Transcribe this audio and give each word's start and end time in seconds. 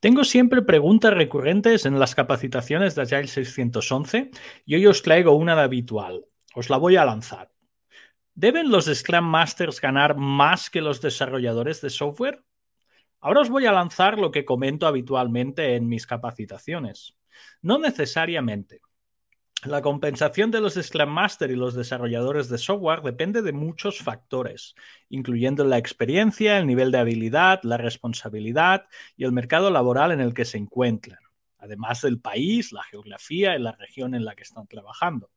Tengo 0.00 0.24
siempre 0.24 0.60
preguntas 0.62 1.14
recurrentes 1.14 1.86
en 1.86 1.98
las 1.98 2.14
capacitaciones 2.14 2.94
de 2.94 3.02
Agile 3.02 3.28
611 3.28 4.30
y 4.66 4.74
hoy 4.74 4.86
os 4.86 5.02
traigo 5.02 5.32
una 5.32 5.56
de 5.56 5.62
habitual. 5.62 6.26
Os 6.54 6.68
la 6.68 6.76
voy 6.76 6.96
a 6.96 7.04
lanzar. 7.04 7.50
¿Deben 8.34 8.70
los 8.70 8.84
Scrum 8.84 9.24
Masters 9.24 9.80
ganar 9.80 10.16
más 10.16 10.68
que 10.68 10.82
los 10.82 11.00
desarrolladores 11.00 11.80
de 11.80 11.88
software? 11.88 12.44
Ahora 13.20 13.40
os 13.40 13.48
voy 13.48 13.64
a 13.64 13.72
lanzar 13.72 14.18
lo 14.18 14.30
que 14.30 14.44
comento 14.44 14.86
habitualmente 14.86 15.74
en 15.74 15.88
mis 15.88 16.06
capacitaciones. 16.06 17.16
No 17.62 17.78
necesariamente. 17.78 18.82
La 19.66 19.82
compensación 19.82 20.52
de 20.52 20.60
los 20.60 20.74
Scrum 20.74 21.08
Master 21.08 21.50
y 21.50 21.56
los 21.56 21.74
desarrolladores 21.74 22.48
de 22.48 22.56
software 22.56 23.02
depende 23.02 23.42
de 23.42 23.52
muchos 23.52 23.98
factores, 23.98 24.76
incluyendo 25.08 25.64
la 25.64 25.76
experiencia, 25.76 26.58
el 26.58 26.68
nivel 26.68 26.92
de 26.92 26.98
habilidad, 26.98 27.58
la 27.64 27.76
responsabilidad 27.76 28.86
y 29.16 29.24
el 29.24 29.32
mercado 29.32 29.72
laboral 29.72 30.12
en 30.12 30.20
el 30.20 30.34
que 30.34 30.44
se 30.44 30.56
encuentran, 30.56 31.18
además 31.58 32.02
del 32.02 32.20
país, 32.20 32.70
la 32.70 32.84
geografía 32.84 33.56
y 33.56 33.58
la 33.60 33.72
región 33.72 34.14
en 34.14 34.24
la 34.24 34.36
que 34.36 34.44
están 34.44 34.68
trabajando. 34.68 35.30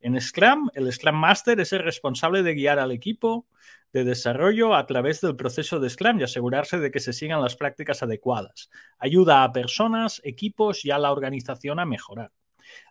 En 0.00 0.18
Scrum, 0.18 0.70
el 0.72 0.90
Scrum 0.90 1.16
Master 1.16 1.60
es 1.60 1.74
el 1.74 1.80
responsable 1.80 2.42
de 2.42 2.54
guiar 2.54 2.78
al 2.78 2.92
equipo 2.92 3.46
de 3.92 4.04
desarrollo 4.04 4.74
a 4.74 4.86
través 4.86 5.20
del 5.20 5.36
proceso 5.36 5.80
de 5.80 5.90
Scrum 5.90 6.18
y 6.20 6.22
asegurarse 6.22 6.78
de 6.78 6.90
que 6.90 7.00
se 7.00 7.12
sigan 7.12 7.42
las 7.42 7.56
prácticas 7.56 8.02
adecuadas. 8.02 8.70
Ayuda 8.98 9.44
a 9.44 9.52
personas, 9.52 10.22
equipos 10.24 10.82
y 10.86 10.92
a 10.92 10.98
la 10.98 11.12
organización 11.12 11.78
a 11.78 11.84
mejorar. 11.84 12.32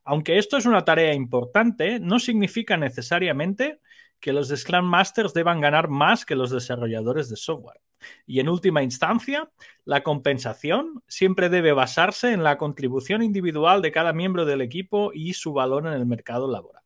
Aunque 0.03 0.37
esto 0.37 0.57
es 0.57 0.65
una 0.65 0.85
tarea 0.85 1.13
importante, 1.13 1.99
no 1.99 2.19
significa 2.19 2.77
necesariamente 2.77 3.79
que 4.19 4.33
los 4.33 4.49
Scrum 4.49 4.85
Masters 4.85 5.33
deban 5.33 5.61
ganar 5.61 5.87
más 5.87 6.25
que 6.25 6.35
los 6.35 6.49
desarrolladores 6.49 7.29
de 7.29 7.35
software. 7.35 7.81
Y 8.25 8.39
en 8.39 8.49
última 8.49 8.83
instancia, 8.83 9.49
la 9.83 10.03
compensación 10.03 11.03
siempre 11.07 11.49
debe 11.49 11.73
basarse 11.73 12.31
en 12.31 12.43
la 12.43 12.57
contribución 12.57 13.23
individual 13.23 13.81
de 13.81 13.91
cada 13.91 14.13
miembro 14.13 14.45
del 14.45 14.61
equipo 14.61 15.11
y 15.13 15.33
su 15.33 15.53
valor 15.53 15.87
en 15.87 15.93
el 15.93 16.05
mercado 16.05 16.49
laboral. 16.51 16.83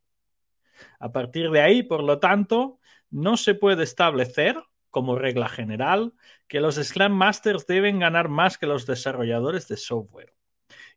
A 1.00 1.12
partir 1.12 1.52
de 1.52 1.62
ahí, 1.62 1.84
por 1.84 2.04
lo 2.04 2.20
tanto, 2.20 2.80
no 3.10 3.38
se 3.38 3.56
puede 3.56 3.84
establecer 3.84 4.62
como 4.90 5.16
regla 5.16 5.50
general 5.50 6.14
que 6.48 6.62
los 6.62 6.76
Scrum 6.76 7.12
Masters 7.12 7.68
deben 7.68 8.00
ganar 8.00 8.30
más 8.30 8.58
que 8.58 8.66
los 8.66 8.86
desarrolladores 8.86 9.68
de 9.68 9.78
software 9.78 10.34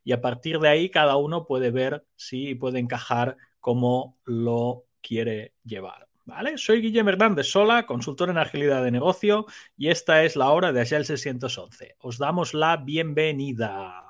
y 0.03 0.11
a 0.11 0.21
partir 0.21 0.59
de 0.59 0.69
ahí 0.69 0.89
cada 0.89 1.15
uno 1.17 1.45
puede 1.45 1.71
ver 1.71 2.05
si 2.15 2.55
puede 2.55 2.79
encajar 2.79 3.37
como 3.59 4.17
lo 4.25 4.85
quiere 5.01 5.53
llevar. 5.63 6.07
¿Vale? 6.25 6.57
Soy 6.57 6.81
Guillermo 6.81 7.09
Hernández 7.09 7.47
Sola, 7.47 7.85
consultor 7.85 8.29
en 8.29 8.37
agilidad 8.37 8.81
de 8.83 8.91
negocio 8.91 9.45
y 9.77 9.89
esta 9.89 10.23
es 10.23 10.37
la 10.37 10.51
hora 10.51 10.71
de 10.71 10.81
Agile 10.81 11.03
611. 11.03 11.95
Os 11.99 12.17
damos 12.17 12.53
la 12.53 12.77
bienvenida. 12.77 14.03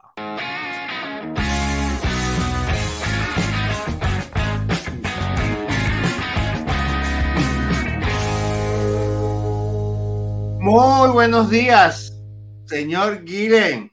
Muy 10.59 11.11
buenos 11.11 11.49
días, 11.49 12.17
señor 12.65 13.25
Guillen. 13.25 13.92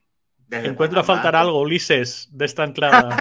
Encuentro 0.50 1.00
a 1.00 1.04
faltar 1.04 1.36
algo, 1.36 1.60
Ulises, 1.60 2.28
de 2.32 2.44
esta 2.44 2.64
entrada. 2.64 3.18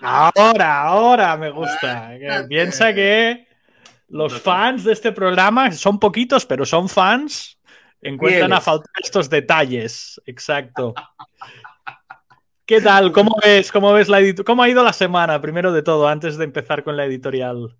ahora, 0.00 0.82
ahora 0.82 1.36
me 1.36 1.50
gusta. 1.50 2.10
piensa 2.48 2.94
que 2.94 3.46
los 4.08 4.40
fans 4.40 4.84
de 4.84 4.92
este 4.92 5.12
programa 5.12 5.70
son 5.72 5.98
poquitos, 5.98 6.46
pero 6.46 6.64
son 6.64 6.88
fans. 6.88 7.58
Encuentran 8.00 8.52
a 8.52 8.60
faltar 8.60 8.90
estos 9.02 9.30
detalles. 9.30 10.20
Exacto. 10.26 10.94
¿Qué 12.64 12.80
tal? 12.80 13.12
¿Cómo 13.12 13.36
ves, 13.42 13.70
cómo 13.70 13.92
ves 13.92 14.08
la 14.08 14.20
¿Cómo 14.44 14.62
ha 14.62 14.68
ido 14.68 14.82
la 14.82 14.92
semana, 14.92 15.40
primero 15.40 15.72
de 15.72 15.82
todo, 15.82 16.08
antes 16.08 16.36
de 16.36 16.44
empezar 16.44 16.82
con 16.84 16.96
la 16.96 17.04
editorial? 17.04 17.76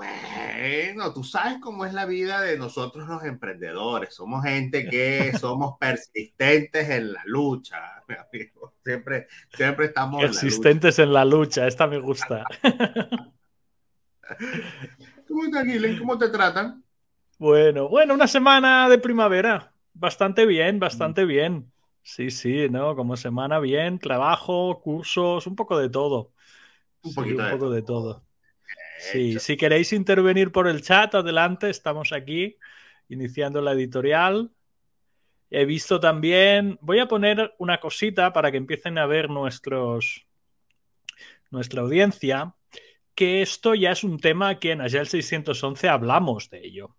Bueno, 0.00 1.12
tú 1.12 1.22
sabes 1.22 1.58
cómo 1.60 1.84
es 1.84 1.92
la 1.92 2.06
vida 2.06 2.40
de 2.40 2.56
nosotros 2.56 3.06
los 3.06 3.22
emprendedores. 3.22 4.14
Somos 4.14 4.42
gente 4.44 4.88
que 4.88 5.36
somos 5.38 5.76
persistentes 5.78 6.88
en 6.88 7.12
la 7.12 7.22
lucha, 7.26 8.02
mi 8.08 8.14
amigo. 8.14 8.76
Siempre, 8.82 9.26
siempre 9.52 9.86
estamos 9.86 10.22
persistentes 10.22 10.98
en 11.00 11.12
la 11.12 11.26
lucha. 11.26 11.66
Esta 11.66 11.86
me 11.86 11.98
gusta. 11.98 12.44
¿Cómo 15.28 15.44
estás, 15.44 15.64
Gilen? 15.64 15.98
¿Cómo 15.98 16.16
te 16.16 16.30
tratan? 16.30 16.82
Bueno, 17.38 17.88
bueno, 17.90 18.14
una 18.14 18.26
semana 18.26 18.88
de 18.88 18.98
primavera. 18.98 19.74
Bastante 19.92 20.46
bien, 20.46 20.78
bastante 20.78 21.26
bien. 21.26 21.70
Sí, 22.02 22.30
sí, 22.30 22.70
¿no? 22.70 22.96
Como 22.96 23.18
semana 23.18 23.58
bien, 23.58 23.98
trabajo, 23.98 24.80
cursos, 24.80 25.46
un 25.46 25.56
poco 25.56 25.78
de 25.78 25.90
todo. 25.90 26.32
Un, 27.02 27.14
poquito 27.14 27.42
un 27.42 27.50
poco 27.50 27.70
de 27.70 27.82
todo. 27.82 28.29
Sí, 29.00 29.38
si 29.38 29.56
queréis 29.56 29.94
intervenir 29.94 30.52
por 30.52 30.68
el 30.68 30.82
chat, 30.82 31.14
adelante, 31.14 31.70
estamos 31.70 32.12
aquí 32.12 32.58
iniciando 33.08 33.62
la 33.62 33.72
editorial. 33.72 34.52
He 35.48 35.64
visto 35.64 35.98
también, 35.98 36.78
voy 36.82 36.98
a 36.98 37.08
poner 37.08 37.54
una 37.58 37.80
cosita 37.80 38.32
para 38.32 38.50
que 38.50 38.58
empiecen 38.58 38.98
a 38.98 39.06
ver 39.06 39.30
nuestros, 39.30 40.26
nuestra 41.50 41.80
audiencia, 41.80 42.54
que 43.14 43.40
esto 43.40 43.74
ya 43.74 43.92
es 43.92 44.04
un 44.04 44.18
tema 44.18 44.58
que 44.58 44.72
en 44.72 44.82
Agile 44.82 45.06
611 45.06 45.88
hablamos 45.88 46.50
de 46.50 46.64
ello. 46.64 46.96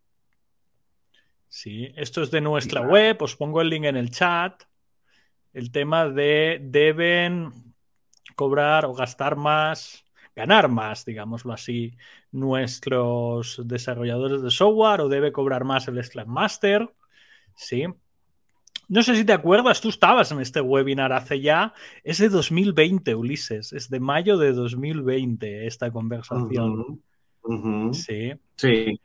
Sí, 1.48 1.92
esto 1.96 2.24
es 2.24 2.32
de 2.32 2.42
nuestra 2.42 2.82
web, 2.82 3.22
os 3.22 3.36
pongo 3.36 3.62
el 3.62 3.70
link 3.70 3.86
en 3.86 3.98
el 3.98 4.10
chat. 4.10 4.64
El 5.54 5.72
tema 5.72 6.10
de 6.10 6.60
deben 6.62 7.76
cobrar 8.36 8.86
o 8.86 8.94
gastar 8.94 9.36
más 9.36 10.04
ganar 10.36 10.70
más, 10.70 11.06
digámoslo 11.06 11.54
así, 11.54 11.98
nuestros 12.32 13.62
desarrolladores 13.66 14.42
de 14.42 14.52
software 14.52 15.02
o 15.02 15.10
debe 15.10 15.32
cobrar 15.32 15.64
más 15.64 15.88
el 15.88 16.04
Scrum 16.04 16.28
Master. 16.28 16.90
Sí. 17.56 17.86
No 18.88 19.04
sé 19.04 19.16
si 19.16 19.24
te 19.24 19.34
acuerdas, 19.34 19.80
tú 19.80 19.90
estabas 19.90 20.32
en 20.32 20.42
este 20.42 20.60
webinar 20.60 21.14
hace 21.14 21.40
ya, 21.40 21.74
es 22.04 22.18
de 22.18 22.28
2020, 22.28 23.16
Ulises, 23.16 23.72
es 23.72 23.90
de 23.90 24.00
mayo 24.00 24.38
de 24.38 24.52
2020 24.52 25.66
esta 25.66 25.92
conversación. 25.92 27.02
Sí. 27.94 28.34
Sí. 28.58 29.00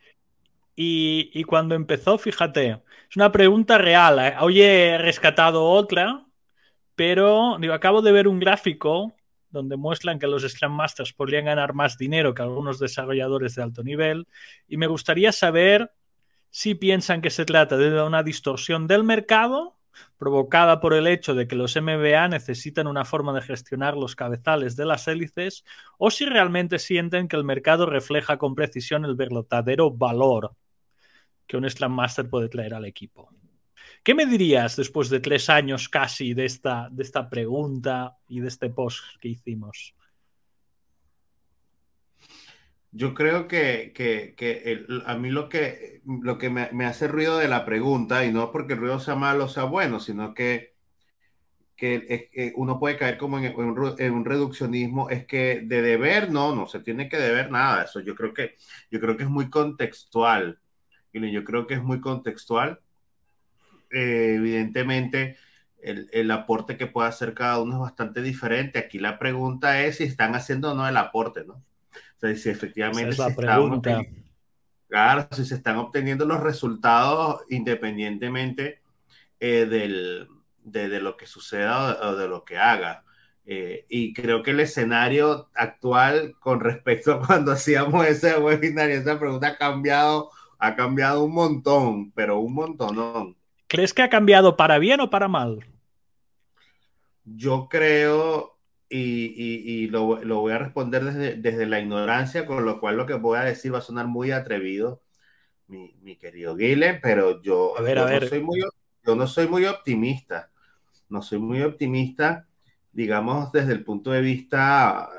Y, 0.74 1.30
y, 1.32 1.44
cuando 1.44 1.74
empezó, 1.74 2.18
fíjate, 2.18 2.82
es 3.08 3.16
una 3.16 3.32
pregunta 3.32 3.78
real. 3.78 4.18
¿eh? 4.18 4.34
Hoy 4.40 4.60
he 4.60 4.98
rescatado 4.98 5.64
otra, 5.64 6.26
pero 6.94 7.56
digo, 7.58 7.72
acabo 7.72 8.02
de 8.02 8.12
ver 8.12 8.28
un 8.28 8.40
gráfico 8.40 9.14
donde 9.56 9.76
muestran 9.76 10.18
que 10.18 10.26
los 10.26 10.42
Scrum 10.42 10.72
Masters 10.72 11.12
podrían 11.12 11.46
ganar 11.46 11.74
más 11.74 11.98
dinero 11.98 12.34
que 12.34 12.42
algunos 12.42 12.78
desarrolladores 12.78 13.54
de 13.54 13.62
alto 13.62 13.82
nivel. 13.82 14.28
Y 14.68 14.76
me 14.76 14.86
gustaría 14.86 15.32
saber 15.32 15.92
si 16.50 16.74
piensan 16.74 17.22
que 17.22 17.30
se 17.30 17.44
trata 17.44 17.76
de 17.76 18.00
una 18.02 18.22
distorsión 18.22 18.86
del 18.86 19.02
mercado 19.02 19.76
provocada 20.18 20.80
por 20.80 20.92
el 20.94 21.06
hecho 21.06 21.34
de 21.34 21.48
que 21.48 21.56
los 21.56 21.74
MBA 21.74 22.28
necesitan 22.28 22.86
una 22.86 23.04
forma 23.04 23.32
de 23.32 23.42
gestionar 23.42 23.96
los 23.96 24.14
cabezales 24.14 24.76
de 24.76 24.84
las 24.84 25.08
hélices 25.08 25.64
o 25.98 26.10
si 26.10 26.26
realmente 26.26 26.78
sienten 26.78 27.28
que 27.28 27.36
el 27.36 27.44
mercado 27.44 27.86
refleja 27.86 28.36
con 28.38 28.54
precisión 28.54 29.04
el 29.04 29.14
verdadero 29.14 29.90
valor 29.90 30.54
que 31.46 31.56
un 31.56 31.68
Scrum 31.68 31.92
Master 31.92 32.28
puede 32.28 32.48
traer 32.48 32.74
al 32.74 32.84
equipo. 32.84 33.30
¿Qué 34.06 34.14
me 34.14 34.24
dirías 34.24 34.76
después 34.76 35.10
de 35.10 35.18
tres 35.18 35.50
años 35.50 35.88
casi 35.88 36.32
de 36.32 36.44
esta, 36.44 36.88
de 36.92 37.02
esta 37.02 37.28
pregunta 37.28 38.16
y 38.28 38.38
de 38.38 38.46
este 38.46 38.70
post 38.70 39.02
que 39.20 39.26
hicimos? 39.26 39.96
Yo 42.92 43.14
creo 43.14 43.48
que, 43.48 44.32
a 45.06 45.16
mí 45.16 45.30
lo 45.30 45.48
que, 45.48 46.02
lo 46.04 46.38
que 46.38 46.50
me, 46.50 46.86
hace 46.86 47.08
ruido 47.08 47.38
de 47.38 47.48
la 47.48 47.64
pregunta, 47.64 48.24
y 48.24 48.32
no 48.32 48.52
porque 48.52 48.74
el 48.74 48.78
ruido 48.78 49.00
sea 49.00 49.16
malo 49.16 49.46
o 49.46 49.48
sea 49.48 49.64
bueno, 49.64 49.98
sino 49.98 50.34
que, 50.34 50.76
que, 51.74 52.52
uno 52.54 52.78
puede 52.78 52.98
caer 52.98 53.18
como 53.18 53.40
en, 53.40 53.56
un, 53.56 54.24
reduccionismo, 54.24 55.10
es 55.10 55.26
que 55.26 55.62
de 55.64 55.82
deber 55.82 56.30
no, 56.30 56.54
no 56.54 56.68
se 56.68 56.78
tiene 56.78 57.08
que 57.08 57.16
deber 57.16 57.50
nada. 57.50 57.82
Eso 57.82 57.98
yo 57.98 58.14
creo 58.14 58.32
que, 58.32 58.54
yo 58.88 59.00
creo 59.00 59.16
que 59.16 59.24
es 59.24 59.30
muy 59.30 59.50
contextual. 59.50 60.60
Yo 61.12 61.42
creo 61.42 61.66
que 61.66 61.74
es 61.74 61.82
muy 61.82 62.00
contextual 62.00 62.80
eh, 63.90 64.34
evidentemente 64.36 65.36
el, 65.82 66.30
aporte 66.30 66.76
que 66.76 66.86
puede 66.86 67.08
hacer 67.08 67.34
cada 67.34 67.60
uno 67.60 67.74
es 67.74 67.80
bastante 67.80 68.22
diferente. 68.22 68.78
Aquí 68.78 68.98
la 68.98 69.18
pregunta 69.18 69.82
es 69.84 69.98
si 69.98 70.04
están 70.04 70.34
haciendo 70.34 70.72
o 70.72 70.74
no 70.74 70.88
el 70.88 70.96
aporte, 70.96 71.44
¿no? 71.44 71.54
O 71.54 72.18
sea, 72.18 72.34
si 72.34 72.48
efectivamente 72.48 73.12
se 73.12 73.26
están 73.28 74.06
claro, 74.88 75.28
si 75.32 75.44
se 75.44 75.54
están 75.54 75.76
obteniendo 75.76 76.24
los 76.24 76.40
resultados 76.40 77.42
independientemente 77.50 78.80
eh, 79.40 79.66
del, 79.66 80.28
de, 80.62 81.00
lo 81.00 81.16
que 81.16 81.26
suceda 81.26 82.08
o 82.08 82.16
de, 82.16 82.28
lo 82.28 82.44
que 82.44 82.58
haga. 82.58 83.04
Eh, 83.44 83.86
y 83.88 84.12
creo 84.12 84.42
que 84.42 84.50
el 84.50 84.60
escenario 84.60 85.50
actual 85.54 86.34
con 86.40 86.60
respecto 86.60 87.12
a 87.12 87.26
cuando 87.26 87.52
hacíamos 87.52 88.06
ese 88.06 88.36
webinar 88.38 88.90
esa 88.90 89.18
pregunta 89.18 89.48
ha 89.48 89.56
cambiado, 89.56 90.30
ha 90.58 90.74
cambiado 90.74 91.22
un 91.24 91.32
montón, 91.34 92.10
pero 92.12 92.40
un 92.40 92.54
montón. 92.54 93.36
¿Crees 93.76 93.92
que 93.92 94.00
ha 94.00 94.08
cambiado 94.08 94.56
para 94.56 94.78
bien 94.78 95.00
o 95.00 95.10
para 95.10 95.28
mal? 95.28 95.66
Yo 97.26 97.68
creo, 97.68 98.56
y, 98.88 99.88
lo, 99.88 100.16
voy 100.24 100.52
a 100.54 100.56
responder 100.56 101.04
desde, 101.04 101.66
la 101.66 101.78
ignorancia, 101.78 102.46
con 102.46 102.64
lo 102.64 102.80
cual 102.80 102.96
lo 102.96 103.04
que 103.04 103.12
voy 103.12 103.36
a 103.36 103.42
decir 103.42 103.74
va 103.74 103.78
a 103.80 103.82
sonar 103.82 104.06
muy 104.06 104.30
atrevido, 104.30 105.02
mi, 105.66 106.16
querido 106.16 106.56
Guile, 106.56 107.00
pero 107.02 107.42
yo, 107.42 107.74
No 107.78 108.26
soy 108.26 108.40
muy, 108.40 108.62
yo 109.04 109.14
no 109.14 109.26
soy 109.26 109.46
muy 109.46 109.66
optimista. 109.66 110.50
No 111.10 111.20
soy 111.20 111.38
muy 111.38 111.60
optimista, 111.60 112.48
digamos, 112.92 113.52
desde 113.52 113.74
el 113.74 113.84
punto 113.84 114.10
de 114.10 114.22
vista 114.22 115.10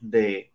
de, 0.00 0.51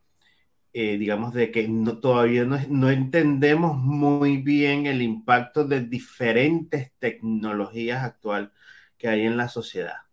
eh, 0.80 1.00
digamos, 1.00 1.34
de 1.34 1.50
que 1.52 1.68
no, 1.68 1.98
todavía 1.98 2.46
no, 2.46 2.90
entendemos 2.92 3.78
muy 3.78 4.38
bien 4.38 4.86
el 4.86 5.02
impacto 5.02 5.64
de 5.66 5.82
diferentes 5.82 6.92
tecnologías 7.00 8.04
actual 8.04 8.54
que 8.96 9.08
hay 9.08 9.26
en 9.26 9.38
la 9.38 9.50
sociedad. 9.50 10.04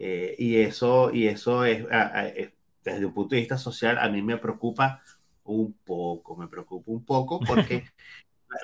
Eh, 0.00 0.34
y 0.40 0.56
eso, 0.56 1.12
y 1.12 1.28
eso 1.28 1.64
es, 1.64 1.86
desde 2.82 3.06
un 3.06 3.14
punto 3.14 3.36
de 3.36 3.42
vista 3.42 3.58
social, 3.58 3.96
a 3.98 4.08
mí 4.08 4.22
me 4.22 4.38
preocupa 4.38 5.02
un 5.44 5.72
poco, 5.84 6.36
me 6.36 6.48
preocupa 6.48 6.90
un 6.90 7.04
poco 7.04 7.38
porque 7.46 7.84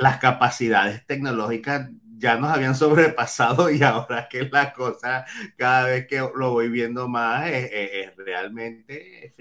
las 0.00 0.18
capacidades 0.18 1.06
tecnológicas 1.06 1.88
ya 2.18 2.36
nos 2.36 2.50
habían 2.50 2.74
sobrepasado 2.74 3.70
y 3.70 3.80
ahora 3.84 4.26
que 4.28 4.48
la 4.50 4.72
cosa, 4.72 5.24
cada 5.56 5.86
vez 5.86 6.08
que 6.08 6.18
lo 6.18 6.50
voy 6.50 6.68
viendo 6.68 7.08
más, 7.08 7.48
es, 7.48 8.16
realmente 8.16 9.32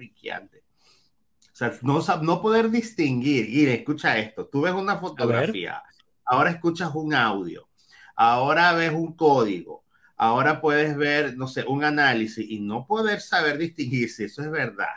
friqueante 1.51 2.06
sea, 2.06 2.18
no, 2.18 2.21
no 2.21 2.42
poder 2.42 2.69
distinguir, 2.69 3.50
y 3.50 3.65
escucha 3.68 4.18
esto, 4.18 4.48
tú 4.48 4.62
ves 4.62 4.74
una 4.74 4.98
fotografía, 4.98 5.83
ahora 6.25 6.51
escuchas 6.51 6.92
un 6.94 7.13
audio, 7.13 7.68
ahora 8.15 8.74
ves 8.74 8.92
un 8.92 9.13
código, 9.13 9.83
ahora 10.15 10.62
puedes 10.62 10.95
ver, 10.95 11.36
no 11.36 11.48
sé, 11.48 11.65
un 11.68 11.83
análisis 11.83 12.50
y 12.50 12.59
no 12.59 12.86
poder 12.86 13.21
saber 13.21 13.57
distinguir 13.57 14.09
si 14.09 14.25
eso 14.25 14.42
es 14.42 14.51
verdad 14.51 14.88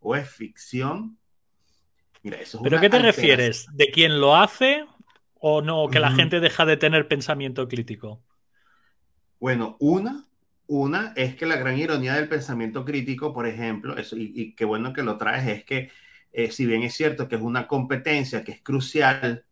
o 0.00 0.16
es 0.16 0.28
ficción. 0.28 1.16
Mira, 2.22 2.38
eso 2.38 2.58
es 2.58 2.64
¿Pero 2.64 2.80
qué 2.80 2.90
te 2.90 2.98
refieres? 2.98 3.66
¿De 3.72 3.90
quién 3.90 4.20
lo 4.20 4.36
hace 4.36 4.84
o 5.34 5.62
no? 5.62 5.88
¿Que 5.88 6.00
la 6.00 6.10
gente 6.10 6.40
deja 6.40 6.64
de 6.66 6.76
tener 6.76 7.08
pensamiento 7.08 7.68
crítico? 7.68 8.20
Bueno, 9.38 9.76
una, 9.80 10.24
una 10.66 11.12
es 11.16 11.34
que 11.36 11.46
la 11.46 11.56
gran 11.56 11.78
ironía 11.78 12.14
del 12.14 12.28
pensamiento 12.28 12.84
crítico, 12.84 13.32
por 13.32 13.46
ejemplo, 13.46 13.96
eso, 13.96 14.16
y, 14.16 14.54
qué 14.54 14.64
bueno 14.64 14.92
que 14.92 15.02
lo 15.02 15.18
traes, 15.18 15.48
es 15.48 15.64
que 15.64 15.90
eh, 16.32 16.50
si 16.50 16.66
bien 16.66 16.82
es 16.82 16.94
cierto 16.94 17.28
que 17.28 17.36
es 17.36 17.42
una 17.42 17.66
competencia 17.66 18.44
que 18.44 18.52
es 18.52 18.62
crucial, 18.62 19.44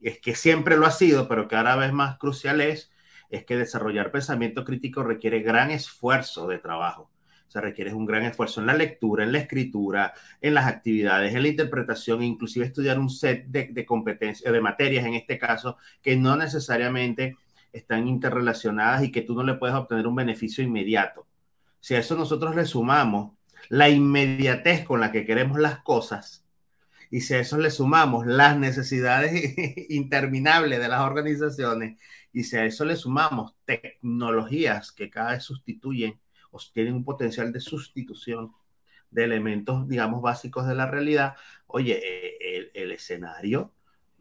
es 0.00 0.18
que 0.20 0.34
siempre 0.34 0.76
lo 0.76 0.86
ha 0.86 0.90
sido, 0.90 1.28
pero 1.28 1.48
que 1.48 1.56
cada 1.56 1.76
vez 1.76 1.92
más 1.92 2.18
crucial 2.18 2.60
es, 2.60 2.90
es 3.28 3.44
que 3.44 3.56
desarrollar 3.56 4.10
pensamiento 4.10 4.64
crítico 4.64 5.02
requiere 5.02 5.40
gran 5.40 5.70
esfuerzo 5.70 6.46
de 6.48 6.58
trabajo. 6.58 7.10
O 7.46 7.50
sea, 7.52 7.60
requiere 7.60 7.92
un 7.92 8.06
gran 8.06 8.24
esfuerzo 8.24 8.60
en 8.60 8.66
la 8.66 8.74
lectura, 8.74 9.24
en 9.24 9.32
la 9.32 9.38
escritura, 9.38 10.14
en 10.40 10.54
las 10.54 10.66
actividades, 10.66 11.34
en 11.34 11.42
la 11.42 11.48
interpretación, 11.48 12.22
inclusive 12.22 12.64
estudiar 12.64 12.98
un 12.98 13.10
set 13.10 13.46
de 13.46 13.84
competencias, 13.84 14.50
de 14.50 14.60
materias 14.60 15.04
en 15.04 15.14
este 15.14 15.38
caso, 15.38 15.76
que 16.00 16.16
no 16.16 16.34
necesariamente 16.34 17.36
están 17.72 18.08
interrelacionadas 18.08 19.04
y 19.04 19.12
que 19.12 19.22
tú 19.22 19.34
no 19.34 19.42
le 19.42 19.54
puedes 19.54 19.74
obtener 19.74 20.06
un 20.06 20.14
beneficio 20.14 20.62
inmediato. 20.62 21.26
Si 21.80 21.94
a 21.94 21.98
eso 21.98 22.16
nosotros 22.16 22.54
le 22.54 22.64
sumamos 22.64 23.32
la 23.68 23.88
inmediatez 23.88 24.84
con 24.84 25.00
la 25.00 25.12
que 25.12 25.24
queremos 25.24 25.58
las 25.58 25.78
cosas, 25.78 26.44
y 27.10 27.20
si 27.20 27.34
a 27.34 27.40
eso 27.40 27.58
le 27.58 27.70
sumamos 27.70 28.26
las 28.26 28.56
necesidades 28.56 29.54
interminables 29.90 30.78
de 30.80 30.88
las 30.88 31.02
organizaciones, 31.02 31.98
y 32.32 32.44
si 32.44 32.56
a 32.56 32.64
eso 32.64 32.84
le 32.84 32.96
sumamos 32.96 33.54
tecnologías 33.64 34.92
que 34.92 35.10
cada 35.10 35.32
vez 35.32 35.44
sustituyen 35.44 36.18
o 36.50 36.58
tienen 36.72 36.94
un 36.94 37.04
potencial 37.04 37.52
de 37.52 37.60
sustitución 37.60 38.52
de 39.10 39.24
elementos, 39.24 39.86
digamos, 39.88 40.22
básicos 40.22 40.66
de 40.66 40.74
la 40.74 40.86
realidad, 40.86 41.34
oye, 41.66 42.00
e, 42.02 42.56
el, 42.56 42.70
el 42.74 42.92
escenario, 42.92 43.72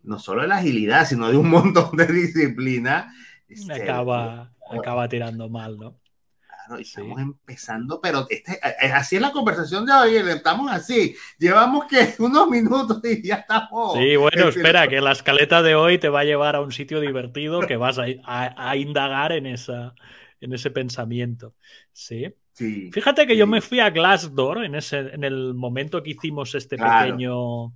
no 0.03 0.19
solo 0.19 0.41
de 0.41 0.49
la 0.49 0.57
agilidad, 0.57 1.05
sino 1.05 1.29
de 1.31 1.37
un 1.37 1.49
montón 1.49 1.95
de 1.95 2.07
disciplinas, 2.07 3.13
este, 3.51 3.83
acaba, 3.83 4.51
acaba 4.69 5.07
tirando 5.07 5.49
mal, 5.49 5.77
¿no? 5.77 5.99
Claro, 6.47 6.81
estamos 6.81 7.19
empezando, 7.19 7.99
pero 8.01 8.27
este, 8.29 8.53
eh, 8.53 8.75
eh, 8.83 8.91
así 8.91 9.15
es 9.15 9.21
la 9.21 9.31
conversación 9.31 9.85
de 9.85 9.93
hoy, 9.93 10.15
estamos 10.15 10.71
así, 10.71 11.15
llevamos 11.37 11.85
que 11.85 12.13
unos 12.19 12.49
minutos 12.49 13.01
y 13.03 13.27
ya 13.27 13.35
estamos. 13.35 13.97
Sí, 13.97 14.15
bueno, 14.15 14.49
espera, 14.49 14.87
que 14.87 15.01
la 15.01 15.11
escaleta 15.11 15.61
de 15.61 15.75
hoy 15.75 15.97
te 15.97 16.09
va 16.09 16.21
a 16.21 16.25
llevar 16.25 16.55
a 16.55 16.61
un 16.61 16.71
sitio 16.71 16.99
divertido 16.99 17.61
que 17.61 17.77
vas 17.77 17.97
a, 17.99 18.75
indagar 18.75 19.31
en, 19.31 19.47
esa, 19.47 19.93
en 20.39 20.53
ese 20.53 20.71
pensamiento. 20.71 21.55
Sí. 21.93 22.33
sí 22.53 22.89
Fíjate 22.91 23.27
que 23.27 23.35
yo 23.35 23.47
me 23.47 23.61
fui 23.61 23.79
a 23.79 23.89
Glassdoor 23.89 24.63
en, 24.63 24.75
ese, 24.75 24.99
en 24.99 25.23
el 25.23 25.53
momento 25.53 26.03
que 26.03 26.11
hicimos 26.11 26.55
este 26.55 26.77
pequeño, 26.77 27.73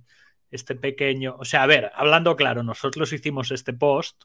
este 0.50 0.74
pequeño, 0.74 1.36
o 1.38 1.44
sea, 1.44 1.64
a 1.64 1.66
ver, 1.66 1.90
hablando 1.94 2.36
claro, 2.36 2.62
nosotros 2.62 3.12
hicimos 3.12 3.50
este 3.50 3.72
post 3.72 4.24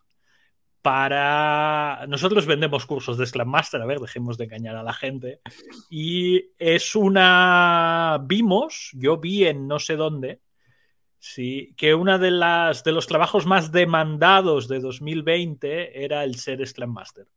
para... 0.82 2.06
Nosotros 2.08 2.46
vendemos 2.46 2.86
cursos 2.86 3.18
de 3.18 3.26
Scrum 3.26 3.50
Master, 3.50 3.82
a 3.82 3.86
ver, 3.86 4.00
dejemos 4.00 4.38
de 4.38 4.46
engañar 4.46 4.76
a 4.76 4.84
la 4.84 4.94
gente. 4.94 5.42
Y 5.90 6.52
es 6.58 6.96
una... 6.96 8.20
Vimos, 8.24 8.92
yo 8.94 9.18
vi 9.18 9.46
en 9.46 9.68
no 9.68 9.80
sé 9.80 9.96
dónde, 9.96 10.42
sí, 11.20 11.74
que 11.78 11.94
una 11.94 12.18
de 12.18 12.32
las 12.32 12.84
de 12.84 12.92
los 12.92 13.08
trabajos 13.08 13.46
más 13.46 13.72
demandados 13.72 14.68
de 14.68 14.80
2020 14.80 16.04
era 16.04 16.24
el 16.24 16.36
ser 16.36 16.66
Scrum 16.66 16.92
Master. 16.92 17.28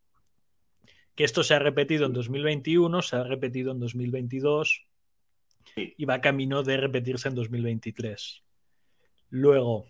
Que 1.15 1.25
esto 1.25 1.45
se 1.45 1.55
ha 1.55 1.59
repetido 1.59 2.07
en 2.07 2.13
2021, 2.13 3.03
se 3.03 3.17
ha 3.17 3.23
repetido 3.23 3.73
en 3.73 3.79
2022 3.79 4.87
y 5.77 6.05
va 6.05 6.21
camino 6.21 6.63
de 6.63 6.77
repetirse 6.77 7.29
en 7.29 7.35
2023. 7.35 8.43
Luego, 9.31 9.87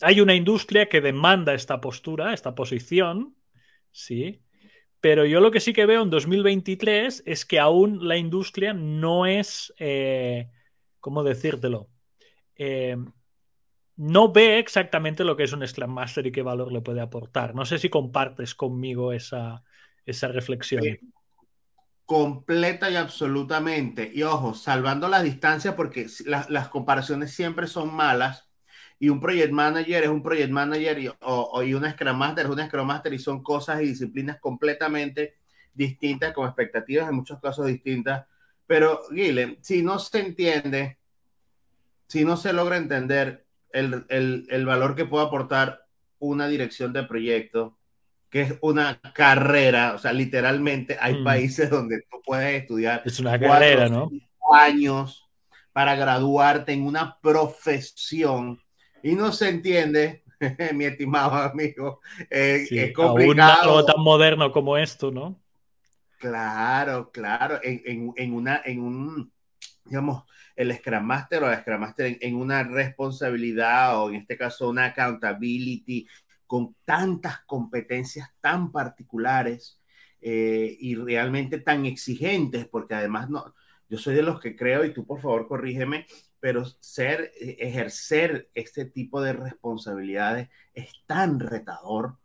hay 0.00 0.20
una 0.20 0.34
industria 0.34 0.88
que 0.88 1.00
demanda 1.00 1.54
esta 1.54 1.80
postura, 1.80 2.32
esta 2.32 2.54
posición, 2.54 3.34
sí, 3.90 4.42
pero 5.00 5.24
yo 5.24 5.40
lo 5.40 5.50
que 5.50 5.60
sí 5.60 5.72
que 5.72 5.86
veo 5.86 6.02
en 6.02 6.10
2023 6.10 7.22
es 7.24 7.44
que 7.46 7.58
aún 7.58 8.06
la 8.06 8.16
industria 8.16 8.74
no 8.74 9.26
es, 9.26 9.72
eh, 9.78 10.50
¿cómo 11.00 11.22
decírtelo? 11.22 11.88
Eh, 12.56 12.96
no 13.96 14.32
ve 14.32 14.58
exactamente 14.58 15.24
lo 15.24 15.36
que 15.36 15.44
es 15.44 15.52
un 15.52 15.66
Scrum 15.66 15.90
Master 15.90 16.26
y 16.26 16.32
qué 16.32 16.42
valor 16.42 16.72
le 16.72 16.82
puede 16.82 17.00
aportar. 17.00 17.54
No 17.54 17.64
sé 17.64 17.78
si 17.78 17.88
compartes 17.88 18.54
conmigo 18.54 19.12
esa, 19.12 19.62
esa 20.04 20.28
reflexión. 20.28 20.82
completa 22.04 22.90
y 22.90 22.96
absolutamente. 22.96 24.10
Y 24.12 24.22
ojo, 24.22 24.54
salvando 24.54 25.08
la 25.08 25.22
distancia, 25.22 25.76
porque 25.76 26.08
las 26.26 26.68
comparaciones 26.68 27.32
siempre 27.32 27.66
son 27.66 27.94
malas, 27.94 28.49
y 29.02 29.08
un 29.08 29.18
project 29.18 29.50
manager 29.50 30.04
es 30.04 30.10
un 30.10 30.22
project 30.22 30.50
manager 30.50 30.98
y, 30.98 31.10
o, 31.22 31.62
y 31.62 31.72
una 31.72 31.90
Scrum 31.90 32.16
Master 32.16 32.44
es 32.44 32.52
una 32.52 32.66
Scrum 32.66 32.86
Master 32.86 33.14
y 33.14 33.18
son 33.18 33.42
cosas 33.42 33.80
y 33.80 33.86
disciplinas 33.86 34.38
completamente 34.38 35.38
distintas, 35.72 36.34
con 36.34 36.46
expectativas 36.46 37.08
en 37.08 37.16
muchos 37.16 37.40
casos 37.40 37.66
distintas. 37.66 38.26
Pero, 38.66 39.00
Guilhem, 39.10 39.56
si 39.62 39.82
no 39.82 39.98
se 39.98 40.20
entiende, 40.20 40.98
si 42.08 42.26
no 42.26 42.36
se 42.36 42.52
logra 42.52 42.76
entender 42.76 43.46
el, 43.72 44.04
el, 44.10 44.46
el 44.50 44.66
valor 44.66 44.94
que 44.94 45.06
puede 45.06 45.26
aportar 45.26 45.86
una 46.18 46.46
dirección 46.46 46.92
de 46.92 47.02
proyecto, 47.04 47.78
que 48.28 48.42
es 48.42 48.54
una 48.60 49.00
carrera, 49.14 49.94
o 49.94 49.98
sea, 49.98 50.12
literalmente 50.12 50.98
hay 51.00 51.14
mm. 51.14 51.24
países 51.24 51.70
donde 51.70 52.02
tú 52.02 52.20
puedes 52.22 52.60
estudiar. 52.60 53.02
Es 53.06 53.18
una 53.18 53.40
carrera, 53.40 53.88
¿no? 53.88 54.10
Años 54.52 55.26
para 55.72 55.94
graduarte 55.94 56.72
en 56.72 56.84
una 56.84 57.18
profesión 57.20 58.60
y 59.02 59.14
no 59.14 59.32
se 59.32 59.48
entiende, 59.48 60.24
mi 60.74 60.84
estimado 60.84 61.34
amigo, 61.34 62.00
eh, 62.30 62.66
es 62.70 62.92
complicado. 62.92 63.62
algo 63.62 63.84
tan 63.84 64.00
moderno 64.02 64.52
como 64.52 64.76
esto, 64.76 65.10
¿no? 65.10 65.40
Claro, 66.18 67.10
claro, 67.10 67.60
en, 67.62 68.12
en, 68.14 68.34
una, 68.34 68.60
en 68.64 68.82
un, 68.82 69.32
digamos, 69.84 70.24
el 70.54 70.76
Scrum 70.76 71.02
Master 71.02 71.42
o 71.42 71.50
el 71.50 71.58
Scrum 71.60 71.80
Master 71.80 72.18
en, 72.20 72.36
una 72.36 72.62
responsabilidad 72.62 73.98
o 73.98 74.10
en 74.10 74.16
este 74.16 74.36
caso 74.36 74.68
una 74.68 74.86
accountability 74.86 76.06
con 76.46 76.76
tantas 76.84 77.40
competencias 77.46 78.28
tan 78.40 78.70
particulares 78.70 79.80
eh, 80.20 80.76
y 80.78 80.94
realmente 80.96 81.58
tan 81.60 81.86
exigentes, 81.86 82.66
porque 82.66 82.94
además 82.94 83.30
no, 83.30 83.54
yo 83.88 83.96
soy 83.96 84.14
de 84.14 84.22
los 84.22 84.40
que 84.40 84.54
creo, 84.54 84.84
y 84.84 84.92
tú 84.92 85.06
por 85.06 85.22
favor 85.22 85.48
corrígeme, 85.48 86.06
pero 86.40 86.64
ser, 86.80 87.32
eh, 87.38 87.56
ejercer 87.60 88.50
este 88.54 88.86
tipo 88.86 89.20
de 89.20 89.34
responsabilidades 89.34 90.48
es 90.74 90.90
tan 91.06 91.38
retador. 91.38 92.16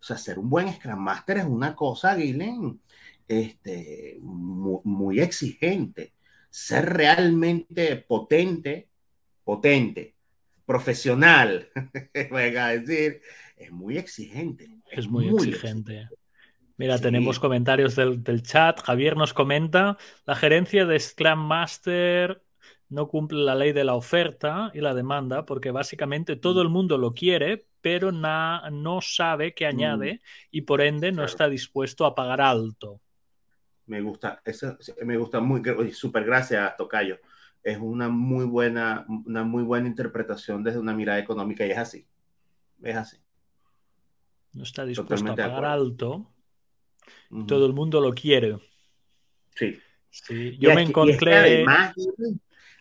O 0.00 0.02
sea, 0.02 0.16
ser 0.16 0.38
un 0.38 0.48
buen 0.48 0.72
Scrum 0.72 0.98
Master 0.98 1.38
es 1.38 1.44
una 1.44 1.76
cosa, 1.76 2.14
Guilén, 2.16 2.80
este, 3.26 4.18
muy, 4.22 5.20
exigente. 5.20 6.14
Ser 6.50 6.86
realmente 6.86 7.96
potente, 7.96 8.88
potente, 9.44 10.14
profesional, 10.64 11.68
venga 12.30 12.66
a 12.66 12.76
decir, 12.76 13.20
es 13.56 13.70
muy 13.70 13.98
exigente. 13.98 14.78
Es, 14.90 15.08
muy, 15.08 15.28
exigente. 15.28 16.08
Mira, 16.78 16.98
tenemos 16.98 17.38
comentarios 17.38 17.96
del, 17.96 18.22
del, 18.22 18.42
chat. 18.42 18.80
Javier 18.80 19.16
nos 19.16 19.34
comenta, 19.34 19.98
la 20.24 20.36
gerencia 20.36 20.86
de 20.86 20.98
Scrum 20.98 21.40
Master 21.40 22.42
no 22.90 23.08
cumple 23.08 23.40
la 23.40 23.54
ley 23.54 23.72
de 23.72 23.84
la 23.84 23.94
oferta 23.94 24.70
y 24.74 24.80
la 24.80 24.94
demanda 24.94 25.44
porque 25.44 25.70
básicamente 25.70 26.36
todo 26.36 26.62
el 26.62 26.68
mundo 26.68 26.96
lo 26.96 27.12
quiere, 27.12 27.66
pero 27.80 28.12
no 28.12 29.00
sabe 29.00 29.54
qué 29.54 29.66
añade 29.66 30.14
mm. 30.14 30.18
y 30.52 30.60
por 30.62 30.80
ende 30.80 31.12
no 31.12 31.24
está 31.24 31.48
dispuesto 31.48 32.06
a 32.06 32.14
pagar 32.14 32.40
alto. 32.40 33.00
Me 33.86 34.00
gusta, 34.00 34.42
eso 34.44 34.76
me 35.04 35.16
gusta 35.16 35.40
muy, 35.40 35.62
súper 35.92 36.24
gracias, 36.24 36.76
Tocayo. 36.76 37.18
Es 37.62 37.78
una 37.78 38.08
muy 38.08 38.44
buena, 38.44 39.04
una 39.08 39.44
muy 39.44 39.62
buena 39.62 39.88
interpretación 39.88 40.62
desde 40.62 40.78
una 40.78 40.94
mirada 40.94 41.18
económica 41.18 41.66
y 41.66 41.70
es 41.70 41.78
así. 41.78 42.06
Es 42.82 42.96
así. 42.96 43.16
No 44.52 44.62
está 44.62 44.84
dispuesto 44.84 45.32
a 45.32 45.36
pagar 45.36 45.64
alto. 45.64 46.30
Todo 47.46 47.66
el 47.66 47.72
mundo 47.72 48.00
lo 48.00 48.14
quiere. 48.14 48.58
Sí. 49.54 49.78
sí. 50.10 50.56
Yo 50.58 50.74
me 50.74 50.82
encontré. 50.82 51.64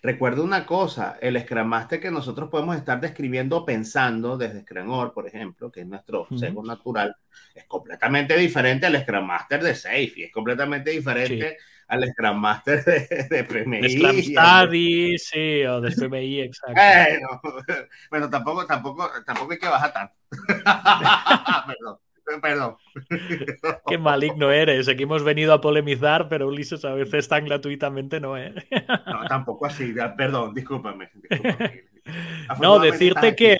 Recuerda 0.01 0.43
una 0.43 0.65
cosa, 0.65 1.17
el 1.21 1.39
Scrum 1.41 1.67
Master 1.67 1.99
que 1.99 2.11
nosotros 2.11 2.49
podemos 2.49 2.75
estar 2.75 2.99
describiendo 2.99 3.65
pensando 3.65 4.37
desde 4.37 4.61
Scrum 4.61 5.11
por 5.11 5.27
ejemplo, 5.27 5.71
que 5.71 5.81
es 5.81 5.87
nuestro 5.87 6.27
uh 6.29 6.63
natural, 6.63 7.15
es 7.55 7.65
completamente 7.65 8.37
diferente 8.37 8.85
al 8.85 9.01
Scrum 9.01 9.25
Master 9.25 9.63
de 9.63 9.75
Safe 9.75 10.13
y 10.15 10.23
es 10.23 10.31
completamente 10.31 10.91
diferente 10.91 11.57
al 11.87 12.07
Scrum 12.09 12.37
Master 12.37 12.83
de, 12.83 13.27
de 13.29 13.43
PMI. 13.43 13.81
De 13.81 13.89
Scrum 13.89 14.21
Study, 14.21 15.17
sí, 15.17 15.63
o 15.63 15.81
de 15.81 15.91
PMI, 15.91 16.41
exacto. 16.41 16.79
bueno, 18.11 18.29
tampoco, 18.29 18.65
tampoco, 18.65 19.09
tampoco 19.25 19.51
hay 19.53 19.59
que 19.59 19.67
bajar 19.67 19.93
tanto. 19.93 20.13
Perdón. 21.67 21.97
Perdón. 22.41 22.77
Qué 23.87 23.97
maligno 23.97 24.51
eres. 24.51 24.87
Aquí 24.87 25.03
hemos 25.03 25.23
venido 25.23 25.53
a 25.53 25.61
polemizar, 25.61 26.27
pero 26.27 26.47
Ulises 26.47 26.83
a 26.85 26.93
veces 26.93 27.27
tan 27.27 27.45
gratuitamente 27.45 28.19
no 28.19 28.37
es. 28.37 28.55
¿eh? 28.71 28.85
No, 29.05 29.25
tampoco 29.27 29.65
así. 29.65 29.93
Perdón, 30.17 30.53
discúlpame. 30.53 31.09
No, 32.61 32.79
decirte 32.79 33.35
que, 33.35 33.57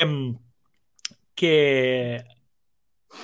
que 1.36 2.24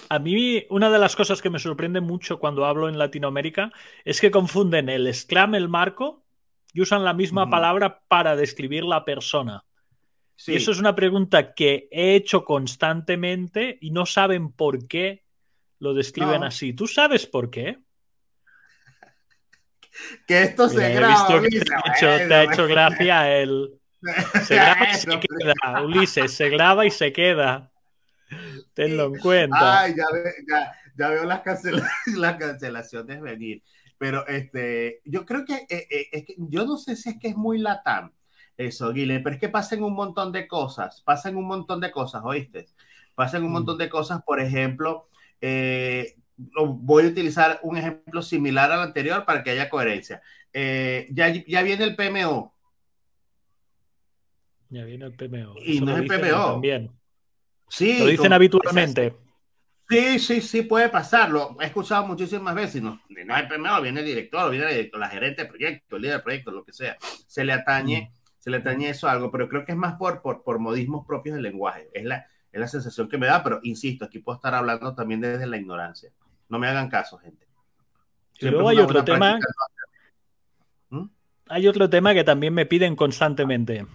a 0.09 0.19
mí 0.19 0.65
una 0.69 0.89
de 0.89 0.99
las 0.99 1.15
cosas 1.15 1.41
que 1.41 1.49
me 1.49 1.59
sorprende 1.59 2.01
mucho 2.01 2.39
cuando 2.39 2.65
hablo 2.65 2.89
en 2.89 2.97
Latinoamérica 2.97 3.71
es 4.03 4.19
que 4.19 4.31
confunden 4.31 4.89
el 4.89 5.13
Scrum, 5.13 5.55
el 5.55 5.69
marco, 5.69 6.25
y 6.73 6.81
usan 6.81 7.05
la 7.05 7.13
misma 7.13 7.49
palabra 7.49 8.01
para 8.09 8.35
describir 8.35 8.83
la 8.83 9.05
persona. 9.05 9.63
Y 10.47 10.55
eso 10.55 10.71
es 10.71 10.79
una 10.79 10.95
pregunta 10.95 11.53
que 11.53 11.87
he 11.91 12.15
hecho 12.15 12.43
constantemente 12.43 13.77
y 13.79 13.91
no 13.91 14.05
saben 14.05 14.51
por 14.51 14.87
qué 14.87 15.22
lo 15.79 15.93
describen 15.93 16.43
así. 16.43 16.73
¿Tú 16.73 16.87
sabes 16.87 17.25
por 17.25 17.49
qué? 17.49 17.77
Que 20.27 20.41
esto 20.41 20.67
se 20.69 20.91
graba. 20.91 21.27
te, 21.27 22.33
ha 22.33 22.43
hecho, 22.45 22.67
gracia 22.67 23.37
el. 23.37 23.79
Se 24.43 24.55
graba 24.55 24.89
y 24.89 24.95
se 24.95 25.19
queda. 25.19 25.53
Ulises, 25.83 26.33
se 26.33 26.49
graba 26.49 26.85
y 26.85 26.91
se 26.91 27.13
queda. 27.13 27.71
Tenlo 28.73 29.05
en 29.05 29.19
cuenta. 29.19 29.81
Ay, 29.81 29.95
ya, 30.97 31.09
veo 31.09 31.25
las, 31.25 31.43
las, 32.07 32.37
cancelaciones 32.37 33.21
venir. 33.21 33.61
Pero 33.99 34.25
este, 34.27 35.01
yo 35.05 35.25
creo 35.25 35.45
que, 35.45 35.67
eh, 35.69 35.87
eh, 35.89 36.07
es 36.11 36.25
que 36.25 36.35
yo 36.37 36.65
no 36.65 36.77
sé 36.77 36.95
si 36.95 37.11
es 37.11 37.19
que 37.19 37.29
es 37.29 37.37
muy 37.37 37.59
latán 37.59 38.11
eso, 38.57 38.93
Guile, 38.93 39.19
pero 39.19 39.35
es 39.35 39.39
que 39.39 39.49
pasan 39.49 39.83
un 39.83 39.93
montón 39.93 40.31
de 40.31 40.47
cosas, 40.47 41.01
pasan 41.01 41.35
un 41.35 41.47
montón 41.47 41.79
de 41.79 41.91
cosas, 41.91 42.21
¿oíste? 42.23 42.67
Pasan 43.15 43.43
un 43.43 43.49
mm. 43.49 43.53
montón 43.53 43.77
de 43.77 43.89
cosas, 43.89 44.21
por 44.23 44.39
ejemplo, 44.39 45.09
eh, 45.41 46.15
voy 46.35 47.05
a 47.05 47.07
utilizar 47.07 47.59
un 47.63 47.77
ejemplo 47.77 48.21
similar 48.21 48.71
al 48.71 48.81
anterior 48.81 49.25
para 49.25 49.43
que 49.43 49.51
haya 49.51 49.69
coherencia. 49.69 50.21
Eh, 50.51 51.07
ya, 51.11 51.29
ya 51.29 51.61
viene 51.61 51.83
el 51.83 51.95
PMO. 51.95 52.53
Ya 54.69 54.83
viene 54.85 55.05
el 55.05 55.13
PMO. 55.13 55.55
Y 55.63 55.81
no 55.81 55.95
es 55.95 56.01
el 56.01 56.07
PMO. 56.07 56.53
También. 56.53 56.91
Sí, 57.69 57.99
lo 57.99 58.07
dicen 58.07 58.33
habitualmente. 58.33 59.15
Sí, 59.89 60.17
sí, 60.19 60.41
sí, 60.41 60.61
puede 60.63 60.89
pasarlo. 60.89 61.55
He 61.59 61.65
escuchado 61.65 62.05
muchísimas 62.07 62.55
veces. 62.55 62.81
No, 62.81 62.99
no 63.09 63.35
es 63.35 63.41
el 63.41 63.47
PMO, 63.47 63.81
viene 63.81 63.99
el 63.99 64.05
director, 64.05 64.49
viene 64.49 64.65
el 64.65 64.75
director, 64.75 64.99
la 64.99 65.09
gerente 65.09 65.43
de 65.43 65.49
proyecto, 65.49 65.95
el 65.95 66.01
líder 66.01 66.17
de 66.17 66.23
proyecto, 66.23 66.51
lo 66.51 66.63
que 66.63 66.73
sea. 66.73 66.97
Se 67.27 67.43
le 67.43 67.53
atañe, 67.53 68.09
mm. 68.11 68.17
se 68.39 68.49
le 68.49 68.57
atañe 68.57 68.89
eso 68.89 69.07
a 69.07 69.11
algo, 69.11 69.31
pero 69.31 69.49
creo 69.49 69.65
que 69.65 69.73
es 69.73 69.77
más 69.77 69.95
por, 69.95 70.21
por, 70.21 70.43
por 70.43 70.59
modismos 70.59 71.05
propios 71.05 71.35
del 71.35 71.43
lenguaje. 71.43 71.89
Es 71.93 72.05
la, 72.05 72.25
es 72.53 72.59
la 72.59 72.67
sensación 72.67 73.09
que 73.09 73.17
me 73.17 73.25
da, 73.25 73.43
pero 73.43 73.59
insisto, 73.63 74.05
aquí 74.05 74.19
puedo 74.19 74.35
estar 74.35 74.53
hablando 74.53 74.93
también 74.93 75.19
desde 75.19 75.47
la 75.47 75.57
ignorancia. 75.57 76.11
No 76.49 76.59
me 76.59 76.67
hagan 76.67 76.87
caso, 76.87 77.17
gente. 77.17 77.47
y 78.39 78.47
luego 78.47 78.69
hay 78.69 78.77
otro 78.77 79.03
tema. 79.03 79.39
¿Mm? 80.89 81.05
Hay 81.49 81.67
otro 81.67 81.89
tema 81.89 82.13
que 82.13 82.23
también 82.23 82.53
me 82.53 82.67
piden 82.67 82.95
constantemente, 82.95 83.87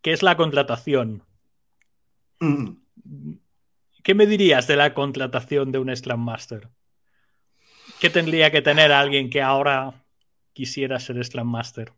que 0.00 0.12
es 0.12 0.22
la 0.22 0.36
contratación. 0.36 1.24
Mm. 2.38 2.68
¿Qué 4.04 4.14
me 4.14 4.26
dirías 4.26 4.68
de 4.68 4.76
la 4.76 4.94
contratación 4.94 5.72
de 5.72 5.80
un 5.80 5.94
Scrum 5.94 6.20
Master? 6.20 6.68
¿Qué 7.98 8.10
tendría 8.10 8.52
que 8.52 8.62
tener 8.62 8.92
alguien 8.92 9.28
que 9.28 9.42
ahora 9.42 10.04
quisiera 10.52 11.00
ser 11.00 11.22
Scrum 11.24 11.48
Master? 11.48 11.92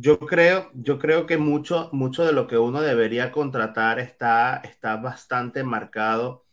Yo 0.00 0.20
creo, 0.20 0.70
yo 0.74 1.00
creo 1.00 1.26
que 1.26 1.38
mucho, 1.38 1.88
mucho 1.92 2.24
de 2.24 2.32
lo 2.32 2.46
que 2.46 2.56
uno 2.56 2.80
debería 2.82 3.32
contratar 3.32 3.98
está, 3.98 4.58
está 4.58 4.96
bastante 4.96 5.64
marcado 5.64 6.44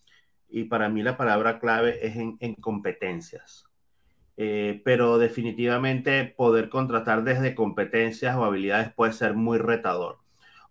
y 0.50 0.64
para 0.64 0.90
mí 0.90 1.04
la 1.04 1.16
palabra 1.16 1.60
clave 1.60 2.08
es 2.08 2.16
en, 2.16 2.56
competencias. 2.56 3.68
Eh, 4.38 4.82
pero 4.84 5.20
definitivamente 5.20 6.25
poder 6.25 6.70
contratar 6.70 7.24
desde 7.24 7.54
competencias 7.54 8.36
o 8.36 8.46
habilidades 8.46 8.92
puede 8.94 9.14
ser 9.14 9.36
muy 9.36 9.60
retador. 9.60 10.18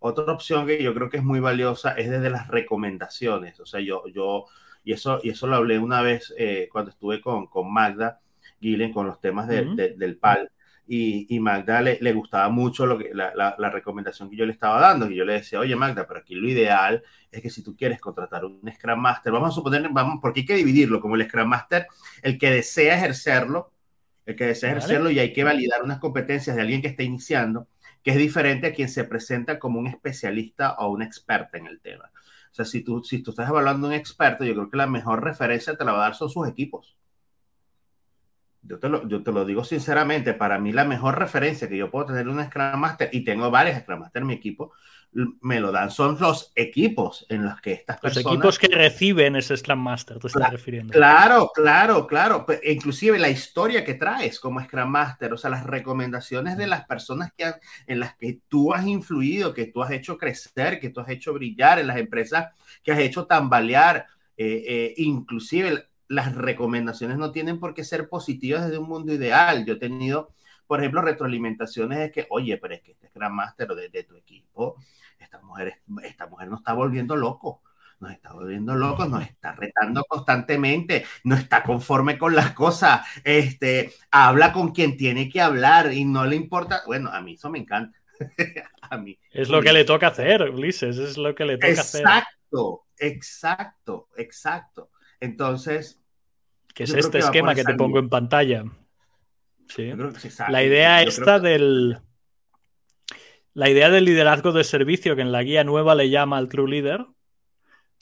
Otra 0.01 0.33
opción 0.33 0.67
que 0.67 0.83
yo 0.83 0.93
creo 0.93 1.09
que 1.09 1.17
es 1.17 1.23
muy 1.23 1.39
valiosa 1.39 1.93
es 1.93 2.09
desde 2.09 2.29
las 2.29 2.49
recomendaciones. 2.49 3.57
O 3.61 3.65
sea, 3.65 3.79
yo, 3.79 4.03
yo 4.07 4.47
y 4.83 4.91
eso, 4.91 5.21
y 5.23 5.29
eso 5.29 5.47
lo 5.47 5.55
hablé 5.55 5.79
una 5.79 6.01
vez 6.01 6.33
eh, 6.37 6.67
cuando 6.69 6.91
estuve 6.91 7.21
con, 7.21 7.47
con 7.47 7.71
Magda 7.71 8.19
Guilen 8.59 8.91
con 8.91 9.07
los 9.07 9.21
temas 9.21 9.47
del 9.47 10.17
PAL 10.19 10.51
y, 10.87 11.39
Magda 11.39 11.81
le, 11.81 12.13
gustaba 12.13 12.49
mucho 12.49 12.85
lo 12.85 12.97
que, 12.97 13.11
la, 13.13 13.69
recomendación 13.71 14.29
que 14.29 14.35
yo 14.35 14.45
le 14.45 14.51
estaba 14.51 14.79
dando, 14.79 15.09
y 15.09 15.15
yo 15.15 15.25
le 15.25 15.33
decía, 15.33 15.59
oye 15.59 15.75
Magda, 15.75 16.07
pero 16.07 16.19
aquí 16.19 16.35
lo 16.35 16.47
ideal 16.47 17.03
es 17.31 17.41
que 17.41 17.49
si 17.49 17.63
tú 17.63 17.75
quieres 17.75 17.99
contratar 17.99 18.45
un 18.45 18.61
Scrum 18.73 18.99
Master, 18.99 19.33
vamos 19.33 19.49
a 19.49 19.55
suponer, 19.55 19.87
vamos, 19.91 20.19
porque 20.21 20.41
hay 20.41 20.45
que 20.45 20.55
dividirlo, 20.55 21.01
como 21.01 21.15
el 21.15 21.27
Scrum 21.27 21.47
Master, 21.47 21.87
el 22.21 22.37
que 22.37 22.51
desea 22.51 22.95
ejercerlo, 22.95 23.71
el 24.25 24.35
que 24.35 24.45
desea 24.45 24.71
ejercerlo 24.71 25.09
y 25.09 25.19
hay 25.19 25.33
que 25.33 25.43
validar 25.43 25.83
unas 25.83 25.99
competencias 25.99 26.55
de 26.55 26.61
alguien 26.61 26.81
que 26.81 26.87
está 26.87 27.03
iniciando, 27.03 27.67
que 28.03 28.11
es 28.11 28.17
diferente 28.17 28.67
a 28.67 28.73
quien 28.73 28.89
se 28.89 29.03
presenta 29.03 29.57
como 29.57 29.79
un 29.79 29.87
especialista 29.87 30.75
o 30.75 30.91
una 30.91 31.05
experta 31.05 31.57
en 31.57 31.67
el 31.67 31.79
tema. 31.81 32.11
O 32.51 32.53
sea, 32.55 32.65
si 32.65 32.81
tú, 32.81 33.03
si 33.03 33.21
tú 33.21 33.31
estás 33.31 33.49
evaluando 33.49 33.87
un 33.87 33.93
experto, 33.93 34.45
yo 34.45 34.53
creo 34.53 34.69
que 34.69 34.77
la 34.77 34.87
mejor 34.87 35.23
referencia 35.23 35.75
te 35.75 35.83
la 35.83 35.91
va 35.91 35.99
a 35.99 36.01
dar 36.03 36.15
son 36.15 36.29
sus 36.29 36.47
equipos 36.47 36.95
yo 38.67 38.79
te, 38.79 38.89
lo, 38.89 39.07
yo 39.07 39.23
te 39.23 39.31
lo 39.31 39.45
digo 39.45 39.63
sinceramente, 39.63 40.33
para 40.33 40.59
mí 40.59 40.71
la 40.71 40.85
mejor 40.85 41.19
referencia 41.19 41.69
que 41.69 41.77
yo 41.77 41.91
puedo 41.91 42.07
tener 42.07 42.27
un 42.27 42.43
Scrum 42.43 42.79
Master, 42.79 43.09
y 43.11 43.23
tengo 43.23 43.51
varios 43.51 43.79
Scrum 43.79 43.99
Master 43.99 44.21
en 44.21 44.27
mi 44.27 44.33
equipo, 44.33 44.73
me 45.41 45.61
lo 45.61 45.71
dan 45.71 45.91
son 45.91 46.17
los 46.19 46.51
equipos 46.55 47.25
en 47.29 47.45
los 47.45 47.61
que 47.61 47.71
estas 47.71 47.99
personas... 47.99 48.25
Los 48.25 48.33
equipos 48.33 48.59
que 48.59 48.67
reciben 48.67 49.37
ese 49.37 49.55
Scrum 49.55 49.79
Master, 49.79 50.19
te 50.19 50.27
estás 50.27 50.51
refiriendo. 50.51 50.91
Claro, 50.91 51.51
claro, 51.53 52.05
claro. 52.05 52.45
Inclusive 52.63 53.17
la 53.17 53.29
historia 53.29 53.85
que 53.85 53.93
traes 53.93 54.39
como 54.39 54.61
Scrum 54.61 54.89
Master, 54.89 55.31
o 55.31 55.37
sea, 55.37 55.49
las 55.49 55.65
recomendaciones 55.65 56.57
de 56.57 56.67
las 56.67 56.85
personas 56.85 57.31
que 57.37 57.53
en 57.87 57.99
las 58.01 58.15
que 58.15 58.41
tú 58.49 58.73
has 58.73 58.85
influido, 58.85 59.53
que 59.53 59.67
tú 59.67 59.81
has 59.81 59.91
hecho 59.91 60.17
crecer, 60.17 60.79
que 60.79 60.89
tú 60.89 60.99
has 60.99 61.09
hecho 61.09 61.33
brillar, 61.33 61.79
en 61.79 61.87
las 61.87 61.97
empresas 61.97 62.49
que 62.83 62.91
has 62.91 62.99
hecho 62.99 63.25
tambalear, 63.25 64.07
eh, 64.35 64.63
eh, 64.67 64.93
inclusive 64.97 65.85
las 66.07 66.35
recomendaciones 66.35 67.17
no 67.17 67.31
tienen 67.31 67.59
por 67.59 67.73
qué 67.73 67.83
ser 67.83 68.09
positivas 68.09 68.65
desde 68.65 68.77
un 68.77 68.87
mundo 68.87 69.13
ideal. 69.13 69.65
Yo 69.65 69.73
he 69.73 69.77
tenido, 69.77 70.33
por 70.67 70.79
ejemplo, 70.79 71.01
retroalimentaciones 71.01 71.99
de 71.99 72.11
que, 72.11 72.27
oye, 72.29 72.57
pero 72.57 72.73
es 72.73 72.81
que 72.81 72.91
este 72.91 73.09
Gran 73.13 73.33
Master 73.33 73.69
de, 73.69 73.89
de, 73.89 74.03
tu 74.03 74.15
equipo, 74.15 74.75
esta 75.19 75.41
mujer, 75.41 75.81
esta 76.03 76.27
mujer 76.27 76.49
nos 76.49 76.59
está 76.59 76.73
volviendo 76.73 77.15
loco. 77.15 77.61
Nos 77.99 78.11
está 78.11 78.33
volviendo 78.33 78.75
locos, 78.75 79.09
nos 79.09 79.23
está 79.23 79.53
retando 79.53 80.03
constantemente, 80.03 81.05
no 81.23 81.33
está 81.35 81.63
conforme 81.63 82.17
con 82.17 82.35
las 82.35 82.51
cosas, 82.51 83.07
este, 83.23 83.93
habla 84.11 84.51
con 84.51 84.73
quien 84.73 84.97
tiene 84.97 85.29
que 85.29 85.39
hablar 85.39 85.93
y 85.93 86.03
no 86.03 86.25
le 86.25 86.35
importa. 86.35 86.81
Bueno, 86.85 87.09
a 87.09 87.21
mí 87.21 87.35
eso 87.35 87.49
me 87.49 87.59
encanta. 87.59 87.97
a 88.81 88.97
mí. 88.97 89.17
Es 89.31 89.49
lo 89.49 89.61
que 89.61 89.71
le 89.71 89.85
toca 89.85 90.07
hacer, 90.07 90.41
Ulises, 90.43 90.97
es 90.97 91.17
lo 91.17 91.33
que 91.33 91.45
le 91.45 91.57
toca 91.57 91.81
hacer. 91.81 92.01
Exacto, 92.01 92.85
exacto, 92.97 94.09
exacto. 94.17 94.89
Entonces. 95.25 95.99
Que 96.73 96.83
es 96.83 96.93
este 96.93 97.19
esquema 97.19 97.55
que 97.55 97.63
te 97.63 97.73
pongo 97.73 97.99
en 97.99 98.09
pantalla. 98.09 98.63
Sí. 99.67 99.91
La 100.49 100.63
idea 100.63 101.01
esta 101.01 101.39
del. 101.39 101.99
La 103.53 103.69
idea 103.69 103.89
del 103.89 104.05
liderazgo 104.05 104.51
de 104.51 104.65
servicio, 104.65 105.15
que 105.15 105.21
en 105.21 105.31
la 105.31 105.41
guía 105.43 105.63
nueva 105.63 105.95
le 105.95 106.09
llama 106.09 106.37
al 106.37 106.49
True 106.49 106.69
Leader, 106.69 107.05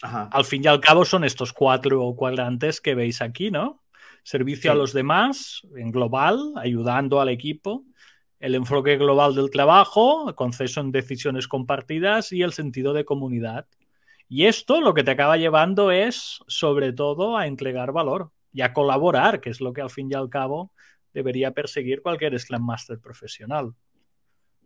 al 0.01 0.45
fin 0.45 0.63
y 0.63 0.67
al 0.67 0.79
cabo 0.79 1.05
son 1.05 1.23
estos 1.23 1.53
cuatro 1.53 2.13
cuadrantes 2.15 2.81
que 2.81 2.95
veis 2.95 3.21
aquí, 3.21 3.51
¿no? 3.51 3.83
Servicio 4.23 4.71
a 4.71 4.75
los 4.75 4.93
demás, 4.93 5.61
en 5.75 5.91
global, 5.91 6.53
ayudando 6.55 7.21
al 7.21 7.29
equipo, 7.29 7.85
el 8.39 8.55
enfoque 8.55 8.97
global 8.97 9.35
del 9.35 9.51
trabajo, 9.51 10.33
conceso 10.35 10.81
en 10.81 10.91
decisiones 10.91 11.47
compartidas 11.47 12.31
y 12.31 12.41
el 12.41 12.51
sentido 12.51 12.93
de 12.93 13.05
comunidad. 13.05 13.67
Y 14.35 14.47
esto 14.47 14.81
lo 14.81 14.95
que 14.95 15.03
te 15.03 15.11
acaba 15.11 15.37
llevando 15.37 15.91
es, 15.91 16.39
sobre 16.47 16.91
todo, 16.91 17.37
a 17.37 17.45
entregar 17.45 17.91
valor 17.91 18.31
y 18.51 18.61
a 18.61 18.73
colaborar, 18.73 19.39
que 19.39 19.51
es 19.51 19.61
lo 19.61 19.73
que 19.73 19.81
al 19.81 19.91
fin 19.91 20.09
y 20.09 20.15
al 20.15 20.27
cabo 20.27 20.71
debería 21.13 21.51
perseguir 21.51 22.01
cualquier 22.01 22.39
Scrum 22.39 22.65
Master 22.65 22.97
profesional, 22.99 23.75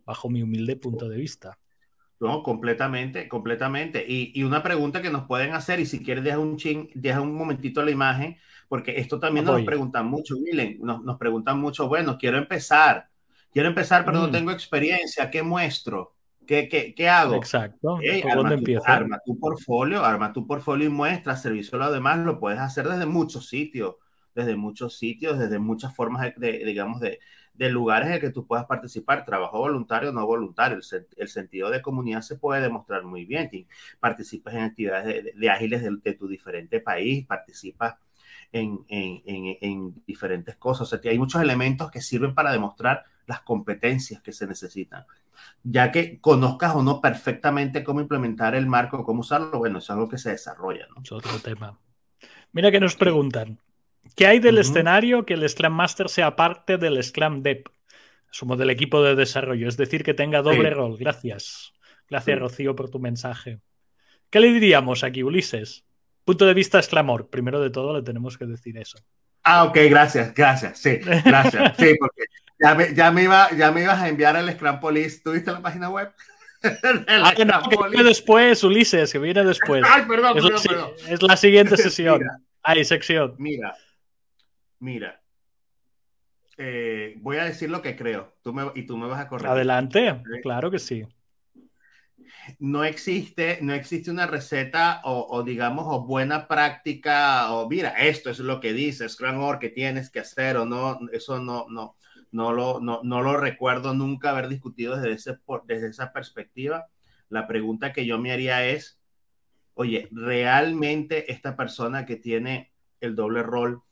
bajo 0.06 0.30
mi 0.30 0.42
humilde 0.42 0.76
punto 0.76 1.06
de 1.06 1.18
vista. 1.18 1.58
No, 2.18 2.42
completamente, 2.42 3.28
completamente. 3.28 4.02
Y, 4.08 4.42
una 4.42 4.62
pregunta 4.62 5.02
que 5.02 5.10
nos 5.10 5.26
pueden 5.26 5.52
hacer, 5.52 5.80
y 5.80 5.84
si 5.84 6.02
quieres 6.02 6.24
deja 6.24 6.38
un 6.38 6.56
ching, 6.56 6.88
deja 6.94 7.20
un 7.20 7.34
momentito 7.34 7.84
la 7.84 7.90
imagen, 7.90 8.38
porque 8.70 8.98
esto 8.98 9.20
también 9.20 9.44
nos 9.44 9.60
preguntan 9.64 10.06
mucho, 10.06 10.36
Milen, 10.38 10.78
nos, 10.80 11.04
nos, 11.04 11.18
preguntan 11.18 11.60
mucho, 11.60 11.88
bueno, 11.88 12.16
quiero 12.16 12.38
empezar, 12.38 13.10
quiero 13.52 13.68
empezar, 13.68 14.06
pero 14.06 14.16
no 14.18 14.28
mm. 14.28 14.32
tengo 14.32 14.50
experiencia, 14.50 15.30
¿qué 15.30 15.42
muestro? 15.42 16.14
¿Qué, 16.48 16.68
qué, 16.68 16.94
qué 16.94 17.08
hago? 17.08 17.36
Exacto. 17.36 17.98
arma, 18.28 18.56
tu, 18.56 18.80
arma, 18.84 19.20
tu, 19.24 19.38
portfolio, 19.38 20.04
arma 20.04 20.32
tu 20.32 20.46
portfolio 20.46 20.86
y 20.86 20.90
muestra, 20.90 21.36
servicio 21.36 21.76
a 21.76 21.86
lo 21.86 21.92
demás, 21.92 22.18
lo 22.18 22.40
puedes 22.40 22.58
hacer 22.58 22.88
desde 22.88 23.06
muchos 23.06 23.48
sitios, 23.48 23.96
desde 24.34 24.56
muchos 24.56 24.96
sitios, 24.98 25.38
desde 25.38 25.60
muchas 25.60 25.94
formas 25.94 26.32
de 26.36 26.64
digamos, 26.64 27.00
de, 27.00 27.20
de 27.58 27.70
lugares 27.70 28.08
en 28.08 28.20
que 28.20 28.30
tú 28.30 28.46
puedas 28.46 28.66
participar, 28.66 29.24
trabajo 29.24 29.58
voluntario 29.58 30.10
o 30.10 30.12
no 30.12 30.24
voluntario. 30.24 30.78
El, 31.16 31.28
sentido 31.28 31.70
de 31.70 31.82
comunidad 31.82 32.22
se 32.22 32.36
puede 32.36 32.62
demostrar 32.62 33.02
muy 33.02 33.24
bien. 33.24 33.50
Participas 33.98 34.54
en 34.54 34.60
actividades 34.60 35.34
de, 35.34 35.50
ágiles 35.50 35.82
de, 35.82 36.12
tu 36.14 36.28
diferente 36.28 36.80
país, 36.80 37.26
participas 37.26 37.96
en, 38.52 38.84
diferentes 40.06 40.54
cosas. 40.56 40.92
O 40.92 40.98
sea, 40.98 41.10
hay 41.10 41.18
muchos 41.18 41.42
elementos 41.42 41.90
que 41.90 42.00
sirven 42.00 42.32
para 42.32 42.52
demostrar 42.52 43.04
las 43.26 43.40
competencias 43.40 44.22
que 44.22 44.32
se 44.32 44.46
necesitan. 44.46 45.04
Ya 45.62 45.90
que 45.92 46.20
conozcas 46.20 46.74
o 46.74 46.82
no 46.82 47.00
perfectamente 47.00 47.84
cómo 47.84 48.00
implementar 48.00 48.54
el 48.54 48.66
marco, 48.66 49.04
cómo 49.04 49.20
usarlo, 49.20 49.58
bueno, 49.58 49.78
es 49.78 49.90
algo 49.90 50.08
que 50.08 50.18
se 50.18 50.30
desarrolla. 50.30 50.86
¿no? 50.94 51.02
Es 51.02 51.12
otro 51.12 51.38
tema. 51.40 51.78
Mira 52.52 52.70
que 52.70 52.80
nos 52.80 52.96
preguntan, 52.96 53.60
¿Qué 54.16 54.26
hay 54.26 54.40
del 54.40 54.58
escenario 54.58 55.24
que 55.24 55.34
el 55.34 55.48
Scrum 55.48 55.72
Master 55.72 56.08
sea 56.08 56.36
parte 56.36 56.76
del 56.76 57.02
Scrum 57.02 57.42
Dev? 57.42 57.64
Somos 58.30 58.58
del 58.58 58.70
equipo 58.70 59.02
de 59.02 59.14
desarrollo, 59.14 59.68
es 59.68 59.76
decir, 59.76 60.02
que 60.02 60.14
tenga 60.14 60.42
doble 60.42 60.70
rol. 60.70 60.96
Gracias. 60.98 61.72
Gracias, 62.08 62.38
Rocío, 62.38 62.74
por 62.74 62.90
tu 62.90 62.98
mensaje. 62.98 63.60
¿Qué 64.30 64.40
le 64.40 64.52
diríamos 64.52 65.04
aquí, 65.04 65.22
Ulises? 65.22 65.84
Punto 66.24 66.46
de 66.46 66.54
vista 66.54 66.78
exclamor. 66.78 67.30
Primero 67.30 67.60
de 67.60 67.70
todo, 67.70 67.96
le 67.96 68.02
tenemos 68.02 68.36
que 68.36 68.46
decir 68.46 68.76
eso. 68.76 68.98
Ah, 69.44 69.64
ok, 69.64 69.78
gracias, 69.88 70.34
gracias. 70.34 70.78
Sí, 70.78 70.96
gracias. 70.96 71.76
Sí, 71.78 71.94
porque 71.98 72.24
ya 72.60 72.74
me, 72.74 72.94
ya 72.94 73.10
me, 73.10 73.22
iba, 73.22 73.50
ya 73.52 73.72
me 73.72 73.82
ibas 73.82 74.00
a 74.00 74.08
enviar 74.08 74.36
el 74.36 74.52
Scrum 74.52 74.80
Police. 74.80 75.20
¿Tuviste 75.22 75.52
la 75.52 75.60
página 75.60 75.90
web? 75.90 76.12
ah, 77.08 77.34
no, 77.46 77.68
que 77.68 77.76
viene 77.90 78.04
después, 78.04 78.64
Ulises, 78.64 79.12
que 79.12 79.18
viene 79.18 79.44
después. 79.44 79.84
Ay, 79.88 80.02
perdón, 80.08 80.36
es, 80.38 80.44
perdón, 80.44 80.62
la, 80.64 80.70
perdón. 80.70 80.90
es 81.08 81.22
la 81.22 81.36
siguiente 81.36 81.76
sesión. 81.78 82.22
Hay 82.62 82.84
sección. 82.84 83.34
Mira, 83.38 83.74
Mira, 84.80 85.20
eh, 86.56 87.14
voy 87.18 87.38
a 87.38 87.44
decir 87.44 87.68
lo 87.68 87.82
que 87.82 87.96
creo 87.96 88.36
tú 88.42 88.52
me, 88.52 88.70
y 88.74 88.86
tú 88.86 88.96
me 88.96 89.08
vas 89.08 89.20
a 89.20 89.28
corregir. 89.28 89.50
Adelante, 89.50 90.22
claro 90.42 90.70
que 90.70 90.78
sí. 90.78 91.04
No 92.60 92.84
existe, 92.84 93.58
no 93.60 93.74
existe 93.74 94.10
una 94.10 94.26
receta 94.26 95.02
o, 95.04 95.42
digamos 95.42 95.84
o 95.88 96.06
buena 96.06 96.48
práctica 96.48 97.52
o 97.52 97.68
mira, 97.68 97.90
esto 97.90 98.30
es 98.30 98.38
lo 98.38 98.60
que 98.60 98.72
dice 98.72 99.08
Scrum 99.08 99.58
que 99.58 99.68
tienes 99.68 100.10
que 100.10 100.20
hacer 100.20 100.56
o 100.56 100.64
no, 100.64 100.98
eso 101.12 101.40
no, 101.40 101.66
no, 101.68 101.96
no 102.30 102.52
lo, 102.52 102.80
no, 102.80 103.00
no 103.02 103.22
lo 103.22 103.36
recuerdo 103.36 103.94
nunca 103.94 104.30
haber 104.30 104.48
discutido 104.48 104.96
desde, 104.96 105.12
ese, 105.12 105.38
desde 105.64 105.88
esa 105.88 106.12
perspectiva. 106.12 106.88
La 107.28 107.46
pregunta 107.46 107.92
que 107.92 108.06
yo 108.06 108.18
me 108.18 108.32
haría 108.32 108.66
es, 108.66 109.00
oye, 109.74 110.08
¿realmente 110.12 111.32
esta 111.32 111.56
persona 111.56 112.06
que 112.06 112.16
tiene 112.16 112.72
el 113.00 113.14
doble 113.14 113.42
rol 113.42 113.82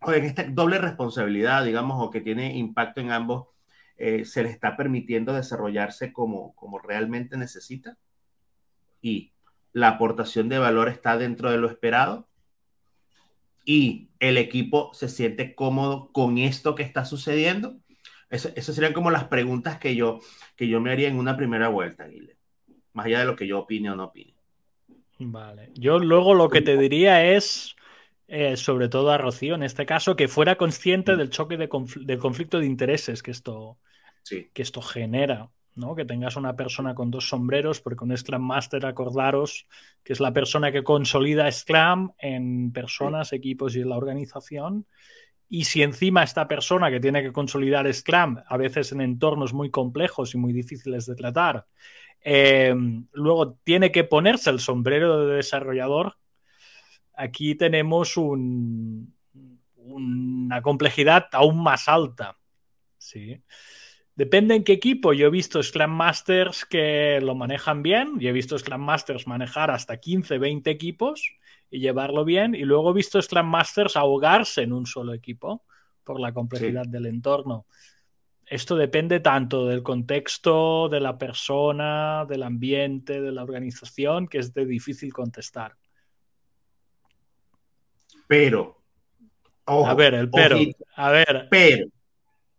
o 0.00 0.12
en 0.12 0.24
esta 0.24 0.44
doble 0.44 0.78
responsabilidad, 0.78 1.64
digamos, 1.64 2.02
o 2.02 2.10
que 2.10 2.20
tiene 2.20 2.56
impacto 2.56 3.00
en 3.00 3.10
ambos, 3.10 3.48
eh, 3.96 4.24
se 4.24 4.42
le 4.42 4.50
está 4.50 4.76
permitiendo 4.76 5.32
desarrollarse 5.32 6.12
como, 6.12 6.54
como 6.54 6.78
realmente 6.78 7.36
necesita 7.36 7.96
y 9.00 9.32
la 9.72 9.88
aportación 9.88 10.48
de 10.48 10.58
valor 10.58 10.88
está 10.88 11.16
dentro 11.16 11.50
de 11.50 11.58
lo 11.58 11.68
esperado 11.68 12.28
y 13.66 14.08
el 14.20 14.38
equipo 14.38 14.92
se 14.94 15.10
siente 15.10 15.54
cómodo 15.54 16.10
con 16.12 16.38
esto 16.38 16.74
que 16.74 16.84
está 16.84 17.04
sucediendo. 17.04 17.76
esas 18.30 18.74
serían 18.74 18.94
como 18.94 19.10
las 19.10 19.24
preguntas 19.24 19.78
que 19.78 19.94
yo, 19.94 20.20
que 20.56 20.68
yo 20.68 20.80
me 20.80 20.90
haría 20.90 21.08
en 21.08 21.18
una 21.18 21.36
primera 21.36 21.68
vuelta, 21.68 22.04
Aguile. 22.04 22.38
Más 22.94 23.06
allá 23.06 23.20
de 23.20 23.26
lo 23.26 23.36
que 23.36 23.46
yo 23.46 23.58
opine 23.58 23.90
o 23.90 23.96
no 23.96 24.04
opine. 24.04 24.34
Vale. 25.18 25.70
Yo 25.74 25.98
luego 25.98 26.32
lo 26.34 26.48
que 26.48 26.62
te 26.62 26.78
diría 26.78 27.26
es 27.26 27.76
eh, 28.28 28.56
sobre 28.56 28.88
todo 28.88 29.10
a 29.10 29.18
Rocío 29.18 29.54
en 29.54 29.62
este 29.62 29.84
caso, 29.86 30.16
que 30.16 30.28
fuera 30.28 30.56
consciente 30.56 31.12
mm. 31.12 31.18
del 31.18 31.30
choque 31.30 31.56
de 31.56 31.68
del 32.00 32.18
conflicto 32.18 32.58
de 32.58 32.66
intereses 32.66 33.22
que 33.22 33.30
esto, 33.30 33.78
que 34.24 34.62
esto 34.62 34.80
genera. 34.80 35.50
¿No? 35.76 35.94
Que 35.94 36.04
tengas 36.04 36.36
una 36.36 36.56
persona 36.56 36.94
con 36.94 37.10
dos 37.10 37.28
sombreros, 37.28 37.80
porque 37.80 38.04
un 38.04 38.16
Scrum 38.16 38.42
Master, 38.42 38.84
acordaros 38.86 39.66
que 40.02 40.12
es 40.12 40.20
la 40.20 40.32
persona 40.32 40.72
que 40.72 40.82
consolida 40.82 41.50
Scrum 41.50 42.12
en 42.18 42.72
personas, 42.72 43.32
equipos 43.32 43.76
y 43.76 43.80
en 43.80 43.90
la 43.90 43.96
organización. 43.96 44.86
Y 45.48 45.64
si 45.64 45.82
encima 45.82 46.24
esta 46.24 46.48
persona 46.48 46.90
que 46.90 47.00
tiene 47.00 47.22
que 47.22 47.32
consolidar 47.32 47.92
Scrum, 47.92 48.38
a 48.46 48.56
veces 48.56 48.92
en 48.92 49.00
entornos 49.00 49.52
muy 49.52 49.70
complejos 49.70 50.34
y 50.34 50.38
muy 50.38 50.52
difíciles 50.52 51.06
de 51.06 51.14
tratar, 51.14 51.66
eh, 52.22 52.74
luego 53.12 53.58
tiene 53.62 53.92
que 53.92 54.02
ponerse 54.04 54.50
el 54.50 54.58
sombrero 54.58 55.26
de 55.26 55.36
desarrollador, 55.36 56.16
aquí 57.14 57.54
tenemos 57.54 58.16
una 58.16 59.02
complejidad 60.62 61.26
aún 61.32 61.62
más 61.62 61.86
alta. 61.88 62.36
¿sí? 62.98 63.40
Depende 64.16 64.54
en 64.54 64.64
qué 64.64 64.72
equipo. 64.72 65.12
Yo 65.12 65.26
he 65.26 65.30
visto 65.30 65.62
Scrum 65.62 65.90
Masters 65.90 66.64
que 66.64 67.20
lo 67.20 67.34
manejan 67.34 67.82
bien 67.82 68.14
y 68.18 68.28
he 68.28 68.32
visto 68.32 68.58
Scrum 68.58 68.80
Masters 68.80 69.26
manejar 69.26 69.70
hasta 69.70 69.98
15, 69.98 70.38
20 70.38 70.70
equipos 70.70 71.34
y 71.70 71.80
llevarlo 71.80 72.24
bien. 72.24 72.54
Y 72.54 72.64
luego 72.64 72.90
he 72.90 72.94
visto 72.94 73.20
Scrum 73.20 73.46
Masters 73.46 73.94
ahogarse 73.94 74.62
en 74.62 74.72
un 74.72 74.86
solo 74.86 75.12
equipo 75.12 75.64
por 76.02 76.18
la 76.18 76.32
complejidad 76.32 76.86
del 76.86 77.04
entorno. 77.04 77.66
Esto 78.46 78.76
depende 78.76 79.20
tanto 79.20 79.66
del 79.66 79.82
contexto, 79.82 80.88
de 80.88 81.00
la 81.00 81.18
persona, 81.18 82.24
del 82.26 82.44
ambiente, 82.44 83.20
de 83.20 83.32
la 83.32 83.42
organización, 83.42 84.28
que 84.28 84.38
es 84.38 84.54
de 84.54 84.64
difícil 84.64 85.12
contestar. 85.12 85.76
Pero, 88.26 88.80
a 89.66 89.94
ver, 89.94 90.14
el 90.14 90.30
pero, 90.30 90.58
a 90.94 91.10
ver. 91.10 91.48
Pero, 91.50 91.86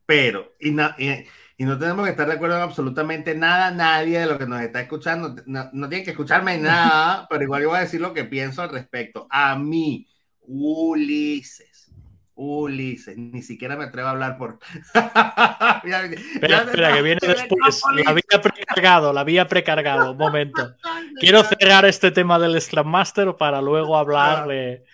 pero, 0.06 0.56
y, 0.60 0.70
y, 0.70 1.26
no 1.66 1.80
tenemos 1.80 2.06
que 2.06 2.12
estar 2.12 2.28
de 2.28 2.34
acuerdo 2.34 2.58
en 2.58 2.62
absolutamente 2.62 3.34
nada, 3.34 3.72
nadie 3.72 4.20
de 4.20 4.28
lo 4.28 4.38
que 4.38 4.46
nos 4.46 4.62
está 4.62 4.80
escuchando, 4.80 5.36
no, 5.48 5.70
no 5.74 5.90
tienen 5.90 6.06
que 6.06 6.12
escucharme 6.12 6.58
nada, 6.60 7.28
pero 7.30 7.44
igual 7.44 7.64
yo 7.64 7.70
voy 7.70 7.80
a 7.80 7.82
decir 7.82 8.00
lo 8.00 8.14
que 8.14 8.26
pienso 8.26 8.62
al 8.62 8.70
respecto. 8.70 9.26
A 9.32 9.58
mí, 9.58 10.08
Ulises, 10.42 11.92
Ulises, 12.36 13.18
ni 13.18 13.42
siquiera 13.42 13.76
me 13.76 13.86
atrevo 13.86 14.08
a 14.08 14.12
hablar 14.12 14.38
por. 14.38 14.60
espera, 14.94 16.62
espera, 16.62 16.94
que 16.94 17.02
viene 17.02 17.20
después. 17.22 17.82
La 17.96 18.12
había 18.12 18.42
precargado, 18.42 19.12
la 19.12 19.22
había 19.22 19.48
precargado. 19.48 20.12
Un 20.12 20.18
momento. 20.18 20.76
Quiero 21.20 21.44
cerrar 21.44 21.86
este 21.86 22.12
tema 22.12 22.38
del 22.38 22.62
Scrum 22.62 22.88
Master 22.88 23.36
para 23.36 23.64
luego 23.64 23.98
hablar 23.98 24.48
de, 24.48 24.86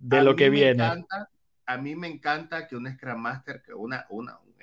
de 0.00 0.22
lo 0.22 0.34
que 0.34 0.50
viene. 0.50 0.82
a 1.66 1.76
mí 1.78 1.94
me 1.94 2.08
encanta 2.08 2.66
que 2.66 2.74
un 2.74 2.92
Scrum 2.92 3.20
Master, 3.20 3.62
que 3.64 3.72
una, 3.72 4.06
una 4.08 4.40
un 4.40 4.56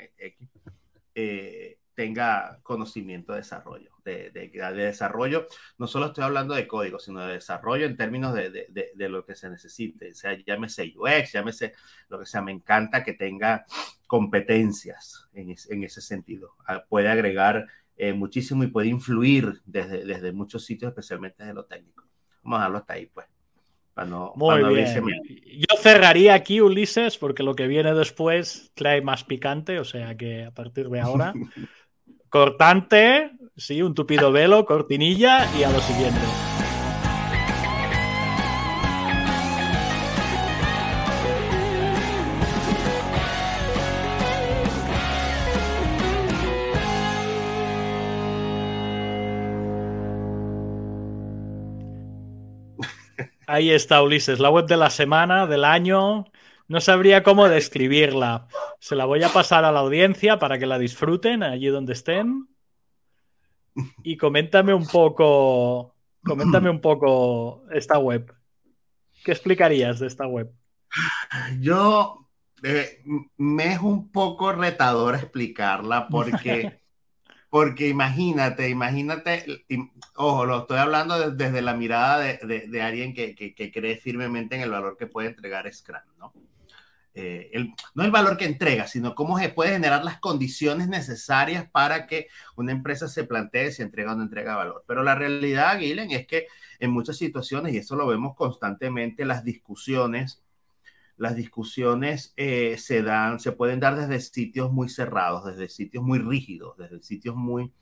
eh, 1.20 1.80
tenga 1.96 2.60
conocimiento 2.62 3.34
de 3.34 3.40
desarrollo, 3.40 3.90
de, 4.06 4.30
de, 4.30 4.50
desarrollo. 4.76 5.48
No 5.80 5.88
solo 5.88 6.06
estoy 6.06 6.24
hablando 6.24 6.54
de 6.54 6.68
código, 6.68 7.00
sino 7.00 7.26
de 7.26 7.34
desarrollo 7.34 7.88
en 7.88 7.98
términos 7.98 8.36
de, 8.36 8.68
de, 8.70 9.10
lo 9.10 9.26
que 9.26 9.34
se 9.34 9.50
necesite. 9.50 10.12
O 10.12 10.14
sea, 10.14 10.38
llámese 10.46 10.94
UX, 10.96 11.32
llámese 11.32 11.74
lo 12.10 12.20
que 12.20 12.28
sea. 12.28 12.44
Me 12.44 12.52
encanta 12.52 13.04
que 13.04 13.14
tenga 13.14 13.66
competencias 14.06 15.28
en, 15.34 15.56
en 15.70 15.84
ese 15.84 16.02
sentido. 16.02 16.56
Ah, 16.68 16.84
puede 16.88 17.10
agregar 17.10 17.66
eh, 17.96 18.14
muchísimo 18.14 18.64
y 18.64 18.68
puede 18.68 18.90
influir 18.90 19.64
desde, 19.66 20.06
desde 20.06 20.32
muchos 20.34 20.66
sitios, 20.66 20.90
especialmente 20.90 21.42
desde 21.42 21.56
lo 21.56 21.66
técnico. 21.66 22.06
Vamos 22.44 22.58
a 22.58 22.60
dejarlo 22.60 22.78
hasta 22.78 22.94
ahí, 22.94 23.08
pues. 23.08 23.26
Muy 24.36 24.64
bien. 24.76 25.04
Yo 25.58 25.78
cerraría 25.82 26.34
aquí, 26.34 26.62
Ulises, 26.62 27.18
porque 27.18 27.44
lo 27.44 27.56
que 27.56 27.68
viene 27.68 27.94
después 27.94 28.72
trae 28.76 29.02
más 29.02 29.24
picante, 29.24 29.80
o 29.80 29.84
sea 29.84 30.16
que 30.16 30.46
a 30.46 30.52
partir 30.52 30.90
de 30.90 31.00
ahora, 31.00 31.34
cortante, 32.30 33.32
sí, 33.56 33.82
un 33.82 33.96
tupido 33.96 34.32
velo, 34.32 34.66
cortinilla 34.66 35.48
y 35.58 35.64
a 35.64 35.72
lo 35.72 35.80
siguiente. 35.80 36.57
Ahí 53.48 53.72
está, 53.72 54.02
Ulises, 54.04 54.40
la 54.40 54.50
web 54.50 54.66
de 54.66 54.76
la 54.76 54.90
semana, 54.90 55.48
del 55.48 55.64
año. 55.64 56.26
No 56.68 56.82
sabría 56.82 57.24
cómo 57.24 57.48
describirla. 57.48 58.50
Se 58.80 58.94
la 58.94 59.06
voy 59.06 59.24
a 59.24 59.30
pasar 59.30 59.64
a 59.64 59.72
la 59.72 59.80
audiencia 59.80 60.38
para 60.38 60.60
que 60.60 60.66
la 60.66 60.78
disfruten 60.78 61.44
allí 61.44 61.68
donde 61.68 61.94
estén. 61.94 62.50
Y 64.04 64.18
coméntame 64.18 64.74
un 64.74 64.86
poco, 64.86 65.96
coméntame 66.26 66.70
un 66.70 66.82
poco 66.82 67.64
esta 67.72 67.98
web. 67.98 68.36
¿Qué 69.24 69.32
explicarías 69.32 70.00
de 70.00 70.08
esta 70.08 70.28
web? 70.28 70.52
Yo 71.62 72.28
eh, 72.64 73.02
me 73.38 73.72
es 73.72 73.80
un 73.80 74.12
poco 74.12 74.52
retador 74.52 75.16
explicarla 75.16 76.10
porque 76.10 76.82
Porque 77.50 77.88
imagínate, 77.88 78.70
imagínate, 78.70 79.66
ojo, 80.16 80.46
lo 80.46 80.60
estoy 80.60 80.80
hablando 80.80 81.32
desde 81.32 81.62
la 81.62 81.74
mirada 81.74 82.20
de, 82.20 82.82
alguien 82.82 83.14
que, 83.14 83.72
cree 83.74 83.98
firmemente 83.98 84.56
en 84.56 84.62
el 84.62 84.72
valor 84.72 84.98
que 84.98 85.08
puede 85.08 85.30
entregar 85.30 85.72
Scrum, 85.74 86.02
¿no? 86.18 86.34
Eh, 87.20 87.50
no 87.96 88.04
el 88.04 88.12
valor 88.12 88.38
que 88.38 88.46
entrega, 88.46 88.86
sino 88.86 89.16
cómo 89.16 89.40
se 89.40 89.50
puede 89.50 89.72
generar 89.72 90.04
las 90.04 90.20
condiciones 90.20 90.88
necesarias 90.88 91.68
para 91.68 92.06
que 92.06 92.28
una 92.56 92.72
empresa 92.72 93.08
se 93.08 93.24
plantee 93.24 93.72
si 93.72 93.82
entrega 93.82 94.12
o 94.12 94.16
no 94.16 94.22
entrega 94.22 94.56
valor. 94.56 94.84
Pero 94.86 95.02
la 95.02 95.16
realidad, 95.16 95.80
Guilen, 95.80 96.12
es 96.12 96.28
que 96.28 96.46
en 96.80 96.92
muchas 96.92 97.18
situaciones, 97.18 97.74
y 97.74 97.78
eso 97.78 97.96
lo 97.96 98.06
vemos 98.06 98.36
constantemente, 98.36 99.26
las 99.26 99.44
discusiones 99.44 100.44
las 101.18 101.36
discusiones 101.36 102.34
eh, 102.38 102.78
se 102.78 103.02
dan, 103.02 103.40
se 103.40 103.52
pueden 103.52 103.80
dar 103.80 103.96
desde 103.96 104.20
sitios 104.20 104.72
muy 104.72 104.88
cerrados, 104.88 105.46
desde 105.46 105.68
sitios 105.68 106.04
muy 106.04 106.20
rígidos, 106.20 106.78
desde 106.78 107.02
sitios 107.02 107.36
muy, 107.36 107.74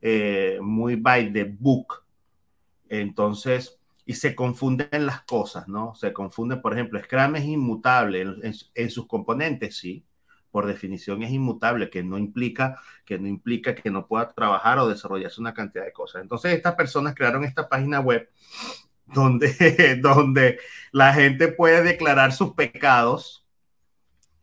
eh, 0.00 0.58
muy 0.62 0.96
by 0.96 1.32
the 1.32 1.44
book. 1.44 2.04
Entonces, 2.88 3.78
y 4.04 4.14
se 4.14 4.36
confunden 4.36 5.04
las 5.04 5.22
cosas, 5.22 5.66
¿no? 5.66 5.94
Se 5.96 6.12
confunden, 6.12 6.62
por 6.62 6.72
ejemplo, 6.72 7.02
Scrum 7.02 7.34
es 7.36 7.44
inmutable 7.44 8.24
en, 8.74 8.90
sus 8.90 9.08
componentes, 9.08 9.76
sí, 9.76 10.06
por 10.52 10.66
definición 10.66 11.24
es 11.24 11.32
inmutable, 11.32 11.90
que 11.90 12.04
no 12.04 12.16
implica 12.16 12.80
que 13.04 13.18
no 13.18 13.26
implica 13.26 13.74
que 13.74 13.90
no 13.90 14.06
pueda 14.06 14.32
trabajar 14.32 14.78
o 14.78 14.88
desarrollarse 14.88 15.40
una 15.40 15.54
cantidad 15.54 15.84
de 15.84 15.92
cosas. 15.92 16.22
Entonces, 16.22 16.54
estas 16.54 16.76
personas 16.76 17.16
crearon 17.16 17.42
esta 17.42 17.68
página 17.68 17.98
web 17.98 18.30
donde, 19.06 19.96
donde 20.02 20.58
la 20.92 21.12
gente 21.12 21.48
puede 21.48 21.82
declarar 21.82 22.32
sus 22.32 22.54
pecados 22.54 23.46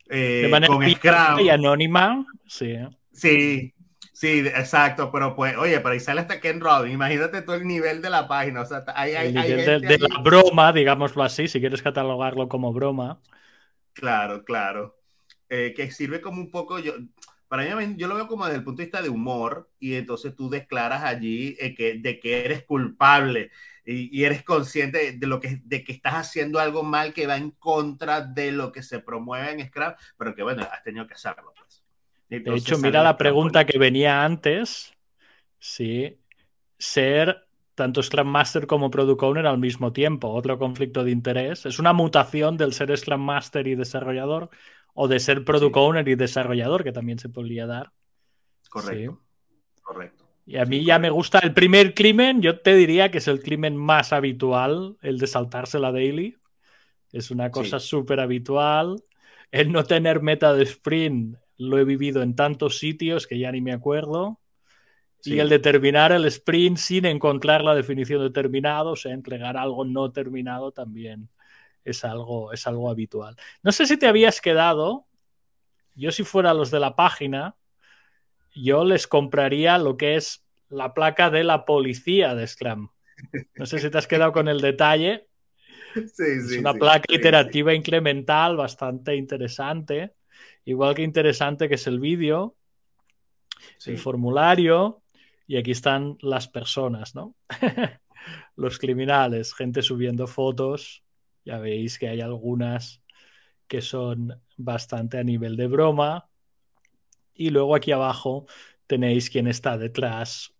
eh, 0.08 0.50
con 0.66 0.90
Scrum. 0.90 1.40
Y 1.40 1.48
anónima, 1.48 2.26
sí. 2.46 2.76
Sí, 3.12 3.74
sí, 4.12 4.40
exacto, 4.40 5.10
pero 5.10 5.34
pues, 5.34 5.56
oye, 5.56 5.78
pero 5.80 5.90
ahí 5.90 6.00
sale 6.00 6.20
hasta 6.20 6.40
Ken 6.40 6.60
Robin, 6.60 6.92
imagínate 6.92 7.42
todo 7.42 7.56
el 7.56 7.66
nivel 7.66 8.02
de 8.02 8.10
la 8.10 8.28
página, 8.28 8.62
o 8.62 8.66
sea, 8.66 8.84
hay, 8.94 9.14
hay, 9.14 9.32
de, 9.32 9.98
la 9.98 10.20
broma, 10.20 10.72
digámoslo 10.72 11.22
así, 11.22 11.48
si 11.48 11.60
quieres 11.60 11.82
catalogarlo 11.82 12.48
como 12.48 12.72
broma. 12.72 13.20
Claro, 13.92 14.44
claro. 14.44 14.96
Eh, 15.48 15.72
que 15.76 15.90
sirve 15.90 16.20
como 16.20 16.40
un 16.40 16.50
poco, 16.50 16.78
yo, 16.80 16.94
para 17.48 17.76
mí 17.76 17.94
yo 17.96 18.08
lo 18.08 18.16
veo 18.16 18.26
como 18.26 18.44
desde 18.46 18.58
el 18.58 18.64
punto 18.64 18.78
de 18.78 18.86
vista 18.86 19.02
de 19.02 19.08
humor 19.08 19.70
y 19.78 19.94
entonces 19.94 20.34
tú 20.34 20.50
declaras 20.50 21.04
allí 21.04 21.56
eh, 21.60 21.74
que, 21.74 21.98
de 21.98 22.18
que 22.18 22.44
eres 22.44 22.64
culpable 22.64 23.52
y, 23.84 24.24
eres 24.24 24.42
consciente 24.42 25.12
de, 25.12 25.26
lo 25.26 25.40
que, 25.40 25.60
de 25.64 25.84
que 25.84 25.92
estás 25.92 26.14
haciendo 26.14 26.58
algo 26.58 26.82
mal 26.82 27.12
que 27.12 27.26
va 27.26 27.36
en 27.36 27.50
contra 27.50 28.22
de 28.22 28.50
lo 28.52 28.72
que 28.72 28.82
se 28.82 29.00
promueve 29.00 29.52
en 29.52 29.66
Scrum, 29.66 29.92
pero 30.16 30.34
que 30.34 30.42
bueno, 30.42 30.66
has 30.70 30.82
tenido 30.82 31.06
que 31.06 31.14
hacerlo. 31.14 31.52
Pues. 31.56 31.82
de 32.28 32.54
hecho, 32.56 32.78
mira 32.78 33.02
la 33.02 33.16
pregunta 33.16 33.66
que 33.66 33.78
venía 33.78 34.24
antes. 34.24 34.92
Sí, 35.58 36.18
ser 36.78 37.46
tanto 37.74 38.02
Scrum 38.02 38.28
Master 38.28 38.66
como 38.66 38.90
Product 38.90 39.22
Owner 39.22 39.46
al 39.46 39.58
mismo 39.58 39.92
tiempo, 39.92 40.28
otro 40.28 40.58
conflicto 40.58 41.04
de 41.04 41.10
interés. 41.10 41.66
Es 41.66 41.78
una 41.78 41.92
mutación 41.92 42.56
del 42.56 42.72
ser 42.72 42.96
Scrum 42.96 43.20
Master 43.20 43.66
y 43.66 43.74
desarrollador 43.74 44.50
o 44.94 45.08
de 45.08 45.20
ser 45.20 45.44
Product 45.44 45.76
Owner 45.76 46.08
y 46.08 46.14
desarrollador, 46.14 46.84
que 46.84 46.92
también 46.92 47.18
se 47.18 47.28
podría 47.28 47.66
dar. 47.66 47.92
Correcto. 48.70 49.20
Correcto. 49.82 50.23
Y 50.46 50.56
a 50.58 50.64
mí 50.64 50.84
ya 50.84 50.98
me 50.98 51.10
gusta 51.10 51.38
el 51.38 51.54
primer 51.54 51.94
crimen, 51.94 52.42
yo 52.42 52.60
te 52.60 52.74
diría 52.74 53.10
que 53.10 53.18
es 53.18 53.28
el 53.28 53.42
crimen 53.42 53.76
más 53.76 54.12
habitual, 54.12 54.96
el 55.00 55.18
de 55.18 55.26
saltarse 55.26 55.78
la 55.78 55.90
daily. 55.90 56.36
Es 57.12 57.30
una 57.30 57.50
cosa 57.50 57.80
súper 57.80 58.20
habitual. 58.20 59.02
El 59.50 59.72
no 59.72 59.84
tener 59.84 60.20
meta 60.20 60.52
de 60.52 60.64
sprint 60.64 61.36
lo 61.56 61.78
he 61.78 61.84
vivido 61.84 62.22
en 62.22 62.34
tantos 62.34 62.78
sitios 62.78 63.26
que 63.26 63.38
ya 63.38 63.52
ni 63.52 63.60
me 63.60 63.72
acuerdo. 63.72 64.40
Y 65.22 65.38
el 65.38 65.48
de 65.48 65.58
terminar 65.58 66.12
el 66.12 66.26
sprint 66.26 66.76
sin 66.76 67.06
encontrar 67.06 67.62
la 67.62 67.74
definición 67.74 68.20
de 68.20 68.30
terminado, 68.30 68.90
o 68.90 68.96
sea, 68.96 69.12
entregar 69.12 69.56
algo 69.56 69.86
no 69.86 70.12
terminado 70.12 70.72
también 70.72 71.30
es 71.84 72.04
algo, 72.04 72.52
es 72.52 72.66
algo 72.66 72.90
habitual. 72.90 73.36
No 73.62 73.72
sé 73.72 73.86
si 73.86 73.96
te 73.96 74.06
habías 74.06 74.40
quedado, 74.40 75.06
yo 75.94 76.10
si 76.10 76.24
fuera 76.24 76.54
los 76.54 76.70
de 76.70 76.80
la 76.80 76.96
página, 76.96 77.56
yo 78.54 78.84
les 78.84 79.06
compraría 79.06 79.78
lo 79.78 79.96
que 79.96 80.16
es 80.16 80.44
la 80.68 80.94
placa 80.94 81.30
de 81.30 81.44
la 81.44 81.64
policía 81.64 82.34
de 82.34 82.46
Scrum. 82.46 82.88
No 83.56 83.66
sé 83.66 83.78
si 83.78 83.90
te 83.90 83.98
has 83.98 84.06
quedado 84.06 84.32
con 84.32 84.48
el 84.48 84.60
detalle. 84.60 85.28
es 85.94 86.58
una 86.58 86.74
placa 86.74 87.12
iterativa 87.12 87.74
incremental 87.74 88.56
bastante 88.56 89.14
interesante. 89.16 90.14
Igual 90.64 90.94
que 90.94 91.02
interesante 91.02 91.68
que 91.68 91.74
es 91.74 91.86
el 91.86 92.00
vídeo, 92.00 92.56
el 93.86 93.98
formulario, 93.98 95.02
y 95.46 95.56
aquí 95.56 95.72
están 95.72 96.16
las 96.20 96.48
personas, 96.48 97.14
¿no? 97.14 97.34
Los 98.56 98.78
criminales, 98.78 99.54
gente 99.54 99.82
subiendo 99.82 100.26
fotos. 100.26 101.04
Ya 101.44 101.58
veis 101.58 101.98
que 101.98 102.08
hay 102.08 102.22
algunas 102.22 103.02
que 103.68 103.82
son 103.82 104.40
bastante 104.56 105.18
a 105.18 105.24
nivel 105.24 105.56
de 105.56 105.66
broma, 105.66 106.30
y 107.34 107.50
luego 107.50 107.74
aquí 107.74 107.92
abajo 107.92 108.46
tenéis 108.86 109.30
quién 109.30 109.46
está 109.46 109.76
detrás. 109.78 110.54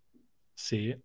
Sí. 0.53 0.95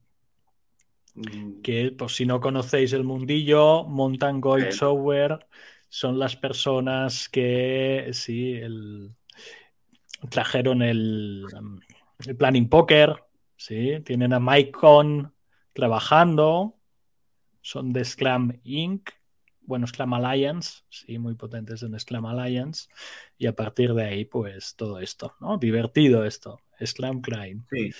Mm. 1.15 1.61
Que 1.63 1.93
pues 1.97 2.15
si 2.15 2.27
no 2.27 2.41
conocéis 2.41 2.93
el 2.93 3.05
mundillo, 3.05 3.85
Montan 3.85 4.41
Gold 4.41 4.73
Software 4.73 5.47
son 5.89 6.19
las 6.19 6.37
personas 6.37 7.29
que 7.29 8.11
sí, 8.13 8.53
el, 8.55 9.13
trajeron 10.31 10.83
el, 10.83 11.45
el 12.27 12.37
Planning 12.37 12.69
Poker. 12.69 13.25
Sí, 13.57 14.01
tienen 14.05 14.33
a 14.33 14.41
Mike 14.41 14.73
Con 14.73 15.35
trabajando. 15.73 16.77
Son 17.61 17.93
de 17.93 18.05
Scrum 18.05 18.53
Inc 18.65 19.11
bueno, 19.71 19.87
Sclam 19.87 20.13
Alliance, 20.15 20.83
sí, 20.89 21.17
muy 21.19 21.37
potentes 21.37 21.85
en 21.85 21.99
Sclam 21.99 22.27
Alliance, 22.27 22.89
y 23.39 23.47
a 23.47 23.55
partir 23.55 23.95
de 23.95 24.05
ahí, 24.05 24.25
pues 24.25 24.75
todo 24.75 24.99
esto, 24.99 25.37
¿no? 25.39 25.59
Divertido 25.59 26.25
esto, 26.25 26.61
Sclam 26.85 27.21
Crime. 27.21 27.63
Sí. 27.71 27.93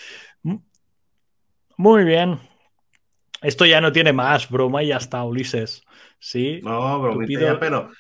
Muy 1.77 2.05
bien. 2.05 2.41
Esto 3.41 3.67
ya 3.67 3.81
no 3.81 3.93
tiene 3.93 4.13
más 4.13 4.51
broma 4.51 4.83
y 4.83 4.89
ya 4.89 4.97
está, 4.97 5.23
Ulises. 5.23 5.85
Sí. 6.19 6.61
No, 6.65 7.01
broma, 7.01 7.25
pero, 7.61 7.91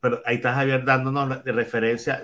pero 0.00 0.22
ahí 0.24 0.36
estás 0.36 0.54
Javier 0.54 0.82
dándonos 0.82 1.44
de 1.44 1.52
referencia, 1.52 2.22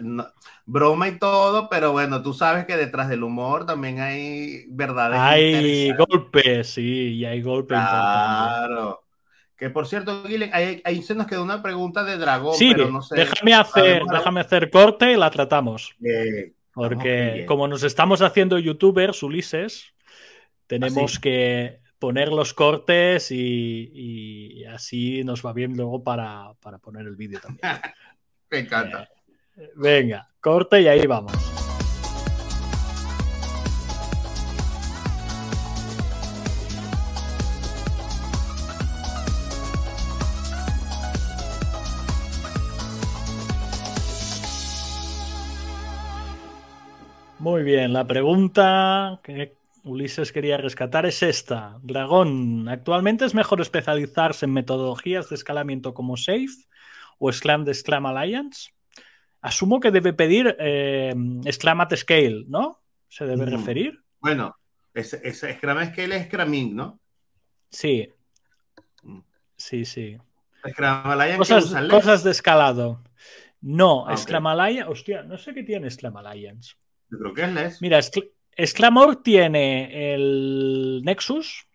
broma 0.64 1.06
y 1.08 1.18
todo, 1.18 1.68
pero 1.68 1.92
bueno, 1.92 2.22
tú 2.22 2.32
sabes 2.32 2.64
que 2.64 2.78
detrás 2.78 3.10
del 3.10 3.24
humor 3.24 3.66
también 3.66 4.00
hay 4.00 4.64
verdades. 4.70 5.20
Hay 5.20 5.92
golpes, 5.92 6.70
sí, 6.70 7.12
y 7.16 7.26
hay 7.26 7.42
golpes. 7.42 7.76
Claro. 7.76 9.04
Que 9.62 9.70
por 9.70 9.86
cierto, 9.86 10.24
Guilen, 10.24 10.50
ahí, 10.52 11.02
se 11.02 11.14
nos 11.14 11.28
quedó 11.28 11.44
una 11.44 11.62
pregunta 11.62 12.02
de 12.02 12.16
dragón, 12.16 12.56
pero 12.58 12.90
no 12.90 13.00
sé. 13.00 13.14
Déjame 13.14 13.54
hacer, 13.54 14.02
déjame 14.10 14.40
hacer 14.40 14.70
corte 14.70 15.12
y 15.12 15.16
la 15.16 15.30
tratamos. 15.30 15.94
Porque 16.72 17.44
como 17.46 17.68
nos 17.68 17.84
estamos 17.84 18.22
haciendo 18.22 18.58
youtubers, 18.58 19.22
Ulises, 19.22 19.94
tenemos 20.66 21.20
que 21.20 21.78
poner 22.00 22.30
los 22.30 22.54
cortes 22.54 23.30
y, 23.30 24.64
así 24.64 25.22
nos 25.22 25.46
va 25.46 25.52
bien 25.52 25.76
luego 25.76 26.02
para, 26.02 26.54
poner 26.82 27.06
el 27.06 27.14
vídeo 27.14 27.38
también. 27.38 27.62
Me 28.50 28.58
encanta. 28.58 29.08
Eh, 29.56 29.70
venga, 29.76 30.28
corte 30.40 30.80
y 30.80 30.88
ahí 30.88 31.06
vamos. 31.06 31.51
Muy 47.42 47.64
bien, 47.64 47.92
la 47.92 48.06
pregunta 48.06 49.18
que 49.24 49.56
Ulises 49.82 50.30
quería 50.30 50.58
rescatar 50.58 51.06
es 51.06 51.24
esta. 51.24 51.76
Dragón, 51.82 52.68
¿actualmente 52.68 53.24
es 53.24 53.34
mejor 53.34 53.60
especializarse 53.60 54.44
en 54.44 54.52
metodologías 54.52 55.28
de 55.28 55.34
escalamiento 55.34 55.92
como 55.92 56.16
SAFE 56.16 56.68
o 57.18 57.32
Scrum 57.32 57.64
de 57.64 57.74
Scrum 57.74 58.06
Alliance? 58.06 58.70
Asumo 59.40 59.80
que 59.80 59.90
debe 59.90 60.12
pedir 60.12 60.54
eh, 60.56 61.12
at 61.44 61.96
Scale, 61.96 62.44
¿no? 62.46 62.80
¿Se 63.08 63.26
debe 63.26 63.46
referir? 63.46 64.00
Bueno, 64.20 64.56
es, 64.94 65.10
Scrum 65.10 65.84
Scale 65.86 66.16
es 66.18 66.26
Scrumming, 66.26 66.76
¿no? 66.76 67.00
Sí. 67.70 68.08
Mm. 69.02 69.18
Sí, 69.56 69.84
sí. 69.84 70.16
Scrum 70.70 71.38
cosas, 71.38 71.74
cosas 71.90 72.22
de 72.22 72.30
escalado. 72.30 73.02
No, 73.62 74.06
ah, 74.06 74.16
Scrum 74.16 74.46
hostia, 74.86 75.24
no 75.24 75.36
sé 75.36 75.52
qué 75.52 75.64
tiene 75.64 75.90
Scrum 75.90 76.16
Alliance. 76.16 76.76
Yo 77.12 77.18
creo 77.18 77.34
que 77.34 77.42
es 77.42 77.52
LES. 77.52 77.82
Mira, 77.82 78.00
Sclamor 78.02 79.22
tiene 79.22 80.14
el 80.14 81.02
Nexus, 81.04 81.66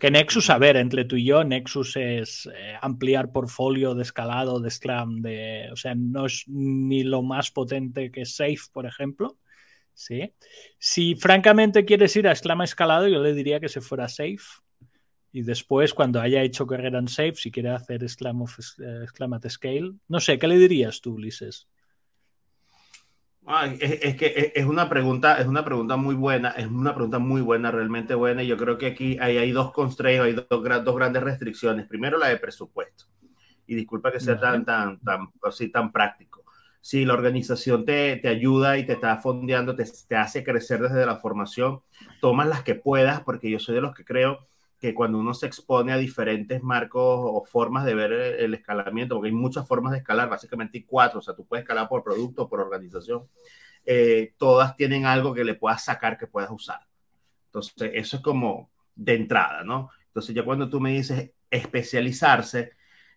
que 0.00 0.10
Nexus, 0.10 0.48
a 0.48 0.56
ver, 0.56 0.76
entre 0.76 1.04
tú 1.04 1.16
y 1.16 1.26
yo, 1.26 1.44
Nexus 1.44 1.96
es 1.96 2.46
eh, 2.46 2.74
ampliar 2.80 3.32
portfolio 3.32 3.94
de 3.94 4.02
escalado 4.02 4.58
de 4.58 4.70
Scrum, 4.70 5.20
de, 5.20 5.68
o 5.70 5.76
sea, 5.76 5.94
no 5.94 6.24
es 6.24 6.44
ni 6.48 7.02
lo 7.02 7.22
más 7.22 7.50
potente 7.50 8.10
que 8.10 8.24
Safe, 8.24 8.60
por 8.72 8.86
ejemplo. 8.86 9.38
¿sí? 9.92 10.32
Si 10.78 11.14
francamente 11.16 11.84
quieres 11.84 12.16
ir 12.16 12.26
a 12.28 12.34
Scrum 12.34 12.62
escalado, 12.62 13.08
yo 13.08 13.22
le 13.22 13.34
diría 13.34 13.60
que 13.60 13.68
se 13.68 13.82
fuera 13.82 14.08
Safe. 14.08 14.38
Y 15.32 15.42
después, 15.42 15.92
cuando 15.92 16.20
haya 16.20 16.42
hecho 16.42 16.66
carrera 16.66 16.98
en 16.98 17.08
Safe, 17.08 17.34
si 17.34 17.50
quiere 17.50 17.68
hacer 17.68 18.08
Scrum, 18.08 18.42
of, 18.42 18.58
eh, 18.78 19.04
at 19.32 19.48
Scale, 19.50 19.92
no 20.08 20.20
sé, 20.20 20.38
¿qué 20.38 20.48
le 20.48 20.56
dirías 20.56 21.02
tú, 21.02 21.14
Ulises? 21.14 21.68
Es, 23.80 24.16
que 24.16 24.52
es 24.54 24.64
una 24.64 24.88
pregunta, 24.88 25.38
es 25.38 25.46
una 25.46 25.64
pregunta 25.64 25.96
muy 25.96 26.14
buena, 26.14 26.50
es 26.50 26.66
una 26.66 26.94
pregunta 26.94 27.18
muy 27.18 27.42
buena, 27.42 27.70
realmente 27.70 28.14
buena. 28.14 28.42
Y 28.42 28.46
yo 28.46 28.56
creo 28.56 28.78
que 28.78 28.86
aquí 28.86 29.18
hay, 29.20 29.38
hay 29.38 29.52
dos 29.52 29.72
constraints, 29.72 30.24
hay 30.24 30.32
dos, 30.32 30.46
dos, 30.48 30.96
grandes 30.96 31.22
restricciones. 31.22 31.86
Primero, 31.86 32.18
la 32.18 32.28
de 32.28 32.38
presupuesto. 32.38 33.04
Y 33.66 33.74
disculpa 33.74 34.12
que 34.12 34.20
sea 34.20 34.38
tan, 34.38 34.64
tan, 34.64 34.98
tan, 35.00 35.28
así, 35.42 35.68
tan 35.68 35.92
práctico. 35.92 36.44
Si 36.80 37.04
la 37.04 37.14
organización 37.14 37.84
te, 37.84 38.16
te 38.16 38.28
ayuda 38.28 38.76
y 38.78 38.84
te 38.86 38.92
está 38.92 39.16
fondeando, 39.18 39.74
te, 39.74 39.84
te 40.06 40.16
hace 40.16 40.44
crecer 40.44 40.80
desde 40.80 41.06
la 41.06 41.16
formación, 41.16 41.80
tomas 42.20 42.46
las 42.46 42.62
que 42.62 42.74
puedas, 42.74 43.22
porque 43.22 43.50
yo 43.50 43.58
soy 43.58 43.74
de 43.74 43.80
los 43.80 43.94
que 43.94 44.04
creo 44.04 44.46
que 44.84 44.92
cuando 44.92 45.16
uno 45.16 45.32
se 45.32 45.46
expone 45.46 45.94
a 45.94 45.96
diferentes 45.96 46.62
marcos 46.62 47.02
o 47.02 47.42
formas 47.42 47.86
de 47.86 47.94
ver 47.94 48.12
el, 48.12 48.52
escalamiento, 48.52 49.14
porque 49.14 49.28
hay 49.28 49.34
muchas 49.34 49.66
formas 49.66 49.92
de 49.92 49.98
escalar, 50.00 50.28
básicamente 50.28 50.76
hay 50.76 50.84
cuatro, 50.84 51.20
o 51.20 51.22
sea, 51.22 51.34
tú 51.34 51.46
puedes 51.46 51.62
escalar 51.62 51.88
por 51.88 52.04
producto 52.04 52.46
por 52.46 52.60
organización, 52.60 53.26
eh, 53.86 54.34
todas 54.36 54.76
tienen 54.76 55.06
algo 55.06 55.32
que 55.32 55.42
le 55.42 55.54
puedas 55.54 55.82
sacar, 55.82 56.18
que 56.18 56.26
puedas 56.26 56.50
usar. 56.50 56.80
Entonces, 57.46 57.92
eso 57.94 58.18
es 58.18 58.22
como 58.22 58.68
de 58.94 59.14
entrada, 59.14 59.64
¿no? 59.64 59.88
Entonces, 60.08 60.34
ya 60.34 60.44
cuando 60.44 60.68
tú 60.68 60.80
me 60.80 60.92
dices 60.92 61.30
especializarse, 61.48 62.72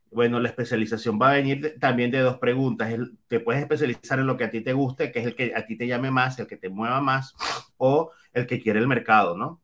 bueno, 0.10 0.40
la 0.40 0.48
especialización 0.48 1.20
va 1.22 1.32
a 1.32 1.34
venir 1.34 1.76
también 1.82 2.12
de 2.12 2.20
dos 2.20 2.38
preguntas. 2.38 2.94
te 3.28 3.42
puedes 3.42 3.62
especializar 3.62 4.20
en 4.20 4.28
lo 4.28 4.38
que 4.38 4.46
a 4.46 4.52
ti 4.52 4.62
te 4.62 4.72
guste, 4.72 5.12
que 5.12 5.20
es 5.20 5.26
el 5.26 5.36
que 5.36 5.54
a 5.54 5.66
ti 5.66 5.78
te 5.78 5.86
llame 5.86 6.12
más, 6.12 6.40
el 6.40 6.48
que 6.48 6.56
te 6.56 6.70
mueva 6.70 7.02
más, 7.02 7.36
o 7.76 8.12
el 8.32 8.48
que 8.48 8.62
quiere 8.62 8.80
el 8.80 8.88
mercado, 8.88 9.36
¿no? 9.36 9.62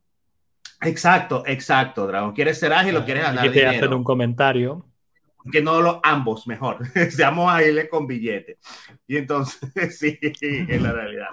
Exacto, 0.84 1.42
exacto, 1.46 2.06
Dragón. 2.06 2.32
¿Quieres 2.32 2.58
ser 2.58 2.72
ágil 2.72 2.96
o 2.96 3.04
quieres 3.04 3.24
ganar 3.24 3.50
dinero? 3.50 3.70
hacer 3.70 3.94
un 3.94 4.04
comentario. 4.04 4.84
Que 5.52 5.60
no 5.60 5.82
lo 5.82 6.00
ambos, 6.02 6.46
mejor. 6.46 6.78
Seamos 7.10 7.52
ágiles 7.52 7.88
con 7.88 8.06
billete. 8.06 8.58
Y 9.06 9.16
entonces, 9.16 9.70
sí, 9.98 10.18
es 10.20 10.82
la 10.82 10.92
realidad. 10.92 11.28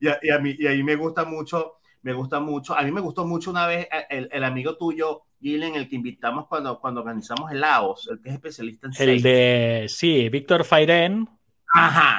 Y 0.00 0.08
a, 0.30 0.38
mí, 0.40 0.56
y 0.58 0.66
a 0.66 0.70
mí 0.70 0.82
me 0.82 0.96
gusta 0.96 1.24
mucho, 1.24 1.74
me 2.02 2.12
gusta 2.12 2.40
mucho. 2.40 2.76
A 2.76 2.82
mí 2.82 2.90
me 2.90 3.00
gustó 3.00 3.24
mucho 3.24 3.50
una 3.50 3.68
vez 3.68 3.86
el, 4.10 4.28
el 4.32 4.42
amigo 4.42 4.76
tuyo, 4.76 5.22
Gilen, 5.40 5.76
el 5.76 5.88
que 5.88 5.96
invitamos 5.96 6.48
cuando, 6.48 6.80
cuando 6.80 7.00
organizamos 7.00 7.52
el 7.52 7.60
Laos, 7.60 8.08
el 8.10 8.20
que 8.20 8.30
es 8.30 8.34
especialista 8.34 8.88
en 8.88 9.08
El 9.08 9.22
de, 9.22 9.86
sí, 9.88 10.28
Víctor 10.28 10.64
Fairen 10.64 11.28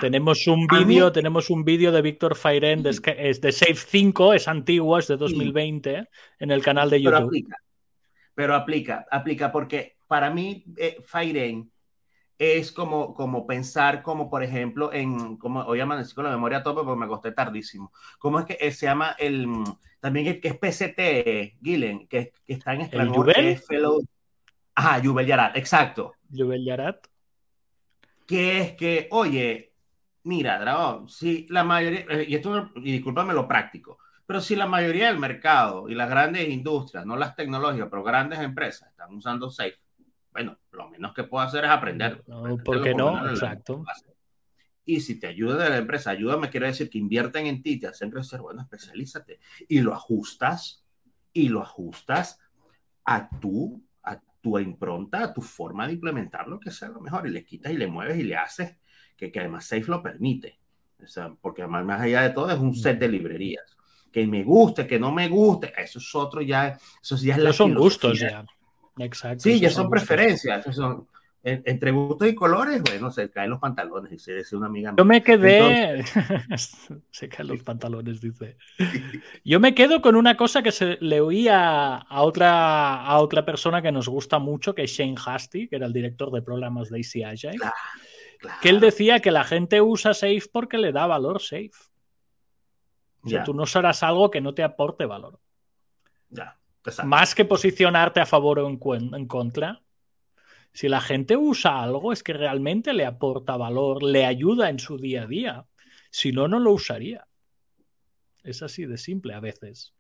tenemos 0.02 0.48
un 0.48 0.68
vídeo, 0.68 1.12
tenemos 1.12 1.50
un 1.50 1.64
vídeo 1.64 1.92
de 1.92 2.02
Víctor 2.02 2.36
Fairen 2.36 2.84
de, 2.84 2.90
es 2.90 3.42
de 3.42 3.52
Save 3.52 3.76
5, 3.76 4.34
es 4.34 4.48
antiguo, 4.48 4.98
es 4.98 5.08
de 5.08 5.18
2020, 5.18 6.10
en 6.40 6.52
el 6.52 6.64
canal 6.64 6.90
de 6.90 7.02
YouTube. 7.02 7.16
Pero 7.16 7.28
aplica, 7.28 7.58
pero 8.34 8.56
aplica, 8.56 9.06
aplica 9.12 9.52
porque 9.52 9.98
para 10.08 10.30
mí 10.30 10.66
eh, 10.78 10.98
Fairen 11.06 11.72
es 12.38 12.72
como, 12.72 13.14
como 13.14 13.46
pensar 13.46 14.02
como, 14.02 14.30
por 14.30 14.44
ejemplo, 14.44 14.92
en, 14.92 15.38
como 15.38 15.62
hoy 15.62 15.80
amanecí 15.80 16.14
con 16.14 16.26
la 16.26 16.32
memoria 16.32 16.58
a 16.60 16.64
tope 16.64 16.82
porque 16.84 17.00
me 17.00 17.06
acosté 17.06 17.32
tardísimo. 17.32 17.92
¿Cómo 18.20 18.40
es 18.40 18.46
que 18.46 18.58
eh, 18.60 18.72
se 18.72 18.88
llama 18.88 19.16
el, 19.20 19.48
también 20.00 20.28
el 20.28 20.42
que 20.42 20.50
es 20.50 20.58
PCT, 20.58 21.64
Gillen, 21.64 22.08
que, 22.08 22.34
está 22.48 22.74
en 22.74 22.90
Fellow... 22.90 24.04
Ajá, 24.76 25.00
Jubel 25.04 25.28
Yarat, 25.28 25.56
exacto. 25.56 26.16
Jubel 26.32 26.66
Yarat 26.66 27.13
que 28.34 28.62
es 28.62 28.74
que, 28.74 29.08
oye, 29.12 29.76
mira, 30.24 30.58
Dragón, 30.58 31.08
si 31.08 31.46
la 31.50 31.64
mayoría, 31.64 32.04
eh, 32.10 32.26
y 32.28 32.34
esto, 32.34 32.72
y 32.78 32.94
discúlpame 32.94 33.32
lo 33.32 33.48
práctico, 33.48 34.00
pero 34.26 34.42
si 34.42 34.56
la 34.56 34.66
mayoría 34.66 35.10
del 35.10 35.20
mercado 35.20 35.88
y 35.88 35.94
las 35.94 36.10
grandes 36.10 36.50
industrias, 36.50 37.06
no 37.06 37.16
las 37.16 37.36
tecnológicas, 37.36 37.90
pero 37.92 38.04
grandes 38.04 38.40
empresas 38.40 38.90
están 38.90 39.14
usando 39.14 39.52
Safe, 39.52 39.78
bueno, 40.32 40.58
lo 40.72 40.90
menos 40.90 41.14
que 41.14 41.26
puedo 41.26 41.46
hacer 41.46 41.66
es 41.66 41.70
aprender. 41.70 42.24
No, 42.26 42.58
¿Por 42.58 42.82
qué 42.82 42.96
no? 42.96 43.30
Exacto. 43.30 43.86
Y 44.84 45.02
si 45.02 45.20
te 45.20 45.28
ayuda 45.28 45.64
de 45.66 45.70
la 45.70 45.78
empresa, 45.78 46.10
ayúdame, 46.10 46.50
quiere 46.50 46.66
decir 46.66 46.90
que 46.90 46.98
invierten 46.98 47.46
en 47.46 47.62
ti, 47.62 47.80
te 47.80 47.86
hacen 47.86 48.10
crecer, 48.10 48.42
bueno, 48.42 48.64
especialízate 48.64 49.40
y 49.68 49.82
lo 49.82 49.94
ajustas 49.94 50.84
y 51.34 51.50
lo 51.50 51.62
ajustas 51.62 52.40
a 53.06 53.30
tu 53.40 53.84
tu 54.44 54.60
impronta, 54.60 55.34
tu 55.34 55.42
forma 55.42 55.88
de 55.88 55.94
implementarlo, 55.94 56.60
que 56.60 56.70
sea 56.70 56.90
lo 56.90 57.00
mejor, 57.00 57.26
y 57.26 57.32
le 57.32 57.46
quitas 57.46 57.72
y 57.72 57.78
le 57.78 57.88
mueves 57.88 58.18
y 58.18 58.24
le 58.24 58.36
haces, 58.36 58.76
que, 59.16 59.32
que 59.32 59.40
además 59.40 59.66
Safe 59.66 59.86
lo 59.88 60.04
permite. 60.04 60.60
O 61.02 61.08
sea, 61.08 61.34
porque 61.42 61.62
además, 61.62 61.86
más 61.86 62.02
allá 62.02 62.24
de 62.24 62.32
todo, 62.32 62.52
es 62.52 62.60
un 62.60 62.76
set 62.76 63.00
de 63.00 63.08
librerías. 63.08 63.64
Que 64.12 64.28
me 64.28 64.44
guste, 64.44 64.86
que 64.86 65.00
no 65.00 65.14
me 65.14 65.30
guste, 65.30 65.74
eso 65.78 66.00
es 66.00 66.14
otro 66.14 66.42
ya, 66.42 66.78
eso 67.02 67.16
ya 67.16 67.36
es 67.36 67.42
la 67.42 67.54
son 67.54 67.74
gustos 67.74 68.20
ya. 68.20 68.46
Exacto. 68.98 69.40
Sí, 69.44 69.60
ya 69.60 69.70
son, 69.70 69.90
preferencias. 69.90 70.76
Son, 70.76 71.08
entre 71.46 71.92
gustos 71.92 72.30
y 72.30 72.36
colores, 72.36 72.82
bueno, 72.82 73.12
se 73.12 73.30
caen 73.30 73.50
los 73.50 73.60
pantalones, 73.60 74.10
dice, 74.10 74.34
dice 74.34 74.56
una 74.56 74.68
amiga. 74.68 74.94
Yo 74.98 75.04
me 75.04 75.22
quedé, 75.22 76.02
se 77.12 77.28
caen 77.28 77.50
los 77.50 77.62
pantalones, 77.64 78.22
dice. 78.22 78.56
Yo 79.44 79.60
me 79.60 79.76
quedo 79.76 80.02
con 80.02 80.16
una 80.16 80.38
cosa 80.38 80.64
que 80.64 80.72
se 80.72 80.98
le 81.02 81.20
oía 81.20 81.98
a 81.98 82.22
otra, 82.22 83.04
a 83.04 83.20
otra 83.20 83.44
persona 83.44 83.82
que 83.82 83.92
nos 83.92 84.08
gusta 84.08 84.40
mucho, 84.40 84.74
que 84.74 84.84
es 84.84 84.92
Shane 84.92 85.16
Hasty, 85.24 85.68
que 85.68 85.76
era 85.76 85.86
el 85.86 85.92
director 85.92 86.32
de 86.32 86.42
programas 86.42 86.90
de 86.90 87.02
AC 87.02 87.26
Agile, 87.26 87.60
que 88.62 88.70
él 88.70 88.80
decía 88.80 89.20
que 89.20 89.32
la 89.32 89.44
gente 89.44 89.82
usa 89.82 90.14
Safe 90.14 90.44
porque 90.50 90.78
le 90.78 90.94
da 90.94 91.08
valor 91.08 91.42
Safe. 91.42 91.72
O 93.22 93.30
sea, 93.30 93.44
tú 93.44 93.54
no 93.54 93.66
serás 93.66 94.02
algo 94.02 94.32
que 94.32 94.40
no 94.40 94.54
te 94.54 94.64
aporte 94.64 95.06
valor. 95.06 95.40
Ya. 96.30 96.58
Más 97.04 97.36
que 97.36 97.46
posicionarte 97.46 98.22
a 98.22 98.26
favor 98.26 98.60
o 98.60 98.68
en 98.68 99.28
contra, 99.28 99.83
si 100.74 100.90
la 100.90 101.02
gente 101.02 101.38
usa 101.38 101.84
algo 101.84 102.12
es 102.12 102.24
que 102.24 102.34
realmente 102.34 102.94
le 102.94 103.06
aporta 103.06 103.56
valor, 103.58 104.02
le 104.02 104.26
ayuda 104.26 104.70
en 104.70 104.80
su 104.80 104.98
día 104.98 105.24
a 105.24 105.28
día. 105.28 105.66
Si 106.10 106.32
no, 106.32 106.48
no 106.48 106.60
lo 106.60 106.72
usaría. 106.72 107.28
Es 108.44 108.64
así 108.64 108.86
de 108.86 108.98
simple 108.98 109.36
a 109.36 109.40
veces. 109.40 109.94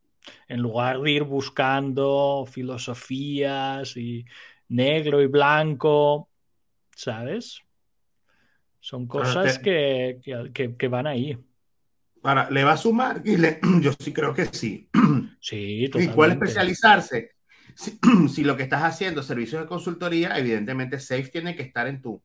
En 0.47 0.61
lugar 0.61 0.99
de 1.01 1.11
ir 1.11 1.23
buscando 1.23 2.45
filosofías 2.49 3.95
y 3.97 4.25
negro 4.69 5.21
y 5.21 5.27
blanco, 5.27 6.29
¿sabes? 6.95 7.61
Son 8.79 9.07
cosas 9.07 9.59
que, 9.59 10.19
que, 10.53 10.87
van 10.87 11.07
ahí. 11.07 11.37
Para, 12.21 12.49
¿Le 12.49 12.63
va 12.63 12.73
a 12.73 12.77
sumar? 12.77 13.21
Yo 13.81 13.91
sí 13.99 14.11
creo 14.11 14.33
que 14.33 14.45
sí. 14.45 14.89
Sí, 15.39 15.87
totalmente. 15.87 16.13
¿Y 16.13 16.15
cuál 16.15 16.31
especializarse? 16.31 17.31
si, 18.29 18.43
lo 18.43 18.57
que 18.57 18.63
estás 18.63 18.83
haciendo 18.83 19.23
servicios 19.23 19.61
de 19.61 19.67
consultoría, 19.67 20.37
evidentemente 20.37 20.99
Safe 20.99 21.29
tiene 21.29 21.55
que 21.55 21.63
estar 21.63 21.87
en 21.87 22.01
tu, 22.01 22.21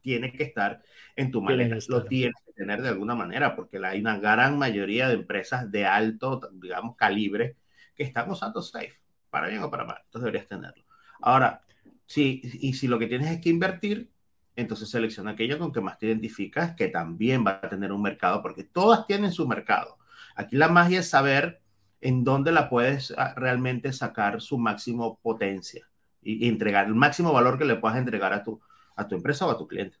tiene 0.00 0.32
que 0.32 0.44
estar 0.44 0.82
en 1.16 1.30
tu 1.30 1.42
maleta. 1.42 1.76
Lo 1.88 2.04
tienes 2.04 2.34
que 2.44 2.52
tener 2.52 2.82
de 2.82 2.88
alguna 2.88 3.14
manera, 3.14 3.56
porque 3.56 3.78
hay 3.84 4.00
una 4.00 4.18
gran 4.18 4.58
mayoría 4.58 5.08
de 5.08 5.14
empresas 5.14 5.70
de 5.70 5.86
alto, 5.86 6.40
digamos, 6.52 6.96
calibre 6.96 7.56
que 7.94 8.02
están 8.02 8.30
usando 8.30 8.62
Safe, 8.62 9.00
para 9.30 9.48
bien 9.48 9.62
o 9.62 9.70
para 9.70 9.84
mal. 9.84 10.00
Entonces 10.04 10.26
deberías 10.26 10.48
tenerlo. 10.48 10.84
Ahora, 11.20 11.62
si, 12.06 12.42
y 12.60 12.74
si 12.74 12.88
lo 12.88 12.98
que 12.98 13.06
tienes 13.06 13.30
es 13.30 13.40
que 13.40 13.48
invertir, 13.48 14.10
entonces 14.54 14.90
selecciona 14.90 15.30
aquello 15.30 15.58
con 15.58 15.72
que 15.72 15.80
más 15.80 15.98
te 15.98 16.06
identificas, 16.06 16.74
que 16.74 16.88
también 16.88 17.44
va 17.46 17.60
a 17.62 17.68
tener 17.68 17.92
un 17.92 18.02
mercado, 18.02 18.42
porque 18.42 18.64
todas 18.64 19.06
tienen 19.06 19.32
su 19.32 19.48
mercado. 19.48 19.96
Aquí 20.34 20.56
la 20.56 20.68
magia 20.68 21.00
es 21.00 21.08
saber 21.08 21.61
en 22.02 22.24
dónde 22.24 22.52
la 22.52 22.68
puedes 22.68 23.14
ah, 23.16 23.32
realmente 23.36 23.92
sacar 23.92 24.42
su 24.42 24.58
máximo 24.58 25.18
potencia 25.22 25.88
y, 26.20 26.48
entregar 26.48 26.86
el 26.86 26.94
máximo 26.94 27.32
valor 27.32 27.56
que 27.56 27.64
le 27.64 27.76
puedas 27.76 27.96
entregar 27.96 28.32
a 28.32 28.42
tu, 28.42 28.60
a 28.96 29.08
tu 29.08 29.14
empresa 29.14 29.46
o 29.46 29.50
a 29.50 29.56
tu 29.56 29.66
cliente. 29.66 29.96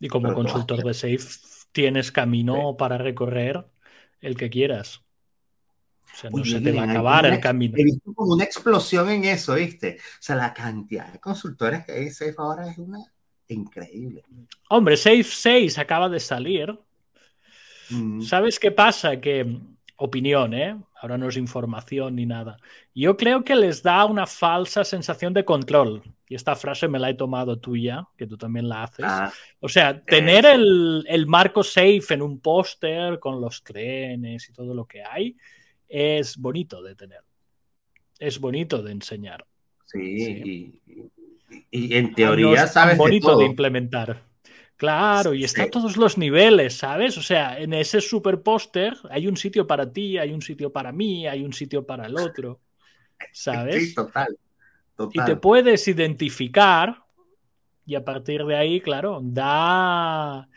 Y 0.00 0.08
como 0.08 0.32
consultor 0.34 0.82
de 0.82 0.94
Safe, 0.94 1.18
tienes 1.72 2.10
camino 2.10 2.76
para 2.76 2.96
recorrer 2.98 3.66
el 4.20 4.36
que 4.36 4.48
quieras. 4.48 5.02
O 6.14 6.16
sea, 6.20 6.30
no 6.30 6.44
se 6.44 6.60
te 6.60 6.72
va 6.72 6.82
a 6.82 6.90
acabar 6.90 7.26
el 7.26 7.38
camino. 7.38 7.74
He 7.76 7.84
visto 7.84 8.12
como 8.14 8.34
una 8.34 8.44
explosión 8.44 9.10
en 9.10 9.24
eso, 9.24 9.54
¿viste? 9.54 9.98
O 10.00 10.22
sea, 10.22 10.36
la 10.36 10.54
cantidad 10.54 11.12
de 11.12 11.20
consultores 11.20 11.84
que 11.84 11.92
hay 11.92 12.10
Safe 12.10 12.34
ahora 12.38 12.70
es 12.70 12.78
una 12.78 12.98
increíble. 13.48 14.24
Hombre, 14.70 14.96
Safe 14.96 15.22
6 15.22 15.78
acaba 15.78 16.08
de 16.08 16.20
salir. 16.20 16.78
Mm. 17.90 18.22
¿Sabes 18.22 18.58
qué 18.58 18.70
pasa? 18.70 19.20
Que 19.20 19.60
opinión, 19.98 20.54
¿eh? 20.54 20.76
Ahora 21.00 21.18
no 21.18 21.28
es 21.28 21.36
información 21.36 22.16
ni 22.16 22.24
nada. 22.24 22.56
Yo 22.94 23.16
creo 23.16 23.44
que 23.44 23.54
les 23.54 23.82
da 23.82 24.04
una 24.06 24.26
falsa 24.26 24.84
sensación 24.84 25.34
de 25.34 25.44
control. 25.44 26.02
Y 26.28 26.34
esta 26.34 26.56
frase 26.56 26.88
me 26.88 26.98
la 26.98 27.10
he 27.10 27.14
tomado 27.14 27.58
tuya, 27.58 28.06
que 28.16 28.26
tú 28.26 28.36
también 28.36 28.68
la 28.68 28.84
haces. 28.84 29.04
Ah, 29.08 29.32
o 29.60 29.68
sea, 29.68 30.02
tener 30.02 30.46
el, 30.46 31.04
el 31.08 31.26
marco 31.26 31.62
safe 31.62 32.04
en 32.10 32.22
un 32.22 32.40
póster 32.40 33.18
con 33.18 33.40
los 33.40 33.62
trenes 33.62 34.48
y 34.48 34.52
todo 34.52 34.74
lo 34.74 34.84
que 34.86 35.02
hay 35.02 35.36
es 35.88 36.36
bonito 36.36 36.82
de 36.82 36.94
tener. 36.94 37.20
Es 38.18 38.38
bonito 38.38 38.82
de 38.82 38.92
enseñar. 38.92 39.44
sí, 39.86 40.42
Sí. 40.42 40.82
Y, 41.70 41.94
en 41.96 42.10
No 42.10 42.14
teoría 42.14 42.52
es 42.52 42.60
tan 42.60 42.68
sabes 42.68 42.94
de 42.94 42.98
bonito 42.98 43.28
de, 43.28 43.34
todo. 43.34 43.42
implementar. 43.42 44.22
Claro, 44.78 45.34
y 45.34 45.42
está 45.42 45.64
a 45.64 45.70
todos 45.70 45.96
los 45.96 46.16
niveles, 46.16 46.76
¿sabes? 46.78 47.18
O 47.18 47.22
sea, 47.22 47.58
en 47.58 47.72
ese 47.74 48.00
super 48.00 48.42
póster 48.42 48.96
hay 49.10 49.26
un 49.26 49.36
sitio 49.36 49.66
para 49.66 49.92
ti, 49.92 50.18
hay 50.18 50.32
un 50.32 50.40
sitio 50.40 50.72
para 50.72 50.92
mí, 50.92 51.26
hay 51.26 51.44
un 51.44 51.52
sitio 51.52 51.84
para 51.84 52.06
el 52.06 52.16
otro, 52.16 52.60
¿sabes? 53.32 53.88
Sí, 53.88 53.94
total. 53.94 54.38
y 55.12 55.24
te 55.24 55.34
puedes 55.34 55.86
identificar 55.88 57.02
y 57.84 57.96
a 57.96 58.04
partir 58.04 58.44
de 58.44 58.56
ahí, 58.56 58.80
claro, 58.80 59.18
da... 59.20 60.48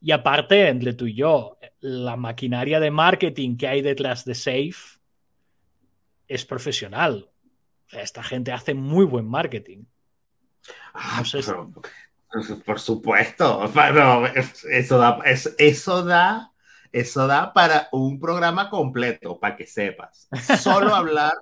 Y 0.00 0.12
aparte, 0.12 0.68
entre 0.68 0.92
tú 0.92 1.06
y 1.06 1.14
yo, 1.14 1.58
la 1.80 2.14
maquinaria 2.16 2.78
de 2.78 2.92
marketing 2.92 3.56
que 3.56 3.66
hay 3.66 3.82
detrás 3.82 4.24
de 4.24 4.36
Safe 4.36 5.00
es 6.28 6.44
profesional. 6.44 7.28
O 7.86 7.90
sea, 7.90 8.02
esta 8.02 8.22
gente 8.22 8.52
hace 8.52 8.74
muy 8.74 9.04
buen 9.06 9.26
marketing. 9.26 9.84
Ah, 10.94 11.16
No 11.18 11.24
sé 11.24 11.42
si- 11.42 11.50
por 12.64 12.80
supuesto. 12.80 13.70
Pero 13.74 14.26
eso 14.70 14.98
da, 14.98 15.18
es- 15.24 15.54
eso 15.58 16.04
da, 16.04 16.52
eso 16.92 17.26
da 17.26 17.52
para 17.52 17.88
un 17.92 18.18
programa 18.20 18.70
completo, 18.70 19.38
para 19.40 19.56
que 19.56 19.66
sepas. 19.66 20.28
Solo 20.32 20.94
hablar, 20.94 21.32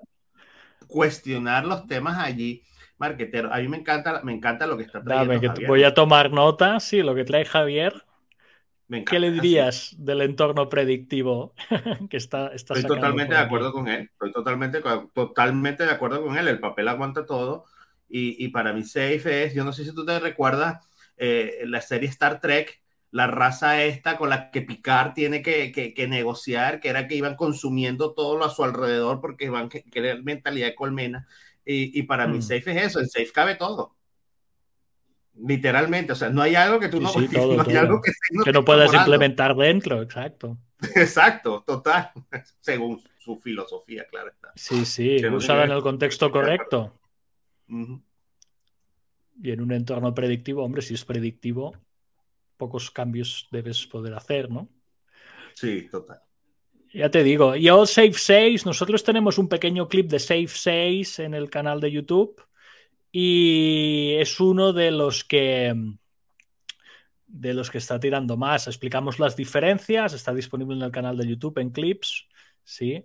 cuestionar 0.89 1.65
los 1.67 1.87
temas 1.87 2.19
allí, 2.19 2.63
marquetero. 2.99 3.53
A 3.53 3.59
mí 3.59 3.69
me 3.69 3.79
encanta, 3.79 4.23
me 4.25 4.33
encanta 4.35 4.67
lo 4.67 4.77
que 4.77 4.85
está 4.85 5.03
trayendo 5.05 5.41
Dame, 5.41 5.41
que 5.41 5.51
Javier. 5.53 5.65
voy 5.65 5.85
a 5.85 5.95
tomar 5.95 6.33
nota, 6.33 6.81
sí, 6.81 7.03
lo 7.03 7.15
que 7.15 7.25
trae 7.25 7.45
Javier. 7.45 8.05
Me 8.89 8.99
¿Qué 9.07 9.19
le 9.21 9.31
encanta, 9.31 9.31
dirías 9.31 9.95
del 9.99 10.23
entorno 10.23 10.69
predictivo 10.69 11.55
que 12.11 12.17
está, 12.17 12.49
está 12.49 12.75
Estoy 12.75 12.87
totalmente 12.87 13.35
de 13.35 13.41
acuerdo 13.41 13.73
con 13.73 13.89
él. 13.89 14.03
Estoy 14.13 14.33
totalmente, 14.33 14.83
totalmente 15.15 15.85
de 15.85 15.91
acuerdo 15.91 16.23
con 16.25 16.37
él. 16.37 16.49
El 16.49 16.61
papel 16.61 16.89
aguanta 16.89 17.25
todo. 17.25 17.67
Y, 18.17 18.45
y 18.45 18.49
para 18.51 18.73
mí, 18.73 18.85
Safe 18.85 19.43
es, 19.43 19.55
yo 19.55 19.65
no 19.65 19.73
sé 19.73 19.85
si 19.85 19.93
tú 19.93 20.07
te 20.07 20.21
recuerdas 20.21 20.87
eh, 21.17 21.65
la 21.67 21.81
serie 21.81 22.09
Star 22.09 22.41
Trek, 22.41 22.81
la 23.11 23.27
raza 23.27 23.83
esta 23.83 24.17
con 24.17 24.31
la 24.31 24.53
que 24.53 24.63
Picard 24.63 25.15
tiene 25.15 25.43
que, 25.43 25.73
que, 25.73 25.93
que 25.95 26.07
negociar, 26.07 26.79
que 26.79 26.91
era 26.91 27.09
que 27.09 27.17
iban 27.17 27.35
consumiendo 27.35 28.15
todo 28.15 28.37
lo 28.37 28.45
a 28.45 28.51
su 28.51 28.63
alrededor 28.63 29.21
porque 29.21 29.51
van 29.51 29.69
que 29.69 29.83
crear 29.83 30.23
mentalidad 30.23 30.69
de 30.69 30.75
colmena. 30.77 31.27
Y, 31.65 31.99
y 31.99 32.05
para 32.05 32.29
mí, 32.29 32.39
Hmm. 32.39 32.43
Safe 32.43 32.71
es 32.71 32.83
eso. 32.87 33.01
En 33.01 33.09
Safe 33.09 33.33
cabe 33.35 33.57
todo. 33.57 33.97
Literalmente, 35.37 36.13
o 36.13 36.17
sea, 36.17 36.31
no 36.31 36.41
hay 36.41 36.55
algo 36.55 36.79
que 36.79 36.89
tú 36.91 36.99
Sí, 36.99 37.03
no, 37.03 37.09
sí, 37.09 37.29
todo, 37.33 37.57
no 37.57 37.63
hay 37.63 37.67
todo. 37.69 37.81
algo 37.81 38.01
que, 38.01 38.13
no 38.31 38.45
Que 38.45 38.53
no 38.53 38.65
puedas 38.65 38.95
implementar 38.95 39.57
dentro, 39.57 40.01
exacto. 40.03 40.57
Exacto, 40.95 41.65
total. 41.67 42.13
Según 42.61 43.03
su 43.19 43.37
filosofía, 43.39 44.07
claro 44.09 44.31
está. 44.31 44.53
Sí, 44.55 44.85
sí, 44.85 45.17
usada 45.27 45.65
en 45.65 45.73
el 45.73 45.83
contexto 45.83 46.31
correcto. 46.31 46.93
Y 47.69 49.51
en 49.51 49.61
un 49.61 49.73
entorno 49.73 50.15
predictivo, 50.15 50.65
hombre, 50.65 50.83
si 50.83 50.95
es 50.95 51.05
predictivo, 51.05 51.75
pocos 52.57 52.91
cambios 52.91 53.49
debes 53.51 53.87
poder 53.87 54.15
hacer, 54.15 54.51
¿no? 54.51 54.69
Sí, 55.55 55.89
total. 55.91 56.21
Ya 56.93 57.11
te 57.11 57.25
digo, 57.25 57.57
yo 57.57 57.87
Safe 57.87 58.13
6, 58.13 58.67
nosotros 58.67 59.03
tenemos 59.03 59.39
un 59.39 59.49
pequeño 59.49 59.89
clip 59.89 60.09
de 60.09 60.21
Safe 60.21 60.47
6 60.47 61.19
en 61.21 61.35
el 61.35 61.51
canal 61.51 61.81
de 61.81 61.91
YouTube 61.91 62.41
y 63.11 64.15
es 64.19 64.39
uno 64.39 64.73
de 64.73 64.93
los 64.93 65.25
que 65.25 65.75
de 67.27 67.53
los 67.53 67.69
que 67.69 67.79
está 67.79 67.99
tirando 67.99 68.37
más. 68.37 68.69
Explicamos 68.69 69.19
las 69.19 69.35
diferencias, 69.35 70.13
está 70.13 70.33
disponible 70.33 70.77
en 70.77 70.83
el 70.83 70.93
canal 70.93 71.17
de 71.17 71.27
YouTube 71.27 71.59
en 71.59 71.71
clips, 71.71 72.29
sí. 72.63 73.05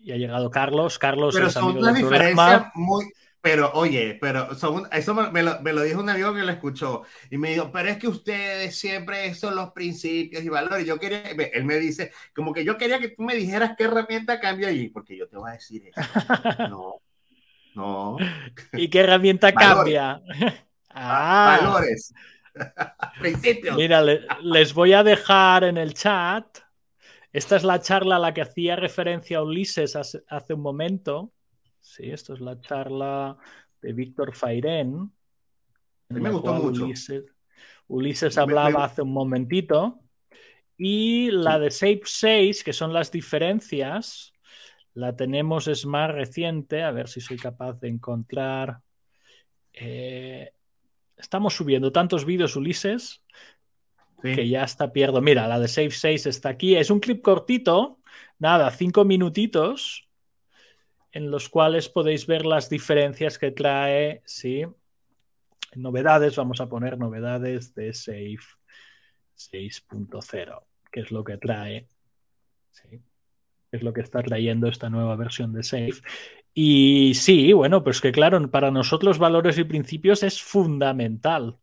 Y 0.00 0.10
ha 0.10 0.16
llegado 0.16 0.50
Carlos, 0.50 0.98
Carlos 0.98 1.34
Pero 1.34 1.46
es 1.46 1.52
son 1.52 1.70
amigo 1.70 1.86
del 1.86 2.04
programa. 2.04 2.72
muy. 2.74 3.04
Pero 3.42 3.72
oye, 3.74 4.16
pero 4.20 4.54
son, 4.54 4.86
eso 4.92 5.14
me, 5.14 5.42
lo, 5.42 5.60
me 5.62 5.72
lo 5.72 5.82
dijo 5.82 6.00
un 6.00 6.08
amigo 6.08 6.32
que 6.32 6.42
lo 6.44 6.52
escuchó 6.52 7.02
y 7.28 7.38
me 7.38 7.50
dijo, 7.50 7.72
pero 7.72 7.88
es 7.88 7.98
que 7.98 8.06
ustedes 8.06 8.76
siempre 8.78 9.34
son 9.34 9.56
los 9.56 9.72
principios 9.72 10.44
y 10.44 10.48
valores. 10.48 10.86
Yo 10.86 10.96
quería, 10.98 11.22
él 11.52 11.64
me 11.64 11.76
dice, 11.78 12.12
como 12.34 12.52
que 12.52 12.64
yo 12.64 12.78
quería 12.78 13.00
que 13.00 13.08
tú 13.08 13.22
me 13.24 13.34
dijeras 13.34 13.74
qué 13.76 13.84
herramienta 13.84 14.38
cambia 14.38 14.68
allí, 14.68 14.88
porque 14.90 15.16
yo 15.16 15.28
te 15.28 15.36
voy 15.36 15.50
a 15.50 15.54
decir 15.54 15.82
eso. 15.88 16.00
No, 16.70 17.02
no. 17.74 18.18
¿Y 18.76 18.88
qué 18.90 19.00
herramienta 19.00 19.56
cambia? 19.56 20.22
Ah, 20.94 21.58
Valores, 21.58 22.12
principios. 23.18 23.76
Mira, 23.78 24.02
le- 24.02 24.20
les 24.42 24.74
voy 24.74 24.92
a 24.92 25.02
dejar 25.02 25.64
en 25.64 25.78
el 25.78 25.94
chat. 25.94 26.44
Esta 27.32 27.56
es 27.56 27.64
la 27.64 27.80
charla 27.80 28.16
a 28.16 28.18
la 28.18 28.34
que 28.34 28.42
hacía 28.42 28.76
referencia 28.76 29.42
Ulises 29.42 29.96
hace, 29.96 30.22
hace 30.28 30.54
un 30.54 30.60
momento. 30.60 31.32
Sí, 31.82 32.10
esto 32.10 32.32
es 32.34 32.40
la 32.40 32.58
charla 32.60 33.36
de 33.82 33.92
Víctor 33.92 34.34
Fairén. 34.34 35.12
Me 36.08 36.30
gustó 36.30 36.54
mucho. 36.54 36.84
Ulises, 36.84 37.24
Ulises 37.88 38.36
Me- 38.36 38.42
hablaba 38.42 38.70
me- 38.78 38.84
hace 38.84 39.02
un 39.02 39.12
momentito. 39.12 39.98
Y 40.78 41.30
la 41.30 41.58
de 41.58 41.68
Shape 41.70 42.02
6, 42.04 42.64
que 42.64 42.72
son 42.72 42.92
las 42.92 43.10
diferencias, 43.10 44.32
la 44.94 45.14
tenemos, 45.16 45.68
es 45.68 45.84
más 45.84 46.10
reciente. 46.10 46.82
A 46.82 46.92
ver 46.92 47.08
si 47.08 47.20
soy 47.20 47.36
capaz 47.36 47.74
de 47.80 47.88
encontrar. 47.88 48.80
Eh, 49.72 50.52
estamos 51.16 51.54
subiendo 51.54 51.92
tantos 51.92 52.24
vídeos, 52.24 52.56
Ulises, 52.56 53.22
Sí. 54.22 54.34
que 54.36 54.48
ya 54.48 54.62
hasta 54.62 54.92
pierdo. 54.92 55.20
Mira, 55.20 55.48
la 55.48 55.58
de 55.58 55.66
Save 55.68 55.90
6 55.90 56.26
está 56.26 56.50
aquí. 56.50 56.76
Es 56.76 56.90
un 56.90 57.00
clip 57.00 57.22
cortito, 57.22 57.98
nada, 58.38 58.70
cinco 58.70 59.04
minutitos, 59.04 60.08
en 61.12 61.30
los 61.30 61.48
cuales 61.48 61.88
podéis 61.88 62.26
ver 62.26 62.46
las 62.46 62.68
diferencias 62.68 63.38
que 63.38 63.50
trae, 63.50 64.22
sí. 64.24 64.64
Novedades, 65.74 66.36
vamos 66.36 66.60
a 66.60 66.68
poner 66.68 66.98
novedades 66.98 67.74
de 67.74 67.92
Save 67.94 68.38
6.0, 69.34 70.64
que 70.90 71.00
es 71.00 71.10
lo 71.10 71.24
que 71.24 71.38
trae, 71.38 71.86
sí, 72.70 73.00
es 73.70 73.82
lo 73.82 73.92
que 73.92 74.02
está 74.02 74.22
trayendo 74.22 74.68
esta 74.68 74.90
nueva 74.90 75.16
versión 75.16 75.52
de 75.52 75.62
Save. 75.62 75.94
Y 76.54 77.14
sí, 77.14 77.52
bueno, 77.54 77.82
pues 77.82 78.00
que 78.02 78.12
claro, 78.12 78.50
para 78.50 78.70
nosotros 78.70 79.18
valores 79.18 79.56
y 79.58 79.64
principios 79.64 80.22
es 80.22 80.42
fundamental. 80.42 81.56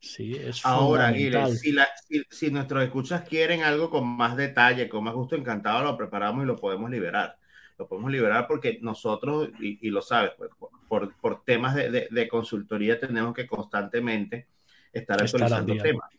Sí, 0.00 0.32
es 0.36 0.64
Ahora, 0.64 1.06
fundamental. 1.08 1.42
Aguirre, 1.42 1.56
si, 1.56 1.72
la- 1.72 1.88
si- 2.06 2.22
si 2.30 2.50
nuestros 2.52 2.84
escuchas 2.84 3.28
quieren 3.28 3.64
algo 3.64 3.90
con 3.90 4.06
más 4.06 4.36
detalle, 4.36 4.88
con 4.88 5.02
más 5.02 5.14
gusto, 5.14 5.34
encantado, 5.34 5.82
lo 5.82 5.96
preparamos 5.96 6.44
y 6.44 6.46
lo 6.46 6.54
podemos 6.56 6.88
liberar. 6.88 7.36
Lo 7.78 7.86
podemos 7.86 8.10
liberar 8.10 8.46
porque 8.48 8.78
nosotros, 8.82 9.50
y, 9.60 9.78
y 9.86 9.90
lo 9.90 10.02
sabes, 10.02 10.32
pues, 10.36 10.50
por, 10.88 11.14
por 11.16 11.44
temas 11.44 11.74
de, 11.74 11.90
de- 11.90 12.08
de 12.10 12.28
consultoría 12.28 12.98
tenemos 12.98 13.34
que 13.34 13.46
constantemente 13.46 14.48
estar 14.92 15.22
Estar 15.22 15.42
al 15.42 15.46
actualizando 15.52 15.72
día. 15.74 15.82
temas. 15.82 16.10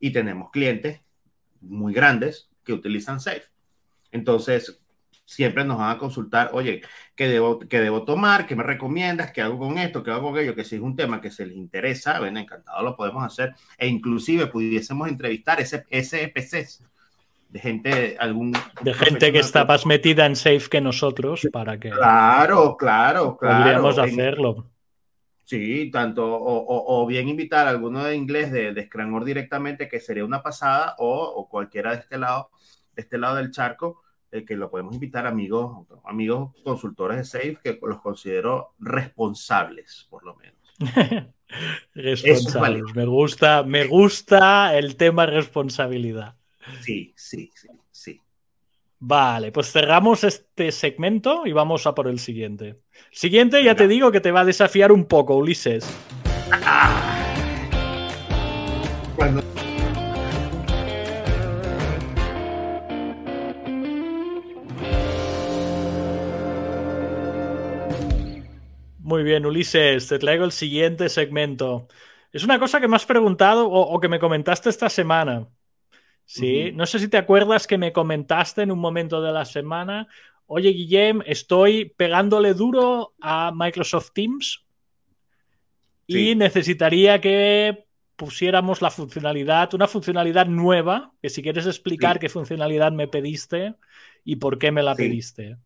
Y 0.00 0.10
tenemos 0.10 0.50
clientes 0.50 1.00
muy 1.60 1.92
grandes 1.92 2.48
que 2.64 2.72
utilizan 2.72 3.20
Safe. 3.20 3.44
Entonces, 4.12 4.80
siempre 5.26 5.64
nos 5.64 5.78
van 5.78 5.90
a 5.90 5.98
consultar, 5.98 6.50
oye, 6.52 6.82
¿qué 7.14 7.28
debo, 7.28 7.58
qué 7.58 7.80
debo 7.80 8.04
tomar? 8.04 8.46
¿Qué 8.46 8.54
me 8.56 8.62
recomiendas? 8.62 9.32
¿Qué 9.32 9.40
hago 9.42 9.58
con 9.58 9.78
esto? 9.78 10.02
¿Qué 10.02 10.10
hago 10.10 10.22
con 10.30 10.34
aquello? 10.36 10.54
Que 10.54 10.64
si 10.64 10.76
es 10.76 10.82
un 10.82 10.96
tema 10.96 11.20
que 11.20 11.30
se 11.30 11.46
les 11.46 11.56
interesa, 11.56 12.18
ven, 12.20 12.36
encantado 12.36 12.82
lo 12.82 12.96
podemos 12.96 13.24
hacer. 13.24 13.54
E 13.78 13.86
inclusive 13.88 14.46
pudiésemos 14.46 15.08
entrevistar 15.08 15.60
ese, 15.60 15.84
SPCs 15.90 16.82
de 17.54 17.60
gente, 17.60 18.16
algún... 18.18 18.52
de 18.82 18.94
gente 18.94 19.32
que 19.32 19.38
está 19.38 19.64
más 19.64 19.86
metida 19.86 20.26
en 20.26 20.34
safe 20.34 20.68
que 20.68 20.80
nosotros 20.80 21.46
para 21.52 21.78
que 21.78 21.90
Claro, 21.90 22.76
claro, 22.76 23.36
claro. 23.36 23.62
podríamos 23.62 23.96
En- 23.98 24.04
hacerlo. 24.04 24.66
Sí, 25.44 25.88
tanto, 25.92 26.24
o, 26.34 26.56
o- 26.56 27.02
o 27.02 27.06
bien 27.06 27.28
invitar 27.28 27.68
a 27.68 27.70
alguno 27.70 28.02
de 28.02 28.16
inglés 28.16 28.50
de, 28.50 28.72
de 28.74 28.86
Scranor 28.86 29.24
directamente, 29.24 29.86
que 29.88 30.00
sería 30.00 30.24
una 30.24 30.42
pasada, 30.42 30.96
o, 30.98 31.08
o 31.22 31.48
cualquiera 31.48 31.92
de 31.92 31.98
este 32.00 32.18
lado, 32.18 32.50
de 32.92 33.02
este 33.02 33.18
lado 33.18 33.36
del 33.36 33.52
charco, 33.52 34.02
eh, 34.32 34.44
que 34.44 34.56
lo 34.56 34.68
podemos 34.68 34.92
invitar 34.94 35.24
amigos, 35.28 35.86
amigos 36.06 36.50
consultores 36.64 37.18
de 37.18 37.24
Safe, 37.24 37.58
que 37.62 37.78
los 37.82 38.00
considero 38.00 38.74
responsables, 38.80 40.08
por 40.10 40.24
lo 40.24 40.34
menos. 40.34 40.58
Responsables. 41.94 42.82
Me 42.96 43.04
gusta, 43.06 43.62
me 43.62 43.86
gusta 43.86 44.76
el 44.76 44.96
tema 44.96 45.26
responsabilidad. 45.26 46.34
Sí, 46.80 47.12
sí, 47.16 47.50
sí, 47.54 47.68
sí. 47.90 48.20
Vale, 49.00 49.52
pues 49.52 49.70
cerramos 49.70 50.24
este 50.24 50.72
segmento 50.72 51.46
y 51.46 51.52
vamos 51.52 51.86
a 51.86 51.94
por 51.94 52.08
el 52.08 52.18
siguiente. 52.18 52.80
Siguiente, 53.10 53.62
ya 53.62 53.74
te 53.74 53.86
digo 53.86 54.10
que 54.10 54.20
te 54.20 54.30
va 54.32 54.40
a 54.40 54.44
desafiar 54.44 54.92
un 54.92 55.04
poco, 55.04 55.36
Ulises. 55.36 55.86
Muy 69.00 69.22
bien, 69.22 69.44
Ulises, 69.44 70.08
te 70.08 70.18
traigo 70.18 70.46
el 70.46 70.52
siguiente 70.52 71.10
segmento. 71.10 71.88
Es 72.32 72.42
una 72.42 72.58
cosa 72.58 72.80
que 72.80 72.88
me 72.88 72.96
has 72.96 73.04
preguntado 73.04 73.70
o 73.70 74.00
que 74.00 74.08
me 74.08 74.18
comentaste 74.18 74.70
esta 74.70 74.88
semana. 74.88 75.46
Sí, 76.26 76.72
no 76.72 76.86
sé 76.86 76.98
si 76.98 77.08
te 77.08 77.18
acuerdas 77.18 77.66
que 77.66 77.78
me 77.78 77.92
comentaste 77.92 78.62
en 78.62 78.70
un 78.70 78.78
momento 78.78 79.20
de 79.20 79.32
la 79.32 79.44
semana, 79.44 80.08
oye 80.46 80.70
Guillem, 80.70 81.22
estoy 81.26 81.92
pegándole 81.96 82.54
duro 82.54 83.14
a 83.20 83.52
Microsoft 83.54 84.12
Teams 84.12 84.64
y 86.06 86.34
necesitaría 86.34 87.20
que 87.20 87.86
pusiéramos 88.16 88.82
la 88.82 88.90
funcionalidad, 88.90 89.74
una 89.74 89.88
funcionalidad 89.88 90.46
nueva, 90.46 91.12
que 91.20 91.30
si 91.30 91.42
quieres 91.42 91.66
explicar 91.66 92.18
qué 92.18 92.28
funcionalidad 92.28 92.92
me 92.92 93.08
pediste 93.08 93.74
y 94.24 94.36
por 94.36 94.58
qué 94.58 94.70
me 94.70 94.82
la 94.82 94.94
pediste. 94.94 95.56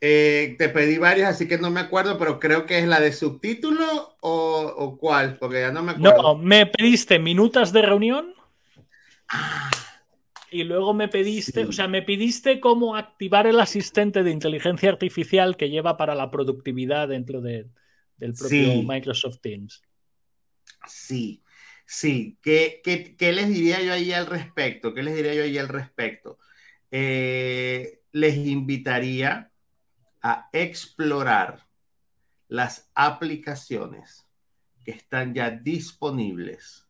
Eh, 0.00 0.56
te 0.58 0.68
pedí 0.68 0.98
varias, 0.98 1.30
así 1.30 1.48
que 1.48 1.56
no 1.56 1.70
me 1.70 1.80
acuerdo, 1.80 2.18
pero 2.18 2.38
creo 2.38 2.66
que 2.66 2.78
es 2.78 2.86
la 2.86 3.00
de 3.00 3.12
subtítulo 3.12 4.16
o, 4.20 4.98
cuál, 5.00 5.38
porque 5.38 5.60
ya 5.60 5.72
no 5.72 5.82
me 5.82 5.92
acuerdo. 5.92 6.22
No, 6.22 6.36
me 6.36 6.66
pediste 6.66 7.18
minutas 7.18 7.72
de 7.72 7.82
reunión. 7.82 8.33
Y 10.50 10.62
luego 10.62 10.94
me 10.94 11.08
pediste, 11.08 11.64
o 11.64 11.72
sea, 11.72 11.88
me 11.88 12.02
pediste 12.02 12.60
cómo 12.60 12.94
activar 12.94 13.48
el 13.48 13.58
asistente 13.58 14.22
de 14.22 14.30
inteligencia 14.30 14.88
artificial 14.88 15.56
que 15.56 15.68
lleva 15.68 15.96
para 15.96 16.14
la 16.14 16.30
productividad 16.30 17.08
dentro 17.08 17.40
de, 17.40 17.66
del 18.16 18.34
propio 18.34 18.82
Microsoft 18.82 19.40
Teams. 19.40 19.82
Sí, 20.86 21.42
sí. 21.84 22.38
¿Qué, 22.40 22.80
¿Qué, 23.18 23.32
les 23.32 23.48
diría 23.48 23.82
yo 23.82 23.92
ahí 23.92 24.12
al 24.12 24.26
respecto? 24.26 24.94
¿Qué 24.94 25.02
les 25.02 25.16
diría 25.16 25.34
yo 25.34 25.42
ahí 25.42 25.58
al 25.58 25.68
respecto? 25.68 26.38
Eh, 26.90 28.02
les 28.12 28.36
invitaría 28.36 29.50
a 30.22 30.48
explorar 30.52 31.66
las 32.46 32.90
aplicaciones 32.94 34.24
que 34.84 34.92
están 34.92 35.34
ya 35.34 35.50
disponibles 35.50 36.83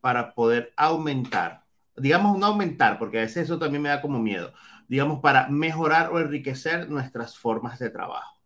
para 0.00 0.34
poder 0.34 0.72
aumentar, 0.76 1.64
digamos 1.96 2.38
no 2.38 2.46
aumentar, 2.46 2.98
porque 2.98 3.18
a 3.18 3.22
veces 3.22 3.44
eso 3.44 3.58
también 3.58 3.82
me 3.82 3.88
da 3.88 4.00
como 4.00 4.18
miedo, 4.18 4.52
digamos 4.88 5.20
para 5.20 5.48
mejorar 5.48 6.10
o 6.12 6.20
enriquecer 6.20 6.88
nuestras 6.90 7.36
formas 7.36 7.78
de 7.78 7.90
trabajo. 7.90 8.40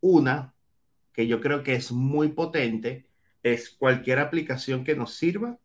Una 0.00 0.54
que 1.12 1.26
yo 1.26 1.40
creo 1.40 1.62
que 1.62 1.74
es 1.74 1.90
muy 1.90 2.28
potente 2.28 3.06
es 3.42 3.70
cualquier 3.70 4.20
aplicación 4.20 4.84
que 4.84 4.94
nos 4.94 5.14
sirva 5.14 5.58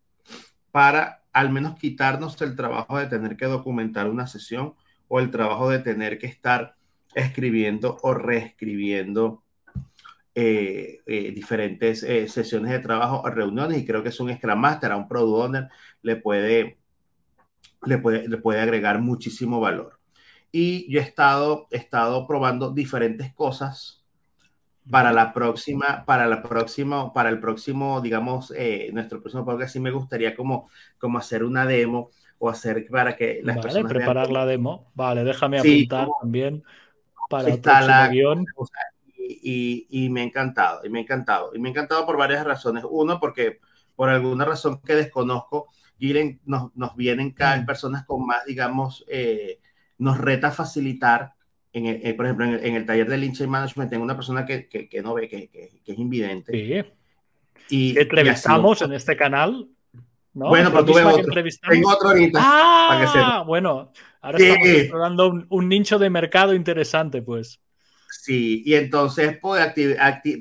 para 0.71 1.24
al 1.32 1.51
menos 1.51 1.78
quitarnos 1.78 2.41
el 2.41 2.55
trabajo 2.55 2.97
de 2.97 3.07
tener 3.07 3.38
que 3.38 3.45
documentar 3.45 4.09
una 4.09 4.28
sesión 4.28 4.76
o 5.07 5.19
el 5.19 5.32
trabajo 5.32 5.69
de 5.69 5.80
tener 5.80 6.17
que 6.17 6.28
estar 6.28 6.76
escribiendo 7.15 7.99
o 8.01 8.13
reescribiendo 8.13 9.42
eh, 10.36 11.01
eh, 11.05 11.31
diferentes 11.31 12.01
eh, 12.03 12.27
sesiones 12.27 12.71
de 12.71 12.79
trabajo 12.79 13.21
o 13.21 13.29
reuniones 13.29 13.77
y 13.77 13.86
creo 13.86 14.01
que 14.01 14.09
es 14.09 14.19
un 14.19 14.34
Scrum 14.34 14.59
Master, 14.59 14.91
a 14.91 14.97
un 14.97 15.07
Product 15.07 15.45
Owner 15.45 15.69
le 16.01 16.15
puede, 16.15 16.79
le 17.86 17.97
puede, 17.99 18.27
le 18.27 18.38
puede 18.38 18.61
agregar 18.61 18.99
muchísimo 18.99 19.59
valor. 19.59 19.99
Y 20.51 20.91
yo 20.91 20.99
he 20.99 21.03
estado, 21.03 21.67
he 21.71 21.77
estado 21.77 22.27
probando 22.27 22.71
diferentes 22.71 23.34
cosas 23.34 24.03
para 24.89 25.11
la 25.11 25.34
próxima, 25.34 26.03
para 26.05 26.27
la 26.27 26.43
próxima, 26.43 27.13
para 27.13 27.29
el 27.29 27.39
próximo, 27.39 28.01
digamos, 28.01 28.53
nuestro 28.91 29.21
próximo 29.21 29.45
podcast, 29.45 29.73
sí 29.73 29.79
me 29.79 29.91
gustaría 29.91 30.36
como, 30.36 30.69
como 30.97 31.17
hacer 31.17 31.43
una 31.43 31.65
demo 31.65 32.09
o 32.38 32.49
hacer 32.49 32.86
para 32.89 33.15
que 33.15 33.39
las 33.43 33.55
vale, 33.57 33.84
preparar 33.86 34.29
la 34.29 34.45
demo. 34.45 34.91
Vale, 34.93 35.23
déjame 35.23 35.59
apuntar 35.59 36.07
también 36.21 36.63
está 37.47 37.81
la 37.81 38.09
y, 39.28 40.09
me 40.09 40.21
ha 40.21 40.24
encantado, 40.24 40.86
y 40.86 40.89
me 40.89 40.99
ha 40.99 41.01
encantado, 41.01 41.51
y 41.53 41.59
me 41.59 41.69
ha 41.69 41.71
encantado 41.71 42.05
por 42.05 42.17
varias 42.17 42.43
razones. 42.45 42.84
Uno, 42.89 43.19
porque 43.19 43.59
por 43.95 44.09
alguna 44.09 44.45
razón 44.45 44.82
que 44.82 44.95
desconozco, 44.95 45.67
nos, 46.45 46.76
nos 46.76 46.95
vienen 46.95 47.32
cada 47.32 47.55
vez 47.55 47.63
mm. 47.63 47.67
personas 47.67 48.05
con 48.05 48.26
más, 48.26 48.45
digamos, 48.45 49.05
eh, 49.07 49.59
nos 49.97 50.17
reta 50.17 50.51
facilitar, 50.51 51.34
en 51.71 51.86
eh, 51.88 52.13
por 52.13 52.26
ejemplo, 52.26 52.45
en 52.45 52.76
el, 52.76 52.86
taller 52.86 53.09
de 53.09 53.17
Lynch 53.17 53.41
Management, 53.47 53.89
tengo 53.89 54.03
una 54.03 54.15
persona 54.15 54.45
que, 54.45 54.67
que, 54.67 55.01
no 55.01 55.13
ve, 55.13 55.28
que, 55.28 55.49
que, 55.49 55.82
es 55.86 55.97
invidente. 55.97 56.51
Sí. 56.51 56.93
Y, 57.69 57.97
entrevistamos 57.97 58.82
en 58.82 58.93
este 58.93 59.15
canal. 59.15 59.69
Bueno, 60.34 60.71
pero 60.71 60.86
tuve 60.86 61.03
otro. 61.03 61.34
Tengo 61.69 61.89
otro 61.89 62.09
ahorita. 62.09 62.39
Ah, 62.41 63.43
bueno, 63.45 63.91
Ahora 64.24 64.38
estamos 64.38 64.67
explorando 64.67 65.45
un, 65.49 65.69
nicho 65.69 65.99
de 65.99 66.09
mercado 66.09 66.53
interesante, 66.53 67.21
pues. 67.21 67.59
Sí, 68.22 68.61
y 68.66 68.76
entonces 68.76 69.38
puede, 69.39 69.74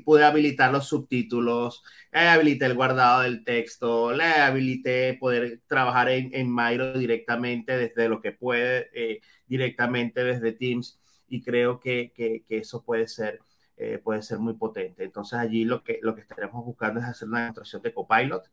puede 0.05 0.25
habilitar 0.25 0.71
los 0.71 0.87
subtítulos, 0.87 1.83
le 2.11 2.19
habilité 2.19 2.65
el 2.65 2.75
guardado 2.75 3.23
del 3.23 3.43
texto, 3.43 4.13
le 4.13 4.25
habilité 4.25 5.17
poder 5.19 5.61
trabajar 5.67 6.09
en, 6.09 6.29
en 6.33 6.53
Miro 6.53 6.97
directamente 6.97 7.75
desde 7.75 8.07
lo 8.07 8.21
que 8.21 8.31
puede, 8.31 8.89
eh, 8.93 9.21
directamente 9.47 10.23
desde 10.23 10.51
Teams, 10.51 10.99
y 11.27 11.41
creo 11.41 11.79
que, 11.79 12.11
que, 12.15 12.43
que 12.47 12.57
eso 12.59 12.83
puede 12.83 13.07
ser, 13.07 13.39
eh, 13.77 13.99
puede 14.03 14.21
ser 14.21 14.39
muy 14.39 14.53
potente. 14.53 15.03
Entonces 15.03 15.39
allí 15.39 15.65
lo 15.65 15.83
que, 15.83 15.99
lo 16.01 16.13
que 16.13 16.21
estaremos 16.21 16.63
buscando 16.63 16.99
es 16.99 17.07
hacer 17.07 17.27
una 17.27 17.41
demostración 17.41 17.81
de 17.81 17.93
Copilot 17.93 18.43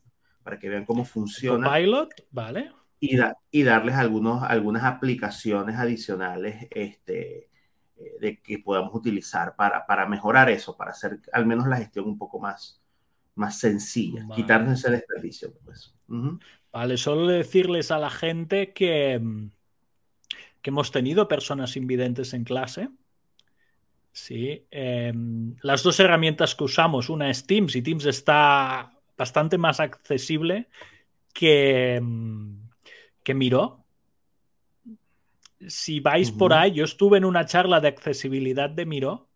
para 0.42 0.58
que 0.58 0.68
vean 0.68 0.86
cómo 0.86 1.04
funciona. 1.04 1.68
Copilot, 1.68 2.08
vale 2.30 2.70
y, 3.00 3.62
darles 3.62 3.94
algunos, 3.96 4.42
algunas 4.42 4.84
aplicaciones 4.84 5.76
adicionales 5.76 6.68
este, 6.70 7.49
de 8.20 8.40
que 8.40 8.58
podamos 8.58 8.94
utilizar 8.94 9.56
para, 9.56 9.86
para, 9.86 10.06
mejorar 10.06 10.50
eso, 10.50 10.76
para 10.76 10.92
hacer 10.92 11.20
al 11.32 11.46
menos 11.46 11.66
la 11.66 11.76
gestión 11.76 12.06
un 12.06 12.18
poco 12.18 12.38
más, 12.38 12.80
más 13.34 13.58
sencilla, 13.58 14.26
quitarnos 14.34 14.78
ese 14.78 14.90
desperdicio. 14.90 15.52
Pues. 15.64 15.94
Vale, 16.72 16.96
solo 16.96 17.26
decirles 17.26 17.90
a 17.90 17.98
la 17.98 18.10
gente 18.10 18.72
que, 18.72 19.20
que 20.62 20.70
hemos 20.70 20.90
tenido 20.92 21.28
personas 21.28 21.76
invidentes 21.76 22.32
en 22.34 22.44
clase. 22.44 22.88
Sí, 24.12 24.66
em, 24.70 25.56
las 25.62 25.82
dos 25.82 26.00
herramientas 26.00 26.54
que 26.54 26.64
usamos, 26.64 27.08
una 27.08 27.30
es 27.30 27.46
Teams 27.46 27.76
y 27.76 27.82
Teams 27.82 28.06
está 28.06 28.92
bastante 29.16 29.56
más 29.56 29.78
accesible 29.78 30.68
que, 31.32 31.96
em, 31.96 32.68
que 33.22 33.34
miró. 33.34 33.79
Si 35.66 36.00
vais 36.00 36.30
por 36.30 36.52
ahí, 36.52 36.72
yo 36.72 36.84
estuve 36.84 37.18
en 37.18 37.24
una 37.24 37.44
charla 37.44 37.80
de 37.80 37.88
accesibilidad 37.88 38.70
de 38.70 38.86
Miro 38.86 39.30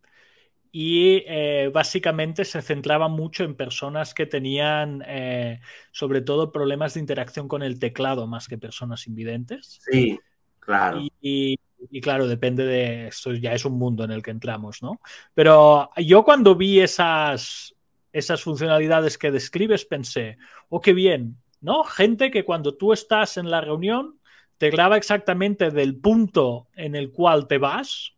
y 0.77 1.23
eh, 1.29 1.71
básicamente 1.73 2.45
se 2.45 2.61
centraba 2.61 3.07
mucho 3.07 3.45
en 3.45 3.55
personas 3.55 4.13
que 4.13 4.27
tenían 4.27 5.05
eh, 5.07 5.61
sobre 5.93 6.21
todo 6.21 6.51
problemas 6.51 6.95
de 6.95 7.01
interacción 7.01 7.47
con 7.47 7.63
el 7.63 7.79
teclado 7.79 8.27
más 8.27 8.49
que 8.49 8.59
personas 8.59 9.07
invidentes. 9.07 9.79
Sí, 9.89 10.19
claro. 10.59 11.01
Y, 11.21 11.61
claro, 12.01 12.27
depende 12.27 12.65
de 12.65 13.07
esto, 13.07 13.35
ya 13.35 13.53
es 13.53 13.65
un 13.65 13.79
mundo 13.79 14.03
en 14.03 14.11
el 14.11 14.21
que 14.21 14.33
entramos, 14.33 14.83
¿no? 14.83 15.01
Pero 15.33 15.91
yo 15.99 16.25
cuando 16.25 16.57
vi 16.57 16.81
esas, 16.81 17.73
esas 18.13 18.43
funcionalidades 18.43 19.17
que 19.17 19.31
describes 19.31 19.85
pensé, 19.85 20.39
oh, 20.71 20.81
qué 20.81 20.93
bien, 20.93 21.37
¿no? 21.61 21.85
Gente 21.85 22.33
que 22.33 22.45
cuando 22.45 22.77
tú 22.77 22.93
estás 22.93 23.37
en 23.37 23.49
la 23.49 23.61
reunión 23.61 24.19
te 24.59 24.71
graba 24.71 24.97
exactamente 24.97 25.71
del 25.71 25.97
punto 25.97 26.69
en 26.75 26.95
el 26.95 27.11
cual 27.13 27.47
te 27.47 27.59
vas, 27.59 28.15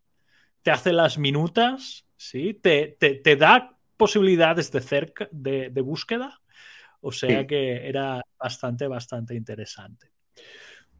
te 0.61 0.71
hace 0.71 0.93
las 0.93 1.17
minutas, 1.17 2.05
¿sí? 2.15 2.53
Te, 2.53 2.97
te, 2.99 3.35
da 3.35 3.77
posibilidades 3.95 4.71
de, 4.71 4.81
cerca, 4.81 5.27
de, 5.31 5.69
búsqueda. 5.81 6.41
O 7.01 7.11
sea 7.11 7.45
que 7.45 7.87
era 7.87 8.21
bastante, 8.39 8.87
bastante 8.87 9.35
interesante. 9.35 10.11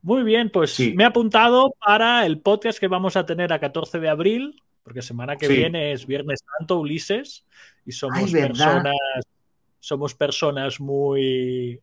Muy 0.01 0.23
bien, 0.23 0.49
pues 0.51 0.79
me 0.79 1.03
he 1.03 1.07
apuntado 1.07 1.75
para 1.83 2.25
el 2.25 2.39
podcast 2.39 2.79
que 2.79 2.87
vamos 2.87 3.17
a 3.17 3.25
tener 3.25 3.51
a 3.51 3.59
14 3.59 3.99
de 3.99 4.09
abril, 4.09 4.61
porque 4.83 5.01
semana 5.01 5.35
que 5.35 5.47
viene 5.47 5.91
es 5.91 6.05
Viernes 6.05 6.39
Santo, 6.57 6.79
Ulises, 6.79 7.45
y 7.85 7.91
somos 7.91 8.31
personas, 8.31 8.95
somos 9.79 10.15
personas 10.15 10.79
muy 10.79 11.81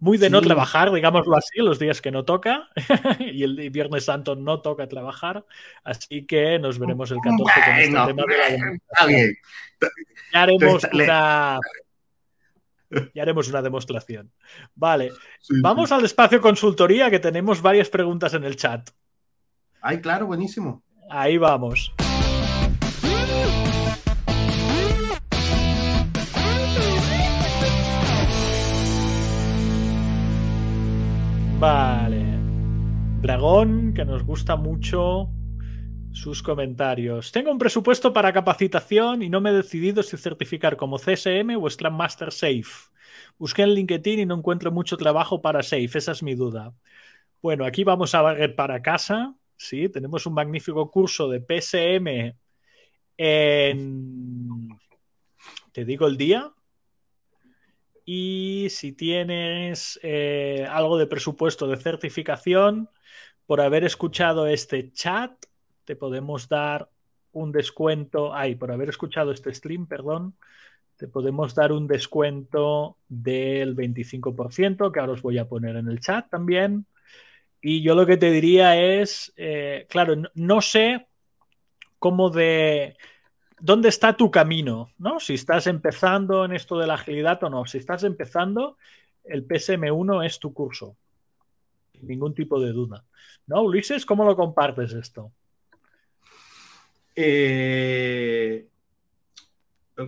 muy 0.00 0.16
de 0.16 0.30
no 0.30 0.40
trabajar, 0.40 0.90
digámoslo 0.90 1.36
así, 1.36 1.58
los 1.58 1.78
días 1.78 2.00
que 2.00 2.10
no 2.10 2.24
toca. 2.24 2.70
y 3.20 3.42
el 3.42 3.70
Viernes 3.70 4.06
Santo 4.06 4.34
no 4.34 4.60
toca 4.60 4.88
trabajar. 4.88 5.44
Así 5.84 6.26
que 6.26 6.58
nos 6.58 6.78
veremos 6.78 7.10
el 7.10 7.18
14 7.22 7.60
con 7.64 7.78
este 7.78 8.06
tema 8.06 8.24
de 8.26 8.38
la. 8.38 9.90
Ya 10.32 10.42
haremos 10.42 10.84
una. 10.92 11.58
Ya 13.14 13.22
haremos 13.22 13.48
una 13.48 13.62
demostración. 13.62 14.32
Vale. 14.74 15.12
Vamos 15.62 15.92
al 15.92 16.04
espacio 16.04 16.40
consultoría 16.40 17.10
que 17.10 17.20
tenemos 17.20 17.62
varias 17.62 17.88
preguntas 17.88 18.34
en 18.34 18.44
el 18.44 18.56
chat. 18.56 18.90
Ay, 19.80 20.00
claro, 20.00 20.26
buenísimo. 20.26 20.82
Ahí 21.08 21.38
vamos. 21.38 21.92
Vale. 31.60 32.24
Dragón, 33.20 33.92
que 33.92 34.06
nos 34.06 34.24
gusta 34.24 34.56
mucho 34.56 35.28
sus 36.10 36.42
comentarios. 36.42 37.32
Tengo 37.32 37.52
un 37.52 37.58
presupuesto 37.58 38.14
para 38.14 38.32
capacitación 38.32 39.22
y 39.22 39.28
no 39.28 39.42
me 39.42 39.50
he 39.50 39.52
decidido 39.52 40.02
si 40.02 40.16
certificar 40.16 40.78
como 40.78 40.96
CSM 40.96 41.58
o 41.60 41.68
Scrum 41.68 41.94
Master 41.94 42.32
Safe. 42.32 42.88
Busqué 43.36 43.64
en 43.64 43.74
LinkedIn 43.74 44.20
y 44.20 44.24
no 44.24 44.36
encuentro 44.36 44.72
mucho 44.72 44.96
trabajo 44.96 45.42
para 45.42 45.62
Safe, 45.62 45.90
esa 45.98 46.12
es 46.12 46.22
mi 46.22 46.34
duda. 46.34 46.72
Bueno, 47.42 47.66
aquí 47.66 47.84
vamos 47.84 48.14
a 48.14 48.22
barrer 48.22 48.56
para 48.56 48.80
casa. 48.80 49.34
Sí, 49.54 49.90
tenemos 49.90 50.24
un 50.24 50.32
magnífico 50.32 50.90
curso 50.90 51.28
de 51.28 51.40
PSM 51.40 52.34
en... 53.18 54.68
Te 55.72 55.84
digo 55.84 56.06
el 56.06 56.16
día. 56.16 56.50
Y 58.12 58.66
si 58.70 58.90
tienes 58.90 60.00
eh, 60.02 60.66
algo 60.68 60.98
de 60.98 61.06
presupuesto 61.06 61.68
de 61.68 61.76
certificación, 61.76 62.90
por 63.46 63.60
haber 63.60 63.84
escuchado 63.84 64.48
este 64.48 64.90
chat, 64.90 65.30
te 65.84 65.94
podemos 65.94 66.48
dar 66.48 66.90
un 67.30 67.52
descuento. 67.52 68.34
Ay, 68.34 68.56
por 68.56 68.72
haber 68.72 68.88
escuchado 68.88 69.30
este 69.30 69.54
stream, 69.54 69.86
perdón, 69.86 70.34
te 70.96 71.06
podemos 71.06 71.54
dar 71.54 71.70
un 71.70 71.86
descuento 71.86 72.96
del 73.06 73.76
25%, 73.76 74.90
que 74.90 74.98
ahora 74.98 75.12
os 75.12 75.22
voy 75.22 75.38
a 75.38 75.48
poner 75.48 75.76
en 75.76 75.86
el 75.86 76.00
chat 76.00 76.28
también. 76.28 76.86
Y 77.60 77.80
yo 77.80 77.94
lo 77.94 78.06
que 78.06 78.16
te 78.16 78.32
diría 78.32 78.76
es, 78.76 79.32
eh, 79.36 79.86
claro, 79.88 80.16
no, 80.34 80.60
sé 80.60 81.06
cómo 82.00 82.28
de... 82.28 82.96
¿Dónde 83.60 83.88
está 83.88 84.16
tu 84.16 84.30
camino? 84.30 84.90
¿no? 84.98 85.20
Si 85.20 85.34
estás 85.34 85.66
empezando 85.66 86.44
en 86.44 86.52
esto 86.52 86.78
de 86.78 86.86
la 86.86 86.94
agilidad 86.94 87.42
o 87.44 87.50
no. 87.50 87.66
Si 87.66 87.78
estás 87.78 88.04
empezando, 88.04 88.76
el 89.24 89.46
PSM1 89.46 90.26
es 90.26 90.38
tu 90.38 90.52
curso. 90.52 90.96
Ningún 92.00 92.34
tipo 92.34 92.60
de 92.60 92.72
duda. 92.72 93.04
¿No, 93.46 93.62
Ulises? 93.62 94.06
¿Cómo 94.06 94.24
lo 94.24 94.34
compartes 94.34 94.92
esto? 94.92 95.32
Eh, 97.14 98.66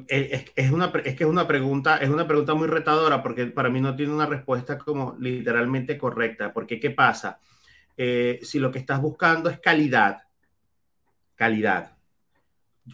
es, 0.08 0.70
una, 0.70 0.86
es 1.04 1.16
que 1.16 1.24
es 1.24 1.30
una 1.30 1.46
pregunta, 1.46 1.98
es 1.98 2.08
una 2.08 2.26
pregunta 2.26 2.54
muy 2.54 2.68
retadora 2.68 3.22
porque 3.22 3.46
para 3.46 3.68
mí 3.68 3.80
no 3.80 3.94
tiene 3.94 4.14
una 4.14 4.26
respuesta 4.26 4.78
como 4.78 5.16
literalmente 5.18 5.98
correcta. 5.98 6.52
Porque 6.52 6.80
¿qué 6.80 6.90
pasa? 6.90 7.38
Eh, 7.96 8.40
si 8.42 8.58
lo 8.58 8.70
que 8.70 8.78
estás 8.78 9.00
buscando 9.00 9.50
es 9.50 9.60
calidad, 9.60 10.22
calidad, 11.34 11.96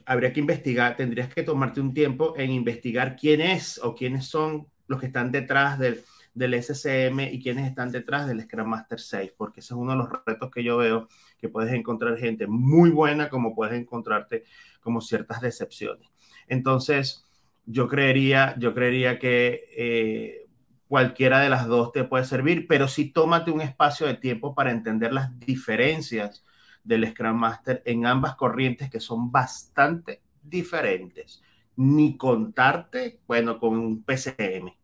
habría 0.05 0.33
que 0.33 0.41
investigar, 0.41 0.97
tendrías 0.97 1.33
que 1.33 1.43
tomarte 1.43 1.81
un 1.81 1.95
tiempo 1.95 2.35
en 2.37 2.51
investigar 2.51 3.17
quién 3.17 3.41
es 3.41 3.79
o 3.83 3.95
quiénes 3.95 4.27
son 4.27 4.67
los 4.87 5.01
que 5.01 5.07
están 5.07 5.31
detrás 5.33 5.79
del, 5.79 6.03
del 6.35 6.55
SCM 6.55 7.21
y 7.33 7.43
quiénes 7.43 7.67
están 7.67 7.91
detrás 7.91 8.27
del 8.27 8.41
Scrum 8.43 8.69
Master 8.69 9.01
6, 9.01 9.33
porque 9.37 9.61
ese 9.61 9.75
es 9.75 9.79
uno 9.79 9.93
de 9.93 9.99
los 9.99 10.09
retos 10.25 10.51
que 10.51 10.63
yo 10.63 10.77
veo, 10.79 11.09
que 11.39 11.49
puedes 11.49 11.73
encontrar 11.73 12.17
gente 12.17 12.47
muy 12.47 12.91
buena 12.91 13.29
como 13.29 13.55
puedes 13.55 13.79
encontrarte 13.79 14.45
como 14.81 15.01
ciertas 15.01 15.41
decepciones. 15.41 16.09
Entonces, 16.47 17.27
yo 17.67 17.89
creería, 17.89 18.55
yo 18.59 18.75
creería 18.75 19.19
que 19.19 19.65
eh, 19.77 20.47
cualquiera 20.87 21.41
de 21.41 21.51
las 21.51 21.67
dos 21.67 21.93
te 21.93 22.05
puede 22.05 22.25
servir, 22.25 22.67
pero 22.67 22.89
sí 22.89 23.11
tómate 23.11 23.51
un 23.51 23.61
espacio 23.61 24.07
de 24.07 24.15
tiempo 24.15 24.55
para 24.55 24.71
entender 24.71 25.13
las 25.13 25.39
diferencias 25.39 26.45
del 26.89 27.09
Scrum 27.11 27.37
Master 27.37 27.83
en 27.85 28.07
ambas 28.07 28.35
corrientes 28.35 28.91
que 28.91 28.99
son 28.99 29.31
bastante 29.31 30.23
diferentes. 30.43 31.43
Ni 31.77 32.17
contarte, 32.17 33.21
bueno, 33.27 33.61
con 33.61 33.79
un 33.79 34.03
PCM, 34.03 34.75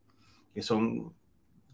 que 0.53 0.63
son, 0.63 1.13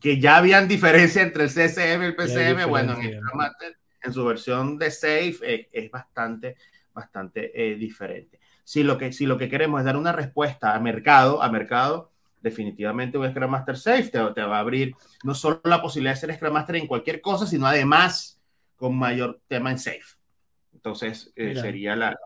que 0.01 0.19
ya 0.19 0.39
habían 0.39 0.67
diferencia 0.67 1.21
entre 1.21 1.45
el 1.45 1.51
CSM 1.51 2.03
y 2.03 2.07
el 2.07 2.17
PCM, 2.17 2.69
bueno, 2.69 2.93
en 2.95 3.21
Scrum 3.21 3.37
Master, 3.37 3.77
en 4.03 4.13
su 4.13 4.25
versión 4.25 4.79
de 4.79 4.91
Safe, 4.91 5.37
eh, 5.43 5.69
es 5.71 5.91
bastante, 5.91 6.57
bastante 6.95 7.53
eh, 7.55 7.75
diferente 7.75 8.41
si 8.71 8.85
lo 8.85 8.99
que, 8.99 9.13
si 9.13 9.27
lo 9.27 9.37
que 9.37 9.49
queremos 9.49 9.81
es 9.81 9.85
dar 9.85 9.97
una 9.97 10.13
respuesta 10.13 10.77
a 10.77 10.79
mercado, 10.79 11.43
a 11.43 11.51
mercado, 11.51 12.13
definitivamente 12.41 13.19
un 13.19 13.29
Scrum 13.29 13.51
Master 13.51 13.77
Safe 13.77 14.05
te, 14.05 14.21
te, 14.33 14.43
va 14.43 14.59
a 14.59 14.61
abrir 14.61 14.95
no 15.25 15.35
solo 15.35 15.61
la 15.65 15.83
posibilidad 15.83 16.15
de 16.15 16.21
ser 16.21 16.35
Scrum 16.37 16.53
Master 16.53 16.77
en 16.77 16.87
cualquier 16.87 17.21
cosa, 17.21 17.49
sino 17.49 17.67
además 17.67 18.41
con 18.77 18.97
mayor 18.97 19.41
tema 19.49 19.73
en 19.73 19.79
Safe. 19.81 20.20
Entonces, 20.81 21.31
eh, 21.37 21.55
sería 21.55 21.95
la, 21.95 22.19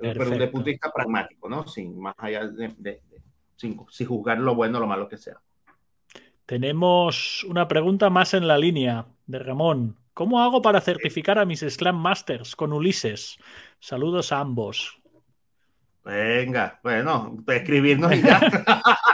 pero 0.00 0.30
desde 0.30 0.48
punto 0.48 0.64
de 0.64 0.70
vista 0.72 0.90
pragmático, 0.90 1.46
¿no? 1.46 1.66
Sin 1.66 2.00
más 2.00 2.14
allá 2.16 2.46
de, 2.46 3.02
sin, 3.54 3.78
sin, 3.90 4.06
juzgar 4.08 4.38
lo 4.38 4.54
bueno 4.54 4.78
o 4.78 4.80
lo 4.80 4.86
malo 4.86 5.06
que 5.08 5.18
sea. 5.18 5.36
Tenemos 6.46 7.44
una 7.44 7.68
pregunta 7.68 8.08
más 8.08 8.32
en 8.32 8.48
la 8.48 8.56
línea 8.56 9.06
de 9.26 9.38
Ramón. 9.38 9.98
¿Cómo 10.14 10.42
hago 10.42 10.62
para 10.62 10.80
certificar 10.80 11.38
a 11.38 11.44
mis 11.44 11.60
Scrum 11.60 11.96
Masters 11.96 12.56
con 12.56 12.72
Ulises? 12.72 13.38
Saludos 13.78 14.32
a 14.32 14.40
ambos. 14.40 14.98
Venga, 16.02 16.80
bueno, 16.82 17.36
escribirnos 17.46 18.14
y 18.14 18.22
ya. 18.22 18.40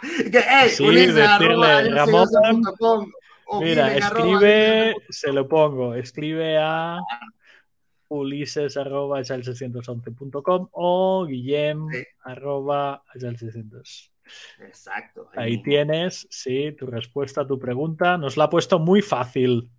sí, 0.68 0.86
decirle, 0.86 1.90
Ramón, 1.90 2.28
mira, 3.60 3.94
escribe, 3.96 4.94
se 5.08 5.32
lo 5.32 5.48
pongo, 5.48 5.94
escribe 5.94 6.58
a 6.58 6.98
ulises 8.10 8.76
arroba 8.76 9.20
611.com 9.22 10.68
o 10.72 11.26
guillem 11.26 11.86
arroba 12.22 13.02
600. 13.14 14.12
Exacto. 14.60 15.28
Ahí, 15.34 15.62
tienes, 15.62 16.26
sí, 16.30 16.72
tu 16.72 16.86
respuesta 16.86 17.42
a 17.42 17.46
tu 17.46 17.58
pregunta. 17.58 18.18
Nos 18.18 18.36
la 18.36 18.44
ha 18.44 18.50
puesto 18.50 18.78
muy 18.78 19.02
fácil. 19.02 19.70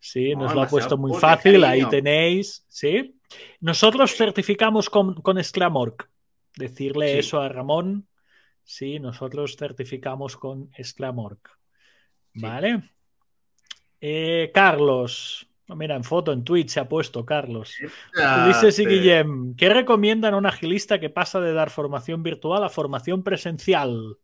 Sí, 0.00 0.34
nos 0.34 0.54
lo 0.54 0.62
ha 0.62 0.68
puesto 0.68 0.96
muy 0.96 1.18
fácil. 1.18 1.64
Ahí 1.64 1.84
tenéis, 1.88 2.64
sí. 2.68 3.14
Nosotros 3.60 4.14
certificamos 4.14 4.88
con, 4.88 5.14
con. 5.22 5.36
Decirle 6.56 7.18
eso 7.18 7.40
a 7.40 7.48
Ramón. 7.48 8.08
Sí, 8.64 8.98
nosotros 8.98 9.56
certificamos 9.56 10.36
con 10.36 10.70
Sclamorg. 10.82 11.40
Vale. 12.34 12.90
Eh, 14.00 14.50
Carlos. 14.54 15.47
Mira, 15.76 15.96
en 15.96 16.04
foto, 16.04 16.32
en 16.32 16.44
Twitch 16.44 16.70
se 16.70 16.80
ha 16.80 16.88
puesto 16.88 17.26
Carlos. 17.26 17.76
Ulises 18.44 18.78
y 18.78 18.86
Guillem, 18.86 19.54
¿qué 19.54 19.68
recomiendan 19.68 20.34
a 20.34 20.38
un 20.38 20.46
agilista 20.46 20.98
que 20.98 21.10
pasa 21.10 21.40
de 21.40 21.52
dar 21.52 21.68
formación 21.68 22.22
virtual 22.22 22.64
a 22.64 22.70
formación 22.70 23.22
presencial? 23.22 24.16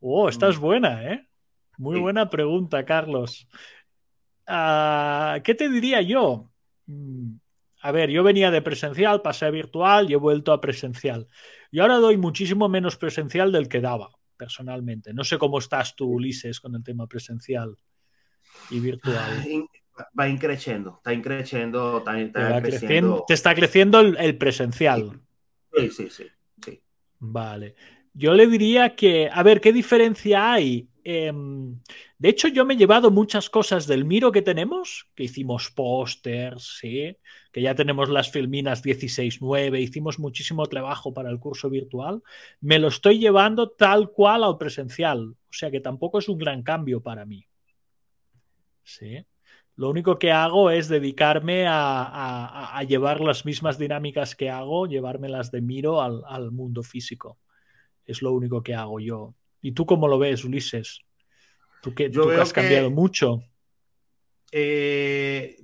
Oh, 0.00 0.28
esta 0.28 0.48
es 0.48 0.58
mm. 0.58 0.60
buena, 0.60 1.12
¿eh? 1.12 1.26
Muy 1.78 2.00
buena 2.00 2.28
pregunta, 2.28 2.84
Carlos. 2.84 3.48
Ah, 4.46 5.40
¿Qué 5.42 5.54
te 5.54 5.70
diría 5.70 6.02
yo? 6.02 6.50
Mm, 6.86 7.36
a 7.80 7.92
ver, 7.92 8.10
yo 8.10 8.22
venía 8.22 8.50
de 8.50 8.60
presencial, 8.60 9.22
pasé 9.22 9.46
a 9.46 9.50
virtual 9.50 10.10
y 10.10 10.12
he 10.12 10.16
vuelto 10.16 10.52
a 10.52 10.60
presencial. 10.60 11.28
Y 11.70 11.80
ahora 11.80 11.96
doy 11.96 12.18
muchísimo 12.18 12.68
menos 12.68 12.96
presencial 12.96 13.50
del 13.52 13.68
que 13.68 13.80
daba, 13.80 14.10
personalmente. 14.36 15.14
No 15.14 15.24
sé 15.24 15.38
cómo 15.38 15.58
estás 15.58 15.96
tú, 15.96 16.10
Ulises, 16.10 16.60
con 16.60 16.74
el 16.74 16.84
tema 16.84 17.06
presencial 17.06 17.76
y 18.70 18.80
virtual. 18.80 19.46
Va 20.18 20.28
increciendo, 20.28 20.96
está 20.96 21.12
increciendo, 21.12 21.98
está, 21.98 22.62
creciendo. 22.62 23.24
Te 23.26 23.34
está 23.34 23.54
creciendo 23.54 24.00
el, 24.00 24.38
presencial. 24.38 25.20
Sí, 25.74 25.90
sí, 25.90 26.10
sí, 26.10 26.26
sí. 26.64 26.80
Vale. 27.18 27.74
Yo 28.14 28.34
le 28.34 28.46
diría 28.46 28.94
que, 28.94 29.28
a 29.32 29.42
ver, 29.42 29.60
¿qué 29.60 29.72
diferencia 29.72 30.52
hay 30.52 30.88
Em, 31.04 31.80
de 32.18 32.28
hecho, 32.28 32.48
yo 32.48 32.64
me 32.64 32.74
he 32.74 32.76
llevado 32.76 33.10
muchas 33.10 33.50
cosas 33.50 33.86
del 33.86 34.04
Miro 34.04 34.30
que 34.30 34.42
tenemos, 34.42 35.08
que 35.14 35.24
hicimos 35.24 35.70
pósters, 35.70 36.78
¿sí? 36.80 37.16
que 37.50 37.62
ya 37.62 37.74
tenemos 37.74 38.08
las 38.08 38.30
filminas 38.30 38.84
16.9, 38.84 39.80
hicimos 39.80 40.20
muchísimo 40.20 40.66
trabajo 40.66 41.12
para 41.12 41.30
el 41.30 41.40
curso 41.40 41.68
virtual, 41.70 42.22
me 42.60 42.78
lo 42.78 42.88
estoy 42.88 43.18
llevando 43.18 43.70
tal 43.70 44.10
cual 44.10 44.44
al 44.44 44.58
presencial, 44.58 45.30
o 45.30 45.52
sea 45.52 45.70
que 45.70 45.80
tampoco 45.80 46.20
es 46.20 46.28
un 46.28 46.38
gran 46.38 46.62
cambio 46.62 47.02
para 47.02 47.24
mí. 47.24 47.46
¿Sí? 48.84 49.24
Lo 49.76 49.88
único 49.88 50.18
que 50.18 50.32
hago 50.32 50.70
es 50.70 50.88
dedicarme 50.88 51.66
a, 51.66 52.82
llevar 52.86 53.20
las 53.20 53.44
mismas 53.44 53.78
dinámicas 53.78 54.34
que 54.34 54.50
hago, 54.50 54.86
llevármelas 54.86 55.50
de 55.50 55.62
Miro 55.62 56.02
al, 56.02 56.22
al 56.26 56.50
mundo 56.50 56.82
físico. 56.82 57.38
Es 58.04 58.20
lo 58.22 58.32
único 58.32 58.62
que 58.62 58.74
hago 58.74 59.00
yo. 59.00 59.34
¿Y 59.62 59.72
tú 59.72 59.86
cómo 59.86 60.08
lo 60.08 60.18
ves, 60.18 60.44
Ulises? 60.44 61.00
Tú 61.82 61.94
que, 61.94 62.10
tú 62.10 62.30
has 62.30 62.52
cambiado 62.52 62.90
mucho. 62.90 63.42
Eh, 64.50 65.56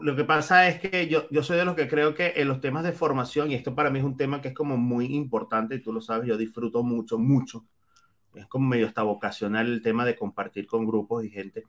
lo 0.00 0.14
que 0.14 0.24
pasa 0.24 0.68
es 0.68 0.80
que 0.80 1.08
yo, 1.08 1.28
yo 1.30 1.42
soy 1.42 1.56
de 1.56 1.64
los 1.64 1.74
que 1.74 1.88
creo 1.88 2.14
que 2.14 2.34
en 2.36 2.48
los 2.48 2.60
temas 2.60 2.84
de 2.84 2.92
formación, 2.92 3.50
y 3.50 3.54
esto 3.54 3.74
para 3.74 3.90
mí 3.90 4.00
es 4.00 4.04
un 4.04 4.16
tema 4.16 4.40
que 4.40 4.48
es 4.48 4.54
como 4.54 4.76
muy 4.76 5.06
importante, 5.14 5.76
y 5.76 5.80
tú 5.80 5.92
lo 5.92 6.00
sabes, 6.00 6.28
yo 6.28 6.36
disfruto 6.36 6.82
mucho, 6.82 7.18
mucho. 7.18 7.64
Es 8.34 8.46
como 8.46 8.68
medio 8.68 8.86
hasta 8.86 9.02
vocacional 9.02 9.66
el 9.66 9.82
tema 9.82 10.04
de 10.04 10.16
compartir 10.16 10.66
con 10.66 10.86
grupos 10.86 11.24
y 11.24 11.30
gente. 11.30 11.64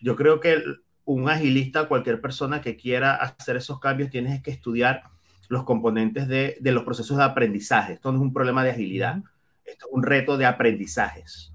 Yo 0.00 0.14
creo 0.14 0.40
que 0.40 0.62
un 1.04 1.28
agilista, 1.28 1.88
cualquier 1.88 2.20
persona 2.20 2.60
que 2.60 2.76
quiera 2.76 3.14
hacer 3.14 3.56
esos 3.56 3.80
cambios, 3.80 4.10
tienes 4.10 4.42
que 4.42 4.50
estudiar 4.50 5.04
los 5.48 5.64
componentes 5.64 6.28
de, 6.28 6.56
de 6.60 6.72
los 6.72 6.84
procesos 6.84 7.16
de 7.16 7.24
aprendizaje. 7.24 7.94
Esto 7.94 8.12
no 8.12 8.18
es 8.18 8.22
un 8.22 8.32
problema 8.32 8.64
de 8.64 8.70
agilidad. 8.70 9.22
Esto 9.64 9.86
es 9.86 9.92
un 9.92 10.02
reto 10.02 10.36
de 10.36 10.46
aprendizajes. 10.46 11.52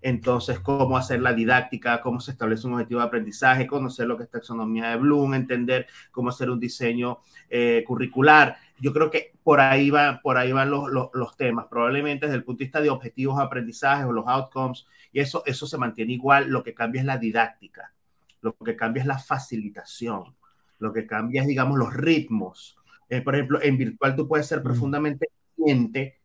entonces 0.00 0.60
cómo 0.60 0.96
hacer 0.96 1.20
la 1.20 1.32
didáctica, 1.32 2.00
cómo 2.00 2.20
se 2.20 2.30
establece 2.30 2.66
un 2.66 2.74
objetivo 2.74 3.00
de 3.00 3.06
aprendizaje, 3.06 3.66
conocer 3.66 4.06
lo 4.06 4.16
que 4.16 4.24
es 4.24 4.30
taxonomía 4.30 4.90
de 4.90 4.96
Bloom, 4.96 5.34
entender 5.34 5.86
cómo 6.12 6.30
hacer 6.30 6.50
un 6.50 6.60
diseño 6.60 7.18
eh, 7.50 7.82
curricular. 7.86 8.56
Yo 8.80 8.92
creo 8.92 9.10
que 9.10 9.32
por 9.42 9.60
ahí, 9.60 9.90
va, 9.90 10.20
por 10.22 10.38
ahí 10.38 10.52
van 10.52 10.70
los, 10.70 10.88
los, 10.90 11.08
los, 11.14 11.36
temas, 11.36 11.66
probablemente 11.66 12.26
desde 12.26 12.36
el 12.36 12.44
punto 12.44 12.60
de 12.60 12.64
vista 12.66 12.80
de 12.80 12.90
objetivos 12.90 13.38
de 13.38 13.44
aprendizaje 13.44 14.04
o 14.04 14.12
los 14.12 14.26
outcomes, 14.28 14.86
y 15.12 15.20
eso, 15.20 15.42
eso 15.46 15.66
se 15.66 15.78
mantiene 15.78 16.12
igual, 16.12 16.48
lo 16.48 16.62
que 16.62 16.74
cambia 16.74 17.00
es 17.00 17.06
la 17.06 17.18
didáctica, 17.18 17.92
lo 18.40 18.54
que 18.56 18.76
cambia 18.76 19.02
es 19.02 19.06
la 19.06 19.18
facilitación, 19.18 20.36
lo 20.78 20.92
que 20.92 21.06
cambia 21.06 21.42
es, 21.42 21.48
digamos, 21.48 21.78
los 21.78 21.92
ritmos. 21.94 22.76
Eh, 23.08 23.22
por 23.22 23.34
ejemplo, 23.34 23.62
en 23.62 23.78
virtual 23.78 24.16
tú 24.16 24.28
puedes 24.28 24.46
ser 24.46 24.60
mm. 24.60 24.62
profundamente 24.62 25.28
cliente, 25.56 26.20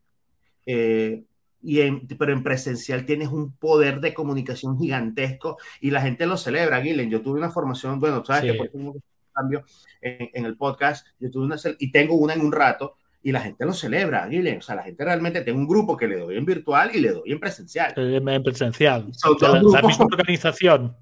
eh, 0.66 1.24
y 1.62 1.80
en, 1.80 2.06
pero 2.06 2.32
en 2.32 2.42
presencial 2.42 3.06
tienes 3.06 3.28
un 3.28 3.56
poder 3.56 4.00
de 4.00 4.12
comunicación 4.12 4.78
gigantesco 4.78 5.56
y 5.80 5.90
la 5.90 6.02
gente 6.02 6.26
lo 6.26 6.36
celebra, 6.36 6.80
Guilen. 6.80 7.10
Yo 7.10 7.22
tuve 7.22 7.38
una 7.38 7.50
formación, 7.50 7.98
bueno, 8.00 8.22
sabes 8.24 8.52
que 8.52 8.58
por 8.58 8.68
un 8.74 9.02
cambio 9.32 9.64
en, 10.02 10.28
en, 10.34 10.44
el 10.44 10.56
podcast, 10.56 11.06
yo 11.18 11.30
tuve 11.30 11.46
una 11.46 11.56
y 11.78 11.90
tengo 11.90 12.16
una 12.16 12.34
en 12.34 12.42
un 12.42 12.52
rato 12.52 12.96
y 13.22 13.32
la 13.32 13.40
gente 13.40 13.64
lo 13.64 13.72
celebra, 13.72 14.26
Guilen. 14.26 14.58
O 14.58 14.62
sea, 14.62 14.74
la 14.74 14.82
gente 14.82 15.02
realmente 15.02 15.40
tengo 15.40 15.58
un 15.58 15.66
grupo 15.66 15.96
que 15.96 16.06
le 16.06 16.18
doy 16.18 16.36
en 16.36 16.44
virtual 16.44 16.90
y 16.94 17.00
le 17.00 17.12
doy 17.12 17.32
en 17.32 17.40
presencial. 17.40 17.94
En 17.96 18.42
presencial. 18.42 19.10
La, 19.40 19.62
la 19.62 19.82
misma 19.82 20.04
organización. 20.04 20.94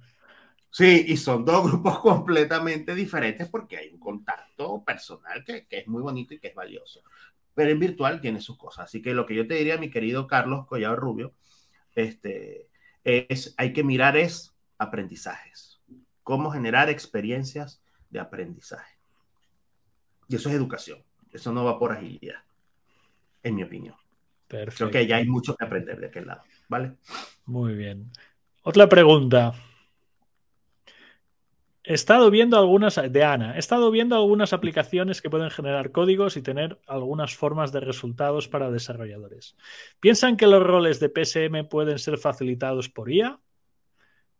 Sí, 0.72 1.04
y 1.06 1.16
son 1.16 1.44
dos 1.44 1.70
grupos 1.70 1.98
completamente 2.00 2.94
diferentes 2.94 3.48
porque 3.48 3.76
hay 3.76 3.90
un 3.90 4.00
contacto 4.00 4.82
personal 4.82 5.44
que, 5.44 5.66
que, 5.66 5.78
es 5.78 5.86
muy 5.86 6.02
bonito 6.02 6.34
y 6.34 6.40
que 6.40 6.48
es 6.48 6.54
valioso 6.54 7.02
pero 7.54 7.70
en 7.70 7.78
virtual 7.78 8.20
tiene 8.20 8.40
sus 8.40 8.56
cosas. 8.56 8.86
Así 8.86 9.02
que 9.02 9.14
lo 9.14 9.26
que 9.26 9.34
yo 9.34 9.46
te 9.46 9.54
diría, 9.54 9.78
mi 9.78 9.90
querido 9.90 10.26
Carlos 10.26 10.66
Collado 10.66 10.96
Rubio, 10.96 11.34
este, 11.94 12.68
es, 13.04 13.54
hay 13.56 13.72
que 13.72 13.84
mirar 13.84 14.16
es 14.16 14.54
aprendizajes, 14.78 15.80
cómo 16.22 16.50
generar 16.50 16.88
experiencias 16.88 17.82
de 18.10 18.20
aprendizaje. 18.20 18.98
Y 20.28 20.36
eso 20.36 20.48
es 20.48 20.54
educación, 20.54 21.02
eso 21.32 21.52
no 21.52 21.64
va 21.64 21.78
por 21.78 21.92
agilidad, 21.92 22.42
en 23.42 23.54
mi 23.54 23.62
opinión. 23.62 23.96
Perfecto. 24.48 24.76
Creo 24.76 24.90
que 24.90 25.06
ya 25.06 25.16
hay 25.16 25.26
mucho 25.26 25.54
que 25.54 25.64
aprender 25.64 26.00
de 26.00 26.06
aquel 26.06 26.26
lado, 26.26 26.42
¿vale? 26.68 26.94
Muy 27.46 27.74
bien. 27.74 28.10
Otra 28.62 28.88
pregunta. 28.88 29.54
He 31.84 31.94
estado 31.94 32.30
viendo 32.30 32.56
algunas, 32.58 32.94
de 32.94 33.24
Ana, 33.24 33.56
he 33.56 33.58
estado 33.58 33.90
viendo 33.90 34.14
algunas 34.14 34.52
aplicaciones 34.52 35.20
que 35.20 35.30
pueden 35.30 35.50
generar 35.50 35.90
códigos 35.90 36.36
y 36.36 36.42
tener 36.42 36.78
algunas 36.86 37.34
formas 37.34 37.72
de 37.72 37.80
resultados 37.80 38.46
para 38.46 38.70
desarrolladores. 38.70 39.56
¿Piensan 39.98 40.36
que 40.36 40.46
los 40.46 40.62
roles 40.62 41.00
de 41.00 41.08
PSM 41.08 41.68
pueden 41.68 41.98
ser 41.98 42.18
facilitados 42.18 42.88
por 42.88 43.10
IA? 43.10 43.40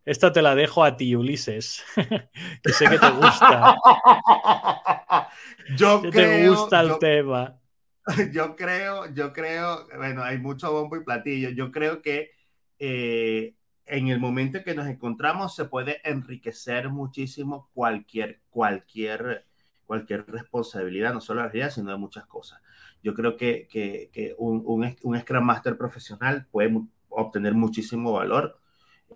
Esta 0.04 0.32
te 0.32 0.42
la 0.42 0.54
dejo 0.54 0.84
a 0.84 0.96
ti, 0.96 1.16
Ulises, 1.16 1.84
que 2.62 2.72
sé 2.72 2.88
que 2.88 2.98
te 2.98 3.10
gusta. 3.10 3.76
yo 5.76 6.02
que 6.02 6.10
creo, 6.10 6.30
te 6.30 6.48
gusta 6.48 6.80
el 6.80 6.88
yo, 6.88 6.98
tema. 6.98 7.58
Yo 8.32 8.56
creo, 8.56 9.14
yo 9.14 9.32
creo, 9.32 9.86
bueno, 9.96 10.24
hay 10.24 10.36
mucho 10.36 10.72
bombo 10.72 10.96
y 10.96 11.04
platillo. 11.04 11.50
Yo 11.50 11.70
creo 11.70 12.02
que 12.02 12.32
eh, 12.80 13.54
en 13.86 14.08
el 14.08 14.20
momento 14.20 14.58
en 14.58 14.64
que 14.64 14.74
nos 14.74 14.86
encontramos 14.86 15.54
se 15.54 15.64
puede 15.64 16.00
enriquecer 16.04 16.88
muchísimo 16.88 17.70
cualquier, 17.74 18.40
cualquier, 18.50 19.46
cualquier 19.86 20.24
responsabilidad, 20.26 21.12
no 21.12 21.20
solo 21.20 21.40
de 21.40 21.46
la 21.46 21.52
vida, 21.52 21.70
sino 21.70 21.90
de 21.90 21.96
muchas 21.96 22.26
cosas. 22.26 22.60
Yo 23.02 23.14
creo 23.14 23.36
que, 23.36 23.66
que, 23.70 24.10
que 24.12 24.34
un, 24.38 24.62
un, 24.64 24.96
un, 25.02 25.20
Scrum 25.20 25.44
Master 25.44 25.76
profesional 25.76 26.46
puede 26.50 26.72
obtener 27.08 27.54
muchísimo 27.54 28.12
valor. 28.12 28.58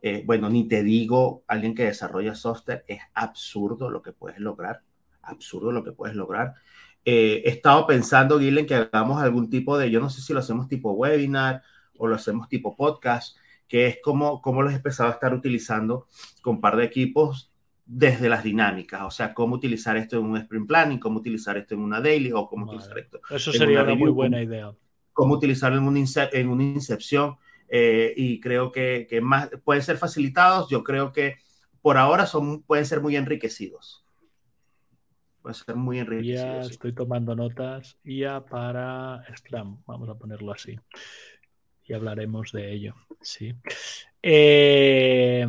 Eh, 0.02 0.22
bueno, 0.26 0.50
ni 0.50 0.68
te 0.68 0.82
digo, 0.82 1.44
alguien 1.46 1.74
que 1.74 1.84
desarrolla 1.84 2.34
software, 2.34 2.84
es 2.88 3.00
absurdo 3.14 3.90
lo 3.90 4.02
que 4.02 4.12
puedes 4.12 4.40
lograr, 4.40 4.82
absurdo 5.22 5.72
lo 5.72 5.84
que 5.84 5.92
puedes 5.92 6.16
lograr. 6.16 6.54
Eh, 7.04 7.42
he 7.44 7.50
estado 7.50 7.86
pensando, 7.86 8.38
Guilen, 8.38 8.66
que 8.66 8.74
hagamos 8.74 9.22
algún 9.22 9.48
tipo 9.48 9.78
de, 9.78 9.90
yo 9.90 10.00
no 10.00 10.10
sé 10.10 10.20
si 10.20 10.32
lo 10.32 10.40
hacemos 10.40 10.68
tipo 10.68 10.90
webinar 10.90 11.62
o 11.96 12.08
lo 12.08 12.16
hacemos 12.16 12.48
tipo 12.48 12.76
podcast, 12.76 13.36
que 13.68 13.86
es 13.86 13.98
como, 14.02 14.40
como 14.40 14.62
los 14.62 14.72
he 14.72 14.76
empezado 14.76 15.10
a 15.10 15.12
estar 15.12 15.34
utilizando 15.34 16.06
con 16.42 16.60
par 16.60 16.76
de 16.76 16.84
equipos 16.84 17.52
desde 17.84 18.28
las 18.28 18.42
dinámicas, 18.42 19.02
o 19.04 19.10
sea, 19.10 19.32
cómo 19.32 19.54
utilizar 19.54 19.96
esto 19.96 20.18
en 20.18 20.24
un 20.24 20.36
sprint 20.38 20.66
planning, 20.66 20.98
cómo 20.98 21.20
utilizar 21.20 21.56
esto 21.56 21.74
en 21.74 21.80
una 21.80 22.00
daily 22.00 22.32
o 22.32 22.48
cómo 22.48 22.66
vale. 22.66 22.78
utilizar 22.78 22.98
esto. 22.98 23.20
Eso 23.30 23.52
sería 23.52 23.84
una, 23.84 23.94
muy 23.94 24.10
buena 24.10 24.42
idea. 24.42 24.72
Cómo 25.12 25.34
utilizarlo 25.34 25.78
en, 25.78 25.84
un 25.84 25.96
en 25.96 26.48
una 26.48 26.62
incepción 26.64 27.36
eh, 27.68 28.12
y 28.16 28.40
creo 28.40 28.72
que, 28.72 29.06
que, 29.08 29.20
más 29.20 29.50
pueden 29.64 29.82
ser 29.82 29.98
facilitados, 29.98 30.68
yo 30.68 30.82
creo 30.82 31.12
que 31.12 31.36
por 31.80 31.96
ahora 31.96 32.26
son, 32.26 32.62
pueden 32.62 32.86
ser 32.86 33.00
muy 33.00 33.14
enriquecidos. 33.14 34.04
Pueden 35.40 35.54
ser 35.54 35.76
muy 35.76 36.00
enriquecidos. 36.00 36.66
Ya 36.66 36.72
estoy 36.72 36.92
tomando 36.92 37.36
notas, 37.36 37.96
ya 38.04 38.44
para 38.44 39.22
Scrum, 39.36 39.80
vamos 39.86 40.08
a 40.08 40.16
ponerlo 40.16 40.52
así 40.52 40.76
y 41.86 41.94
hablaremos 41.94 42.52
de 42.52 42.72
ello. 42.72 42.94
Sí. 43.20 43.54
Eh, 44.22 45.46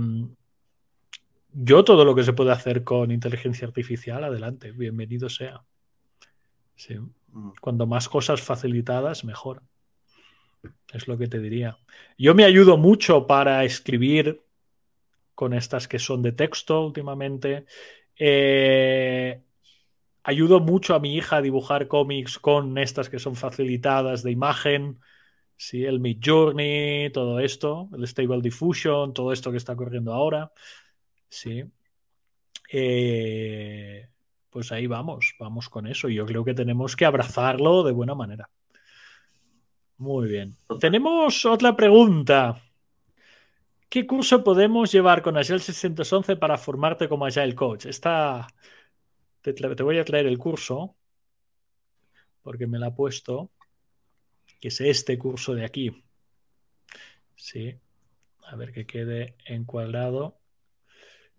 yo 1.51 1.83
todo 1.83 2.05
lo 2.05 2.13
que 2.13 2.23
se 2.23 2.33
puede 2.33 2.51
hacer 2.51 2.83
con 2.83 3.11
inteligencia 3.11 3.67
artificial, 3.67 4.23
adelante, 4.23 4.71
bienvenido 4.71 5.29
sea. 5.29 5.63
Sí. 6.75 6.97
Cuanto 7.61 7.85
más 7.87 8.07
cosas 8.09 8.41
facilitadas, 8.41 9.23
mejor. 9.23 9.61
Es 10.93 11.07
lo 11.07 11.17
que 11.17 11.27
te 11.27 11.39
diría. 11.39 11.77
Yo 12.17 12.33
me 12.35 12.45
ayudo 12.45 12.77
mucho 12.77 13.27
para 13.27 13.63
escribir 13.63 14.43
con 15.35 15.53
estas 15.53 15.87
que 15.87 15.99
son 15.99 16.21
de 16.21 16.31
texto 16.31 16.85
últimamente. 16.85 17.65
Eh, 18.15 19.41
ayudo 20.23 20.59
mucho 20.59 20.95
a 20.95 20.99
mi 20.99 21.15
hija 21.15 21.37
a 21.37 21.41
dibujar 21.41 21.87
cómics 21.87 22.39
con 22.39 22.77
estas 22.77 23.09
que 23.09 23.19
son 23.19 23.35
facilitadas 23.35 24.23
de 24.23 24.31
imagen. 24.31 24.99
Sí, 25.57 25.83
el 25.83 25.99
Mid 25.99 26.19
Journey, 26.23 27.11
todo 27.11 27.39
esto, 27.39 27.89
el 27.93 28.07
Stable 28.07 28.41
Diffusion, 28.41 29.11
todo 29.11 29.33
esto 29.33 29.51
que 29.51 29.57
está 29.57 29.75
corriendo 29.75 30.13
ahora. 30.13 30.51
Sí. 31.29 31.63
Eh, 32.71 34.07
pues 34.51 34.71
ahí 34.71 34.85
vamos, 34.85 35.35
vamos 35.39 35.67
con 35.67 35.87
eso. 35.87 36.09
Yo 36.09 36.25
creo 36.27 36.45
que 36.45 36.53
tenemos 36.53 36.95
que 36.95 37.05
abrazarlo 37.05 37.83
de 37.83 37.91
buena 37.91 38.13
manera. 38.13 38.49
Muy 39.97 40.27
bien. 40.29 40.55
Tenemos 40.79 41.43
otra 41.45 41.75
pregunta. 41.75 42.61
¿Qué 43.89 44.05
curso 44.05 44.43
podemos 44.43 44.91
llevar 44.91 45.23
con 45.23 45.37
Agile 45.37 45.59
611 45.59 46.35
para 46.35 46.57
formarte 46.57 47.09
como 47.09 47.25
Agile 47.25 47.55
Coach? 47.55 47.87
Esta, 47.87 48.45
te, 49.41 49.53
te 49.53 49.83
voy 49.83 49.97
a 49.97 50.05
traer 50.05 50.27
el 50.27 50.37
curso 50.37 50.95
porque 52.43 52.67
me 52.67 52.77
la 52.77 52.87
ha 52.87 52.95
puesto 52.95 53.51
que 54.59 54.69
es 54.69 54.81
este 54.81 55.17
curso 55.17 55.53
de 55.53 55.65
aquí. 55.65 56.03
Sí, 57.35 57.75
a 58.45 58.55
ver 58.55 58.71
que 58.71 58.85
quede 58.85 59.35
encuadrado. 59.45 60.37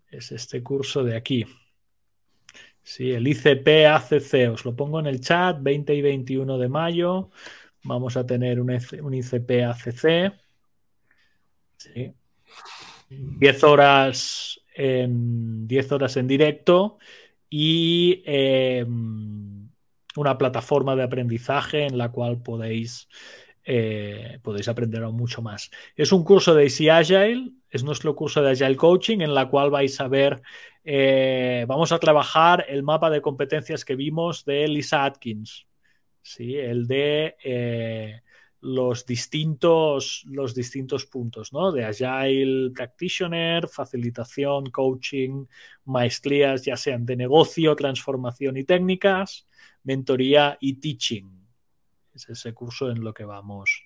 Es 0.09 0.31
este 0.31 0.63
curso 0.63 1.03
de 1.03 1.15
aquí. 1.15 1.45
Sí, 2.81 3.11
el 3.11 3.27
ICP 3.27 3.85
ACC, 3.87 4.51
os 4.51 4.65
lo 4.65 4.75
pongo 4.75 4.99
en 4.99 5.05
el 5.05 5.21
chat, 5.21 5.57
20 5.61 5.93
y 5.93 6.01
21 6.01 6.57
de 6.57 6.69
mayo. 6.69 7.29
Vamos 7.83 8.17
a 8.17 8.25
tener 8.25 8.59
un, 8.59 8.71
un 9.01 9.13
ICP 9.13 9.63
ACC. 9.63 10.33
Sí. 11.77 12.13
10 13.09 13.63
horas 13.63 14.61
en 14.73 15.67
10 15.67 15.91
horas 15.91 16.17
en 16.17 16.27
directo 16.27 16.97
y 17.49 18.23
eh, 18.25 18.85
una 20.19 20.37
plataforma 20.37 20.95
de 20.95 21.03
aprendizaje 21.03 21.85
en 21.85 21.97
la 21.97 22.11
cual 22.11 22.41
podéis, 22.41 23.07
eh, 23.63 24.39
podéis 24.43 24.67
aprender 24.67 25.03
aún 25.03 25.15
mucho 25.15 25.41
más. 25.41 25.71
Es 25.95 26.11
un 26.11 26.23
curso 26.23 26.53
de 26.53 26.63
Easy 26.63 26.89
Agile, 26.89 27.51
es 27.69 27.83
nuestro 27.83 28.15
curso 28.15 28.41
de 28.41 28.51
Agile 28.51 28.75
Coaching 28.75 29.21
en 29.21 29.33
la 29.33 29.47
cual 29.47 29.69
vais 29.71 29.99
a 30.01 30.07
ver, 30.07 30.41
eh, 30.83 31.65
vamos 31.67 31.91
a 31.91 31.99
trabajar 31.99 32.65
el 32.67 32.83
mapa 32.83 33.09
de 33.09 33.21
competencias 33.21 33.85
que 33.85 33.95
vimos 33.95 34.43
de 34.43 34.67
Lisa 34.67 35.05
Atkins, 35.05 35.67
¿sí? 36.21 36.55
el 36.55 36.87
de... 36.87 37.35
Eh, 37.43 38.21
los 38.61 39.05
distintos, 39.05 40.23
los 40.27 40.53
distintos 40.53 41.05
puntos, 41.05 41.53
¿no? 41.53 41.71
De 41.71 41.85
Agile 41.85 42.71
Practitioner, 42.71 43.67
facilitación, 43.69 44.69
coaching, 44.69 45.45
maestrías, 45.85 46.65
ya 46.65 46.75
sean 46.75 47.05
de 47.05 47.15
negocio, 47.15 47.75
transformación 47.75 48.57
y 48.57 48.65
técnicas, 48.65 49.47
mentoría 49.83 50.57
y 50.59 50.73
teaching. 50.75 51.47
Es 52.13 52.29
ese 52.29 52.53
curso 52.53 52.89
en 52.89 53.03
lo 53.03 53.13
que 53.13 53.25
vamos, 53.25 53.83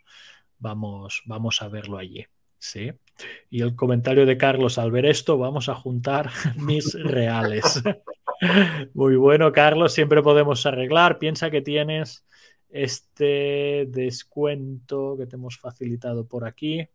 vamos, 0.60 1.22
vamos 1.26 1.62
a 1.62 1.68
verlo 1.68 1.98
allí. 1.98 2.26
¿sí? 2.64 2.92
Y 3.50 3.62
el 3.62 3.76
comentario 3.76 4.26
de 4.26 4.38
Carlos, 4.38 4.78
al 4.78 4.92
ver 4.92 5.06
esto, 5.06 5.38
vamos 5.38 5.68
a 5.68 5.76
juntar 5.76 6.32
mis 6.58 6.94
reales. 6.94 7.84
Muy 8.94 9.16
bueno, 9.18 9.52
Carlos, 9.52 9.94
siempre 9.94 10.24
podemos 10.24 10.66
arreglar. 10.66 11.20
Piensa 11.20 11.52
que 11.52 11.62
tienes 11.62 12.26
este 12.70 13.86
descuento 13.90 15.16
que 15.18 15.28
te 15.28 15.36
hemos 15.36 15.58
facilitado 15.58 16.26
por 16.26 16.46
aquí. 16.46 16.88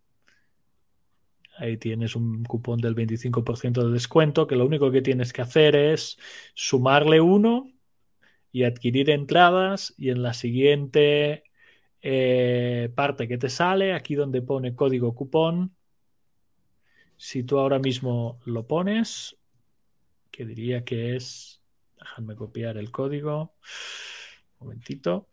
Ahí 1.58 1.76
tienes 1.76 2.16
un 2.16 2.44
cupón 2.44 2.80
del 2.80 2.94
25% 2.94 3.84
de 3.84 3.92
descuento 3.92 4.46
que 4.46 4.56
lo 4.56 4.64
único 4.64 4.90
que 4.90 5.02
tienes 5.02 5.32
que 5.32 5.42
hacer 5.42 5.76
es 5.76 6.16
sumarle 6.54 7.20
uno 7.20 7.70
y 8.52 8.64
adquirir 8.64 9.10
entradas 9.10 9.94
y 9.96 10.10
en 10.10 10.22
la 10.22 10.32
siguiente 10.34 11.44
eh, 12.00 12.90
parte 12.94 13.28
que 13.28 13.38
te 13.38 13.48
sale, 13.48 13.92
aquí 13.92 14.14
donde 14.14 14.42
pone 14.42 14.74
código 14.74 15.14
cupón, 15.14 15.74
si 17.16 17.42
tú 17.42 17.58
ahora 17.58 17.78
mismo 17.78 18.40
lo 18.44 18.66
pones, 18.66 19.36
que 20.30 20.44
diría 20.46 20.84
que 20.84 21.16
es, 21.16 21.60
déjame 21.98 22.36
copiar 22.36 22.78
el 22.78 22.90
código, 22.90 23.54
un 24.60 24.68
momentito. 24.68 25.28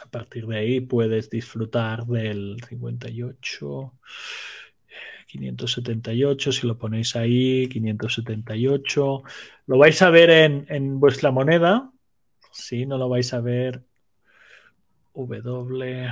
A 0.00 0.08
partir 0.08 0.46
de 0.46 0.58
ahí 0.58 0.80
puedes 0.80 1.28
disfrutar 1.28 2.06
del 2.06 2.58
58. 2.68 3.92
578, 5.26 6.52
si 6.52 6.66
lo 6.66 6.78
ponéis 6.78 7.16
ahí, 7.16 7.68
578. 7.68 9.22
Lo 9.66 9.78
vais 9.78 10.00
a 10.00 10.10
ver 10.10 10.30
en 10.30 11.00
vuestra 11.00 11.32
moneda. 11.32 11.92
Si 12.58 12.86
no 12.86 12.98
lo 12.98 13.08
vais 13.08 13.32
a 13.32 13.40
ver. 13.40 13.84
W. 15.14 16.10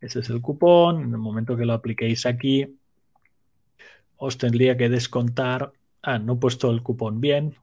Ese 0.00 0.20
es 0.20 0.30
el 0.30 0.40
cupón. 0.40 1.02
En 1.02 1.10
el 1.10 1.18
momento 1.18 1.56
que 1.56 1.66
lo 1.66 1.72
apliquéis 1.72 2.26
aquí, 2.26 2.78
os 4.16 4.38
tendría 4.38 4.76
que 4.76 4.88
descontar. 4.88 5.72
Ah, 6.00 6.18
no 6.20 6.34
he 6.34 6.36
puesto 6.36 6.70
el 6.70 6.82
cupón 6.82 7.20
bien. 7.20 7.56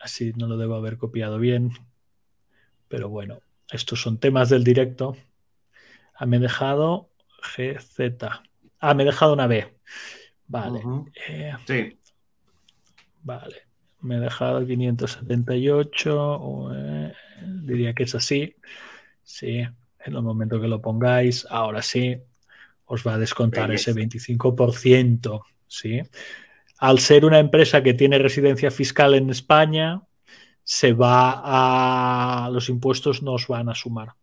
Así 0.00 0.32
no 0.36 0.46
lo 0.46 0.56
debo 0.56 0.76
haber 0.76 0.96
copiado 0.96 1.38
bien. 1.38 1.72
Pero 2.86 3.08
bueno, 3.08 3.40
estos 3.70 4.00
son 4.00 4.18
temas 4.18 4.48
del 4.48 4.62
directo. 4.62 5.16
Ah, 6.14 6.26
me 6.26 6.36
he 6.36 6.40
dejado 6.40 7.10
GZ. 7.56 7.98
Ah, 8.78 8.94
me 8.94 9.02
he 9.02 9.06
dejado 9.06 9.32
una 9.32 9.48
B. 9.48 9.76
Vale. 10.46 10.82
Eh, 11.28 11.52
sí. 11.66 11.98
Vale. 13.24 13.71
Me 14.02 14.16
he 14.16 14.20
dejado 14.20 14.66
578. 14.66 16.70
Eh, 16.74 17.12
diría 17.62 17.94
que 17.94 18.02
es 18.02 18.14
así. 18.14 18.56
Sí. 19.22 19.64
En 20.04 20.14
el 20.14 20.22
momento 20.22 20.60
que 20.60 20.68
lo 20.68 20.82
pongáis, 20.82 21.46
ahora 21.48 21.80
sí, 21.80 22.18
os 22.86 23.06
va 23.06 23.14
a 23.14 23.18
descontar 23.18 23.70
ese 23.70 23.94
25%. 23.94 25.42
¿sí? 25.68 26.00
Al 26.78 26.98
ser 26.98 27.24
una 27.24 27.38
empresa 27.38 27.82
que 27.82 27.94
tiene 27.94 28.18
residencia 28.18 28.70
fiscal 28.70 29.14
en 29.14 29.30
España, 29.30 30.02
se 30.64 30.92
va 30.92 31.40
a. 31.44 32.50
Los 32.50 32.68
impuestos 32.68 33.22
nos 33.22 33.46
van 33.46 33.68
a 33.68 33.74
sumar. 33.74 34.14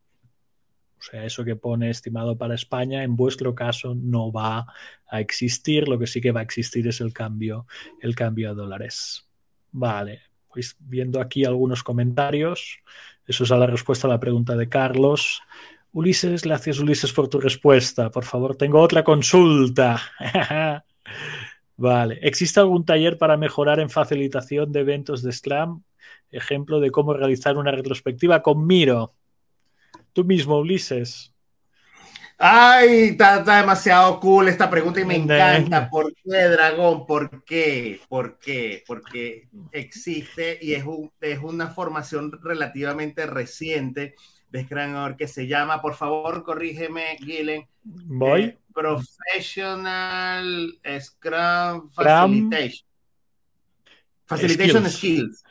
O 0.99 1.01
sea, 1.01 1.23
eso 1.23 1.45
que 1.45 1.55
pone 1.55 1.89
estimado 1.89 2.38
para 2.38 2.55
España, 2.55 3.03
en 3.03 3.15
vuestro 3.15 3.55
caso 3.55 3.95
no 3.95 4.34
va 4.34 4.65
a 5.07 5.19
existir. 5.21 5.88
Lo 5.88 5.97
que 5.97 6.07
sí 6.07 6.19
que 6.19 6.34
va 6.34 6.41
a 6.41 6.43
existir 6.43 6.86
es 6.88 6.99
el 6.99 7.13
cambio, 7.13 7.65
el 8.01 8.15
cambio 8.15 8.51
a 8.51 8.53
dólares. 8.53 9.28
Vale, 9.72 10.22
pues 10.51 10.76
viendo 10.80 11.22
aquí 11.22 11.45
algunos 11.45 11.84
comentarios, 11.84 12.80
eso 13.26 13.43
es 13.43 13.51
a 13.51 13.57
la 13.57 13.67
respuesta 13.67 14.07
a 14.07 14.09
la 14.09 14.20
pregunta 14.20 14.55
de 14.55 14.70
Carlos. 14.70 15.41
Ulises, 15.91 16.43
gracias 16.43 16.80
Ulises 16.80 17.13
por 17.13 17.28
tu 17.28 17.39
respuesta. 17.39 18.09
Por 18.09 18.24
favor, 18.24 18.55
tengo 18.55 18.80
otra 18.80 19.03
consulta. 19.03 20.01
vale, 21.78 22.20
¿existe 22.22 22.59
algún 22.59 22.86
taller 22.86 23.17
para 23.17 23.38
mejorar 23.38 23.80
en 23.80 23.89
facilitación 23.89 24.72
de 24.72 24.82
eventos 24.82 25.24
de 25.24 25.32
Scrum? 25.32 25.84
Ejemplo 26.32 26.80
de 26.80 26.91
cómo 26.91 27.13
realizar 27.13 27.57
una 27.57 27.72
retrospectiva 27.72 28.41
con 28.41 28.65
Miro. 28.65 29.13
Tú 30.13 30.24
mismo, 30.24 30.59
Ulises. 30.59 31.34
Ay, 32.41 33.09
está, 33.09 33.43
demasiado 33.43 34.17
cool 34.21 34.47
esta 34.47 34.69
pregunta 34.69 35.01
y 35.01 35.05
me 35.05 35.17
encanta. 35.17 35.89
¿Por 35.89 36.13
qué, 36.13 36.43
Dragón? 36.45 37.05
¿Por 37.05 37.43
qué? 37.43 37.99
¿Por 38.07 38.39
qué? 38.39 38.81
Porque 38.87 39.49
existe 39.73 40.57
y 40.61 40.73
es, 40.73 40.85
es 41.19 41.39
una 41.39 41.67
formación 41.67 42.39
relativamente 42.41 43.25
reciente 43.25 44.15
de 44.49 44.63
Scrum 44.63 45.17
que 45.17 45.27
se 45.27 45.47
llama, 45.47 45.81
por 45.81 45.95
favor, 45.95 46.43
corrígeme, 46.43 47.17
Gillen. 47.17 47.67
Voy. 47.83 48.43
Eh, 48.43 48.57
Professional 48.73 50.79
Scrum 51.01 51.89
Facilitation. 51.89 52.87
Facilitation 54.25 54.89
Skills. 54.89 55.43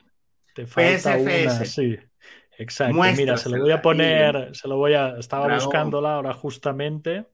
PSFS. 0.54 1.70
sí. 1.70 1.98
Exacto. 2.58 3.00
Mira, 3.16 3.36
se 3.36 3.48
lo 3.48 3.60
voy 3.60 3.70
a 3.70 3.80
poner, 3.80 4.50
se 4.54 4.66
lo 4.66 4.76
voy 4.76 4.94
a. 4.94 5.16
Estaba 5.18 5.54
buscándola 5.54 6.16
ahora 6.16 6.34
justamente. 6.34 7.26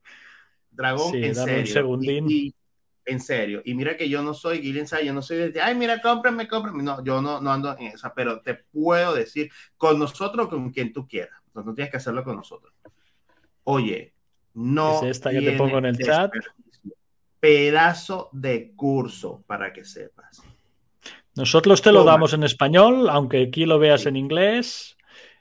Dragón, 0.71 1.15
en 1.15 1.35
serio. 1.35 1.61
Un 1.61 1.67
segundín. 1.67 2.55
en 3.07 3.21
serio. 3.21 3.63
Y 3.65 3.75
mira 3.75 3.97
que 3.97 4.09
yo 4.09 4.23
no 4.23 4.35
soy 4.35 4.59
Guillen 4.59 4.87
yo 5.03 5.13
no 5.15 5.23
soy 5.23 5.51
de, 5.51 5.61
ay, 5.63 5.75
mira, 5.75 6.01
cómprame, 6.01 6.47
cómprame. 6.47 6.83
No, 6.83 7.03
yo 7.03 7.23
no, 7.23 7.41
no 7.41 7.51
ando 7.51 7.77
en 7.79 7.87
esa, 7.87 8.13
pero 8.13 8.41
te 8.43 8.55
puedo 8.55 9.15
decir, 9.15 9.51
con 9.79 9.99
nosotros, 9.99 10.49
con 10.49 10.71
quien 10.71 10.93
tú 10.93 11.09
quieras. 11.09 11.39
Entonces, 11.47 11.67
no 11.67 11.75
tienes 11.75 11.91
que 11.91 11.97
hacerlo 11.97 12.23
con 12.23 12.37
nosotros. 12.37 12.75
Oye, 13.65 14.13
no. 14.53 15.03
Es 15.03 15.17
esta 15.17 15.31
que 15.31 15.41
te 15.41 15.57
pongo 15.57 15.79
en 15.79 15.87
el 15.87 15.99
chat. 15.99 16.33
Pedazo 17.41 18.29
de 18.33 18.73
curso 18.77 19.43
para 19.47 19.73
que 19.73 19.85
sepas. 19.85 20.43
Nosotros 21.35 21.81
te 21.81 21.93
lo 21.93 22.05
damos 22.05 22.33
en 22.35 22.43
español, 22.43 23.09
aunque 23.09 23.43
aquí 23.43 23.65
lo 23.65 23.79
veas 23.79 24.07
en 24.07 24.17
inglés. 24.17 24.97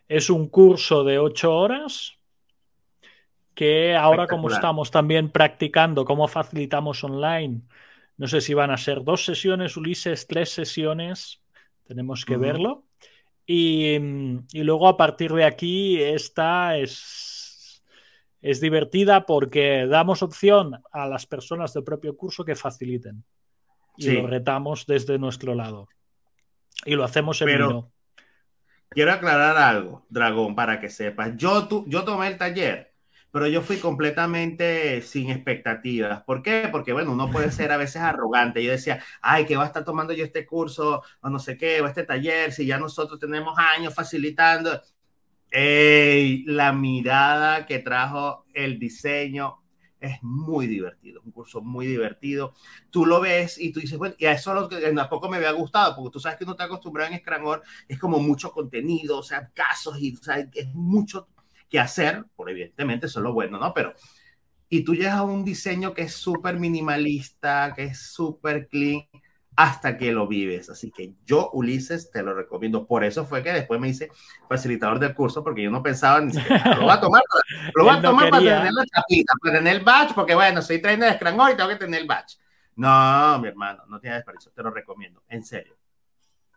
Es 0.07 0.29
un 0.29 0.47
curso 0.47 1.03
de 1.03 1.19
ocho 1.19 1.55
horas 1.55 2.17
que 3.55 3.95
ahora 3.95 4.27
como 4.27 4.49
estamos 4.49 4.91
también 4.91 5.29
practicando 5.29 6.05
cómo 6.05 6.27
facilitamos 6.27 7.03
online, 7.03 7.61
no 8.17 8.27
sé 8.27 8.41
si 8.41 8.53
van 8.53 8.71
a 8.71 8.77
ser 8.77 9.03
dos 9.03 9.25
sesiones, 9.25 9.77
Ulises, 9.77 10.27
tres 10.27 10.49
sesiones, 10.49 11.41
tenemos 11.85 12.25
que 12.25 12.37
verlo. 12.37 12.85
Y, 13.45 13.97
luego 14.53 14.87
a 14.87 14.97
partir 14.97 15.33
de 15.33 15.43
aquí 15.43 16.01
esta 16.01 16.77
es, 16.77 17.83
es 18.41 18.61
divertida 18.61 19.25
porque 19.25 19.85
damos 19.87 20.23
opción 20.23 20.81
a 20.91 21.07
las 21.07 21.25
personas 21.25 21.73
del 21.73 21.83
propio 21.83 22.15
curso 22.15 22.45
que 22.45 22.55
faciliten. 22.55 23.23
Y 23.97 24.09
lo 24.11 24.27
retamos 24.27 24.87
desde 24.87 25.19
nuestro 25.19 25.53
lado. 25.53 25.87
Y 26.85 26.95
lo 26.95 27.03
hacemos 27.03 27.41
en 27.41 27.47
Pero, 27.47 27.92
quiero 28.93 29.11
aclarar 29.11 29.57
algo, 29.57 30.05
Dragón, 30.09 30.55
para 30.55 30.79
que 30.79 30.89
sepas. 30.89 31.35
Yo, 31.37 31.67
tu, 31.67 31.85
yo 31.87 32.03
tomé 32.03 32.27
el 32.27 32.37
taller, 32.37 32.93
pero 33.31 33.47
yo 33.47 33.61
fui 33.61 33.77
completamente 33.77 35.01
sin 35.01 35.29
expectativas. 35.31 36.23
¿Por 36.23 36.43
qué? 36.43 36.69
Porque, 36.71 36.93
bueno, 36.93 37.13
uno 37.13 37.31
puede 37.31 37.51
ser 37.51 37.71
a 37.71 37.77
veces 37.77 38.01
arrogante. 38.01 38.63
Yo 38.63 38.71
decía, 38.71 39.03
ay, 39.21 39.45
que 39.45 39.57
va 39.57 39.63
a 39.63 39.67
estar 39.67 39.83
tomando 39.83 40.13
yo 40.13 40.23
este 40.23 40.45
curso 40.45 41.03
o 41.21 41.29
no 41.29 41.39
sé 41.39 41.57
qué, 41.57 41.81
o 41.81 41.87
este 41.87 42.03
taller, 42.03 42.51
si 42.51 42.65
ya 42.65 42.77
nosotros 42.77 43.19
tenemos 43.19 43.57
años 43.57 43.93
facilitando. 43.95 44.81
Ey, 45.49 46.43
la 46.45 46.73
mirada 46.73 47.65
que 47.65 47.79
trajo 47.79 48.45
el 48.53 48.79
diseño 48.79 49.62
es 50.03 50.21
muy 50.21 50.67
divertido, 50.67 51.21
un 51.23 51.31
curso 51.31 51.61
muy 51.61 51.87
divertido. 51.87 52.53
Tú 52.89 53.05
lo 53.05 53.21
ves 53.21 53.57
y 53.57 53.71
tú 53.71 53.79
dices, 53.79 53.97
bueno, 53.97 54.15
y 54.17 54.25
a 54.25 54.33
eso 54.33 54.53
lo 54.53 54.67
que 54.67 54.79
tampoco 54.91 55.29
me 55.29 55.37
había 55.37 55.51
gustado, 55.51 55.95
porque 55.95 56.11
tú 56.11 56.19
sabes 56.19 56.37
que 56.37 56.43
uno 56.43 56.53
está 56.53 56.65
acostumbrado 56.65 57.11
en 57.11 57.19
Scrum 57.19 57.59
es 57.87 57.97
como 57.97 58.19
mucho 58.19 58.51
contenido, 58.51 59.19
o 59.19 59.23
sea, 59.23 59.49
casos 59.53 59.97
y, 59.99 60.13
o 60.15 60.23
sea, 60.23 60.37
es 60.53 60.73
mucho 60.73 61.29
que 61.69 61.79
hacer, 61.79 62.25
por 62.35 62.49
evidentemente 62.49 63.07
eso 63.07 63.19
es 63.19 63.23
lo 63.23 63.33
bueno, 63.33 63.57
¿no? 63.57 63.73
Pero, 63.73 63.93
y 64.67 64.83
tú 64.83 64.93
llegas 64.93 65.15
a 65.15 65.23
un 65.23 65.45
diseño 65.45 65.93
que 65.93 66.03
es 66.03 66.13
súper 66.13 66.59
minimalista, 66.59 67.73
que 67.75 67.85
es 67.85 67.99
súper 68.11 68.67
clean, 68.67 69.07
hasta 69.55 69.97
que 69.97 70.11
lo 70.11 70.27
vives. 70.27 70.69
Así 70.69 70.91
que 70.91 71.13
yo, 71.25 71.49
Ulises, 71.53 72.11
te 72.11 72.23
lo 72.23 72.33
recomiendo. 72.33 72.85
Por 72.85 73.03
eso 73.03 73.25
fue 73.25 73.43
que 73.43 73.51
después 73.51 73.79
me 73.79 73.89
hice 73.89 74.09
facilitador 74.47 74.99
del 74.99 75.13
curso, 75.13 75.43
porque 75.43 75.63
yo 75.63 75.71
no 75.71 75.83
pensaba 75.83 76.21
ni 76.21 76.33
siquiera, 76.33 76.75
lo 76.75 76.83
voy 76.83 76.91
a 76.91 76.99
tomar, 76.99 77.23
lo 77.75 77.83
voy 77.83 77.95
a 77.95 78.01
tomar 78.01 78.29
para 78.29 78.41
tener 78.57 78.73
la 78.73 78.85
chapita, 78.85 79.33
para 79.41 79.57
tener 79.57 79.75
el 79.77 79.83
batch, 79.83 80.13
porque 80.13 80.35
bueno, 80.35 80.61
soy 80.61 80.81
trainer 80.81 81.11
de 81.11 81.17
Scrum 81.17 81.49
y 81.51 81.55
tengo 81.55 81.69
que 81.69 81.75
tener 81.75 82.01
el 82.01 82.07
batch. 82.07 82.35
No, 82.75 83.39
mi 83.39 83.47
hermano, 83.47 83.83
no 83.87 83.99
tienes 83.99 84.19
desperdicio, 84.19 84.51
te 84.51 84.63
lo 84.63 84.71
recomiendo, 84.71 85.23
en 85.29 85.43
serio. 85.43 85.77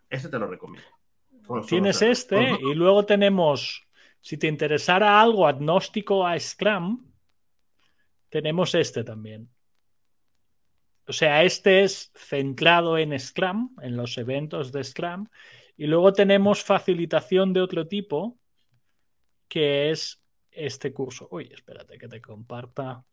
Ese 0.09 0.29
te 0.29 0.39
lo 0.39 0.47
recomiendo. 0.47 0.87
Tienes 1.67 2.01
este 2.01 2.57
y 2.59 2.73
luego 2.73 3.05
tenemos, 3.05 3.87
si 4.19 4.37
te 4.37 4.47
interesara 4.47 5.21
algo 5.21 5.47
agnóstico 5.47 6.25
a 6.25 6.37
Scrum, 6.39 7.05
tenemos 8.29 8.75
este 8.75 9.03
también. 9.03 9.49
O 11.07 11.13
sea, 11.13 11.43
este 11.43 11.83
es 11.83 12.11
centrado 12.15 12.97
en 12.97 13.17
Scrum, 13.17 13.75
en 13.81 13.95
los 13.95 14.17
eventos 14.17 14.71
de 14.73 14.83
Scrum. 14.83 15.27
Y 15.77 15.87
luego 15.87 16.11
tenemos 16.11 16.63
facilitación 16.63 17.53
de 17.53 17.61
otro 17.61 17.87
tipo, 17.87 18.37
que 19.47 19.91
es 19.91 20.21
este 20.51 20.91
curso. 20.91 21.29
Uy, 21.31 21.49
espérate 21.53 21.97
que 21.97 22.09
te 22.09 22.21
comparta. 22.21 23.05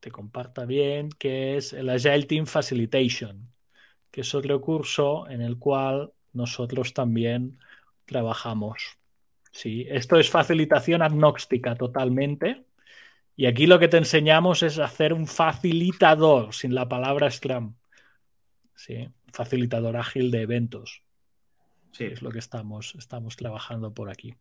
Te 0.00 0.10
comparta 0.10 0.64
bien, 0.64 1.10
que 1.10 1.56
es 1.56 1.72
el 1.74 1.90
Agile 1.90 2.24
Team 2.24 2.46
Facilitation, 2.46 3.52
que 4.10 4.22
es 4.22 4.34
otro 4.34 4.60
curso 4.60 5.28
en 5.28 5.42
el 5.42 5.58
cual 5.58 6.12
nosotros 6.32 6.94
también 6.94 7.58
trabajamos. 8.06 8.98
Sí, 9.52 9.86
esto 9.88 10.16
es 10.16 10.30
facilitación 10.30 11.02
agnóstica 11.02 11.74
totalmente 11.74 12.64
Y 13.40 13.46
aquí 13.46 13.66
lo 13.66 13.78
que 13.78 13.88
te 13.88 13.96
enseñamos 13.96 14.62
es 14.62 14.78
hacer 14.78 15.14
un 15.14 15.26
facilitador 15.26 16.52
sin 16.52 16.74
la 16.74 16.86
palabra 16.90 17.30
Scrum. 17.30 17.74
Sí, 18.74 19.08
facilitador 19.32 19.96
ágil 19.96 20.30
de 20.30 20.42
eventos. 20.42 21.02
Sí. 21.90 22.04
Es 22.04 22.20
lo 22.20 22.32
que 22.32 22.38
estamos, 22.38 22.94
estamos 22.98 23.36
trabajando 23.36 23.94
por 23.94 24.10
aquí. 24.10 24.34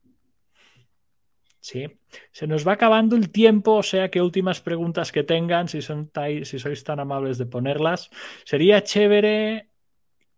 Sí. 1.62 1.86
Se 2.34 2.46
nos 2.46 2.68
va 2.68 2.74
acabando 2.74 3.16
el 3.16 3.32
tiempo, 3.32 3.76
o 3.76 3.84
sea 3.84 4.12
que 4.12 4.22
últimas 4.22 4.60
preguntas 4.60 5.14
que 5.14 5.24
tengan, 5.24 5.70
si, 5.70 5.82
son, 5.82 6.12
si 6.44 6.60
sois 6.60 6.84
tan 6.84 7.00
amables 7.00 7.38
de 7.38 7.46
ponerlas. 7.46 8.10
Sería 8.44 8.84
chévere 8.84 9.70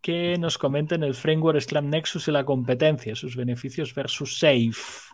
que 0.02 0.38
nos 0.38 0.60
comenten 0.60 1.02
el 1.02 1.16
framework 1.16 1.60
Scrum 1.62 1.90
Nexus 1.90 2.28
y 2.28 2.32
la 2.32 2.46
competencia, 2.46 3.16
sus 3.16 3.36
beneficios 3.36 3.96
versus 3.96 4.38
Safe. 4.38 5.11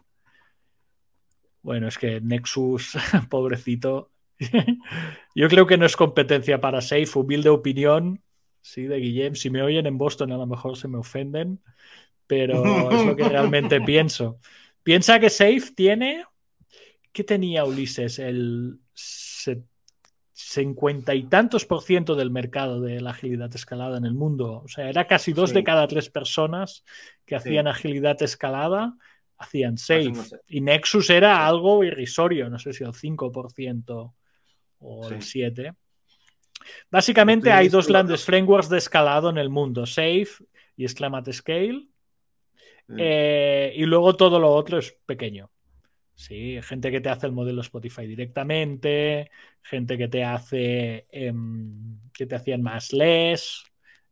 Bueno, 1.67 1.89
es 1.89 1.97
que 1.97 2.21
Nexus, 2.21 2.93
pobrecito. 3.29 4.09
Yo 5.35 5.49
creo 5.49 5.67
que 5.67 5.77
no 5.77 5.85
es 5.85 5.97
competencia 5.97 6.61
para 6.61 6.79
Safe, 6.79 7.09
humilde 7.13 7.49
opinión. 7.49 8.23
Sí, 8.61 8.83
de 8.83 8.97
Guillem. 8.99 9.35
Si 9.35 9.49
me 9.49 9.61
oyen 9.61 9.85
en 9.85 9.97
Boston, 9.97 10.31
a 10.31 10.37
lo 10.37 10.47
mejor 10.47 10.77
se 10.77 10.87
me 10.87 10.97
ofenden, 10.97 11.59
pero 12.25 12.89
es 12.89 13.05
lo 13.05 13.17
que 13.17 13.27
realmente 13.27 13.81
pienso. 13.85 14.39
Piensa 14.81 15.19
que 15.19 15.29
Safe 15.29 15.73
tiene. 15.75 16.23
¿Qué 17.11 17.25
tenía 17.25 17.65
Ulises? 17.65 18.17
El 18.19 18.79
cincuenta 20.31 21.15
y 21.15 21.23
tantos 21.23 21.65
por 21.65 21.81
ciento 21.81 22.15
del 22.15 22.31
mercado 22.31 22.79
de 22.79 23.01
la 23.01 23.09
agilidad 23.09 23.53
escalada 23.53 23.97
en 23.97 24.05
el 24.05 24.13
mundo. 24.13 24.61
O 24.63 24.69
sea, 24.69 24.89
era 24.89 25.05
casi 25.05 25.33
dos 25.33 25.53
de 25.53 25.65
cada 25.65 25.85
tres 25.89 26.09
personas 26.09 26.85
que 27.25 27.35
hacían 27.35 27.67
agilidad 27.67 28.23
escalada 28.23 28.95
hacían 29.37 29.77
Safe. 29.77 30.13
Y 30.47 30.61
Nexus 30.61 31.09
era 31.09 31.45
algo 31.45 31.83
irrisorio, 31.83 32.49
no 32.49 32.59
sé 32.59 32.73
si 32.73 32.83
el 32.83 32.93
5% 32.93 34.13
o 34.79 35.09
el 35.09 35.17
7%. 35.17 35.75
Básicamente 36.89 37.51
hay 37.51 37.69
dos 37.69 37.87
grandes 37.87 38.25
frameworks 38.25 38.69
de 38.69 38.77
escalado 38.77 39.29
en 39.29 39.37
el 39.37 39.49
mundo, 39.49 39.85
Safe 39.85 40.27
y 40.75 40.83
Exclamate 40.83 41.31
Scale. 41.31 41.87
Eh, 42.97 43.73
y 43.75 43.85
luego 43.85 44.15
todo 44.15 44.39
lo 44.39 44.53
otro 44.53 44.79
es 44.79 44.97
pequeño. 45.05 45.51
Sí, 46.15 46.59
gente 46.63 46.89
que 46.89 46.99
te 46.99 47.09
hace 47.09 47.27
el 47.27 47.31
modelo 47.31 47.61
Spotify 47.61 48.07
directamente, 48.07 49.29
gente 49.61 49.97
que 49.97 50.07
te 50.07 50.23
hace 50.23 51.05
em, 51.11 51.99
que 52.11 52.25
te 52.25 52.35
hacían 52.35 52.63
más 52.63 52.91
less, 52.91 53.63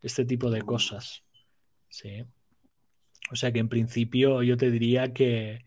este 0.01 0.23
tipo 0.23 0.51
de 0.51 0.61
cosas. 0.61 1.23
Sí. 1.89 2.23
O 3.31 3.35
sea 3.35 3.51
que 3.51 3.59
en 3.59 3.69
principio 3.69 4.43
yo 4.43 4.55
te 4.55 4.69
diría 4.69 5.13
que, 5.13 5.63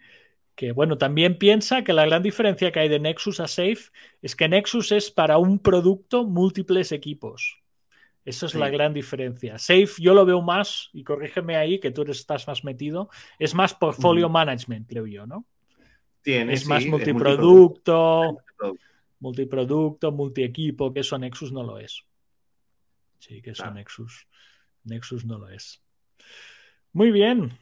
bueno, 0.74 0.98
también 0.98 1.38
piensa 1.38 1.82
que 1.82 1.92
la 1.92 2.06
gran 2.06 2.22
diferencia 2.22 2.70
que 2.72 2.80
hay 2.80 2.88
de 2.88 3.00
Nexus 3.00 3.40
a 3.40 3.48
Safe 3.48 3.90
es 4.22 4.36
que 4.36 4.48
Nexus 4.48 4.92
es 4.92 5.10
para 5.10 5.38
un 5.38 5.58
producto 5.58 6.24
múltiples 6.24 6.92
equipos. 6.92 7.60
Esa 8.24 8.46
es 8.46 8.54
la 8.54 8.68
gran 8.68 8.92
diferencia. 8.92 9.58
Safe 9.58 9.88
yo 9.98 10.12
lo 10.12 10.26
veo 10.26 10.42
más, 10.42 10.90
y 10.92 11.02
corrígeme 11.02 11.56
ahí 11.56 11.80
que 11.80 11.90
tú 11.90 12.02
estás 12.02 12.46
más 12.46 12.62
metido, 12.62 13.08
es 13.38 13.54
más 13.54 13.72
portfolio 13.74 14.28
management, 14.28 14.86
creo 14.86 15.06
yo, 15.06 15.26
¿no? 15.26 15.46
Tiene, 16.20 16.52
es 16.52 16.66
más 16.66 16.84
multiproducto, 16.84 18.38
multiproducto, 19.20 20.12
multi-equipo, 20.12 20.92
que 20.92 21.00
eso 21.00 21.16
Nexus 21.16 21.52
no 21.52 21.62
lo 21.62 21.78
es. 21.78 22.04
Sí, 23.18 23.40
que 23.40 23.50
eso 23.50 23.70
Nexus, 23.70 24.28
Nexus 24.84 25.24
no 25.24 25.38
lo 25.38 25.48
es. 25.48 25.82
Muy 26.92 27.10
bien. 27.10 27.58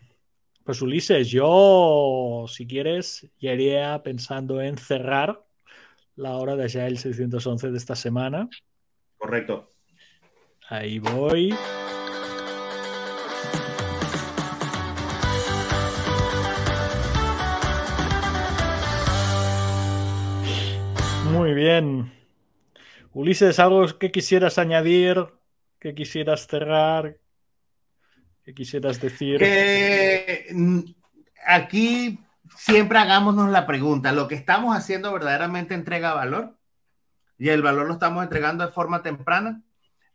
Pues 0.64 0.82
Ulises, 0.82 1.28
yo, 1.28 2.46
si 2.48 2.66
quieres, 2.66 3.28
ya 3.38 3.52
iría 3.52 4.02
pensando 4.02 4.60
en 4.60 4.76
cerrar 4.76 5.44
la 6.16 6.36
hora 6.36 6.56
de 6.56 6.68
ya 6.68 6.86
el 6.86 6.98
611 6.98 7.70
de 7.70 7.76
esta 7.78 7.94
semana. 7.94 8.48
Correcto. 9.16 9.72
Ahí 10.68 10.98
voy. 10.98 11.54
Muy 21.30 21.54
bien. 21.54 22.12
Ulises, 23.12 23.58
¿algo 23.58 23.86
que 23.98 24.10
quisieras 24.10 24.58
añadir? 24.58 25.26
¿Que 25.78 25.94
quisieras 25.94 26.46
cerrar? 26.46 27.18
¿Qué 28.46 28.54
quisieras 28.54 29.00
decir? 29.00 29.42
Mm, 30.54 30.78
aquí 31.48 32.20
siempre 32.56 32.96
hagámonos 32.96 33.50
la 33.50 33.66
pregunta, 33.66 34.12
¿lo 34.12 34.28
que 34.28 34.36
estamos 34.36 34.76
haciendo 34.76 35.12
verdaderamente 35.12 35.74
entrega 35.74 36.14
valor? 36.14 36.56
Y 37.38 37.48
el 37.48 37.60
valor 37.60 37.88
lo 37.88 37.94
estamos 37.94 38.22
entregando 38.22 38.64
de 38.64 38.70
forma 38.70 39.02
temprana 39.02 39.62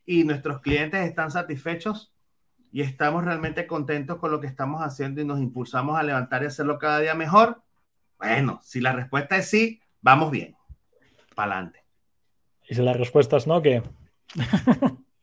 y 0.05 0.23
nuestros 0.23 0.61
clientes 0.61 1.05
están 1.05 1.29
satisfechos 1.29 2.13
y 2.71 2.83
estamos 2.83 3.25
realmente 3.25 3.67
contentos 3.67 4.17
con 4.17 4.31
lo 4.31 4.39
que 4.39 4.47
estamos 4.47 4.81
haciendo 4.81 5.19
y 5.19 5.25
nos 5.25 5.41
impulsamos 5.41 5.99
a 5.99 6.03
levantar 6.03 6.43
y 6.43 6.45
hacerlo 6.45 6.79
cada 6.79 6.99
día 6.99 7.13
mejor. 7.13 7.61
Bueno, 8.17 8.61
si 8.63 8.79
la 8.79 8.93
respuesta 8.93 9.35
es 9.35 9.49
sí, 9.49 9.81
vamos 9.99 10.31
bien. 10.31 10.55
Para 11.35 11.55
adelante. 11.55 11.83
Y 12.69 12.75
si 12.75 12.81
la 12.81 12.93
respuesta 12.93 13.35
es 13.35 13.45
no, 13.45 13.61
¿qué? 13.61 13.83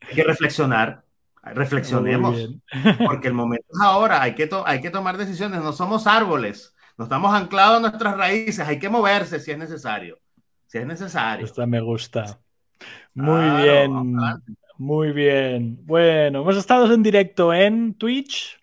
Hay 0.01 0.15
que 0.15 0.23
reflexionar 0.23 1.08
Reflexionemos, 1.43 2.55
porque 3.05 3.27
el 3.27 3.33
momento 3.33 3.65
es 3.73 3.81
ahora, 3.81 4.21
hay 4.21 4.35
que, 4.35 4.49
hay 4.65 4.81
que 4.81 4.89
tomar 4.89 5.17
decisiones, 5.17 5.61
no 5.61 5.71
somos 5.71 6.05
árboles, 6.05 6.75
no 6.97 7.05
estamos 7.05 7.33
anclados 7.33 7.77
a 7.77 7.81
nuestras 7.81 8.17
raíces, 8.17 8.67
hay 8.67 8.77
que 8.77 8.89
moverse 8.89 9.39
si 9.39 9.51
es 9.51 9.57
necesario, 9.57 10.19
si 10.67 10.79
es 10.79 10.85
necesario. 10.85 11.45
Esta 11.45 11.65
me 11.65 11.79
gusta. 11.79 12.39
Muy 13.13 13.63
bien, 13.63 14.27
muy 14.77 15.11
bien. 15.11 15.79
Bueno, 15.85 16.41
hemos 16.41 16.57
estado 16.57 16.91
en 16.93 17.03
directo 17.03 17.53
en 17.53 17.93
Twitch, 17.95 18.59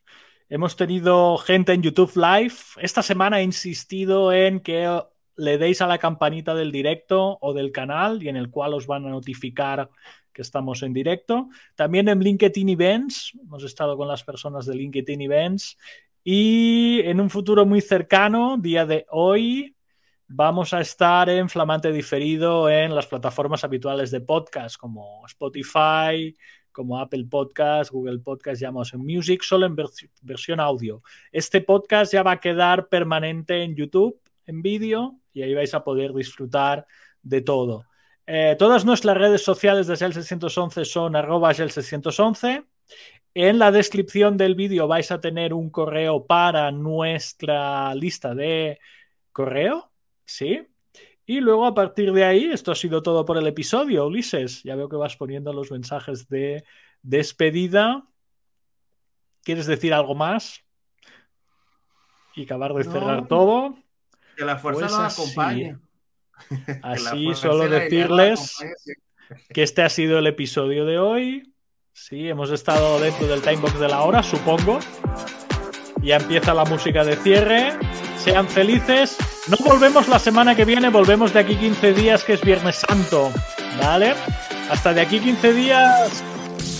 hemos 0.49 0.77
tenido 0.77 1.39
gente 1.39 1.73
en 1.73 1.83
YouTube 1.83 2.15
Live. 2.15 2.55
Esta 2.79 3.03
semana 3.03 3.41
he 3.41 3.43
insistido 3.43 4.33
en 4.33 4.61
que 4.61 5.03
le 5.37 5.59
deis 5.59 5.83
a 5.83 5.87
la 5.87 5.99
campanita 5.99 6.55
del 6.55 6.73
directo 6.73 7.39
o 7.41 7.53
del 7.53 7.73
canal 7.73 8.23
y 8.23 8.29
en 8.29 8.37
el 8.37 8.51
cual 8.51 8.75
os 8.75 8.87
van 8.87 9.07
a 9.07 9.11
notificar 9.11 9.91
que 10.37 10.43
estamos 10.43 10.83
en 10.83 10.93
directo. 10.93 11.49
También 11.75 12.09
en 12.11 12.21
LinkedIn 12.21 12.69
Events, 12.69 13.33
hemos 13.41 13.65
estado 13.65 13.97
con 13.97 14.07
las 14.07 14.23
personas 14.23 14.67
de 14.67 14.75
LinkedIn 14.75 15.23
Events. 15.23 15.79
Y 16.23 17.01
en 17.05 17.23
un 17.23 17.31
futuro 17.31 17.65
muy 17.65 17.81
cercano, 17.81 18.59
día 18.59 18.85
de 18.85 19.07
hoy, 19.09 19.75
vamos 20.29 20.75
a 20.75 20.83
estar 20.83 21.31
en 21.31 21.49
flamante 21.49 21.91
diferido 21.91 22.69
en 22.69 22.95
las 22.95 23.07
plataformas 23.07 23.65
habituales 23.65 24.11
de 24.11 24.21
podcast 24.21 24.77
como 24.77 25.25
Spotify, 25.25 26.37
como 26.71 27.01
Apple 27.01 27.25
Podcast, 27.31 27.91
Google 27.91 28.19
Podcast, 28.19 28.61
llamamos 28.61 28.93
en 28.93 29.01
Music, 29.01 29.41
solo 29.43 29.65
en 29.65 29.75
versión 30.21 30.61
audio. 30.61 31.03
Este 31.33 31.63
podcast 31.63 32.13
ya 32.13 32.23
va 32.23 32.33
a 32.33 32.41
quedar 32.41 32.89
permanente 32.91 33.63
en 33.63 33.75
YouTube, 33.75 34.21
en 34.45 34.61
vídeo, 34.61 35.19
y 35.33 35.41
ahí 35.41 35.55
vais 35.55 35.73
a 35.73 35.83
poder 35.83 36.13
disfrutar 36.13 36.87
de 37.23 37.41
todo. 37.41 37.87
Eh, 38.27 38.57
todas 38.59 38.85
nuestras 38.85 39.17
redes 39.17 39.43
sociales 39.43 39.87
de 39.87 39.95
Shell 39.95 40.13
611 40.13 40.85
son 40.85 41.15
arroba 41.15 41.53
Shell 41.53 41.71
611. 41.71 42.65
En 43.35 43.59
la 43.59 43.71
descripción 43.71 44.37
del 44.37 44.55
vídeo 44.55 44.89
vais 44.89 45.11
a 45.11 45.21
tener 45.21 45.55
un 45.55 45.71
correo 45.71 46.27
para 46.27 46.71
nuestra 46.73 47.95
lista 47.95 48.35
de 48.35 48.81
correo. 49.33 49.91
¿Sí? 50.25 50.67
Y 51.27 51.41
luego 51.41 51.67
a 51.67 51.75
partir 51.75 52.13
de 52.13 52.25
ahí, 52.25 52.45
esto 52.45 52.73
ha 52.73 52.77
sido 52.77 53.03
todo 53.03 53.25
por 53.25 53.37
el 53.37 53.47
episodio, 53.47 54.07
Ulises. 54.07 54.63
Ya 54.63 54.77
veo 54.77 54.89
que 54.89 54.97
vas 54.97 55.17
poniendo 55.17 55.53
los 55.53 55.71
mensajes 55.71 56.29
de 56.29 56.65
despedida. 57.03 58.07
¿Quieres 59.43 59.67
decir 59.67 59.93
algo 59.93 60.15
más? 60.15 60.65
Y 62.35 62.45
acabar 62.45 62.73
de 62.75 62.85
cerrar 62.85 63.29
todo. 63.29 63.77
Que 64.37 64.45
la 64.45 64.57
fuerza 64.57 64.81
pues 64.81 64.93
nos 64.93 65.19
acompañe. 65.19 65.77
Así 66.83 67.35
solo 67.35 67.69
decirles 67.69 68.57
que 69.53 69.63
este 69.63 69.83
ha 69.83 69.89
sido 69.89 70.19
el 70.19 70.27
episodio 70.27 70.85
de 70.85 70.99
hoy. 70.99 71.53
Sí, 71.93 72.29
hemos 72.29 72.51
estado 72.51 73.01
dentro 73.01 73.27
del 73.27 73.41
timebox 73.41 73.79
de 73.81 73.89
la 73.89 74.03
hora, 74.03 74.23
supongo. 74.23 74.79
Ya 76.03 76.17
empieza 76.17 76.55
la 76.55 76.65
música 76.65 77.05
de 77.05 77.17
cierre. 77.17 77.73
Sean 78.19 78.49
felices. 78.49 79.17
No 79.49 79.57
volvemos 79.65 80.09
la 80.09 80.19
semana 80.19 80.55
que 80.55 80.65
viene, 80.65 80.91
volvemos 80.91 81.33
de 81.33 81.41
aquí 81.41 81.57
15 81.57 81.95
días, 81.95 82.25
que 82.25 82.35
es 82.35 82.43
Viernes 82.43 82.77
Santo. 82.77 83.33
¿Vale? 83.81 84.15
Hasta 84.71 84.93
de 84.93 85.01
aquí 85.01 85.21
15 85.21 85.53
días. 85.53 86.25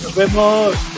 Nos 0.03 0.15
vemos. 0.15 0.96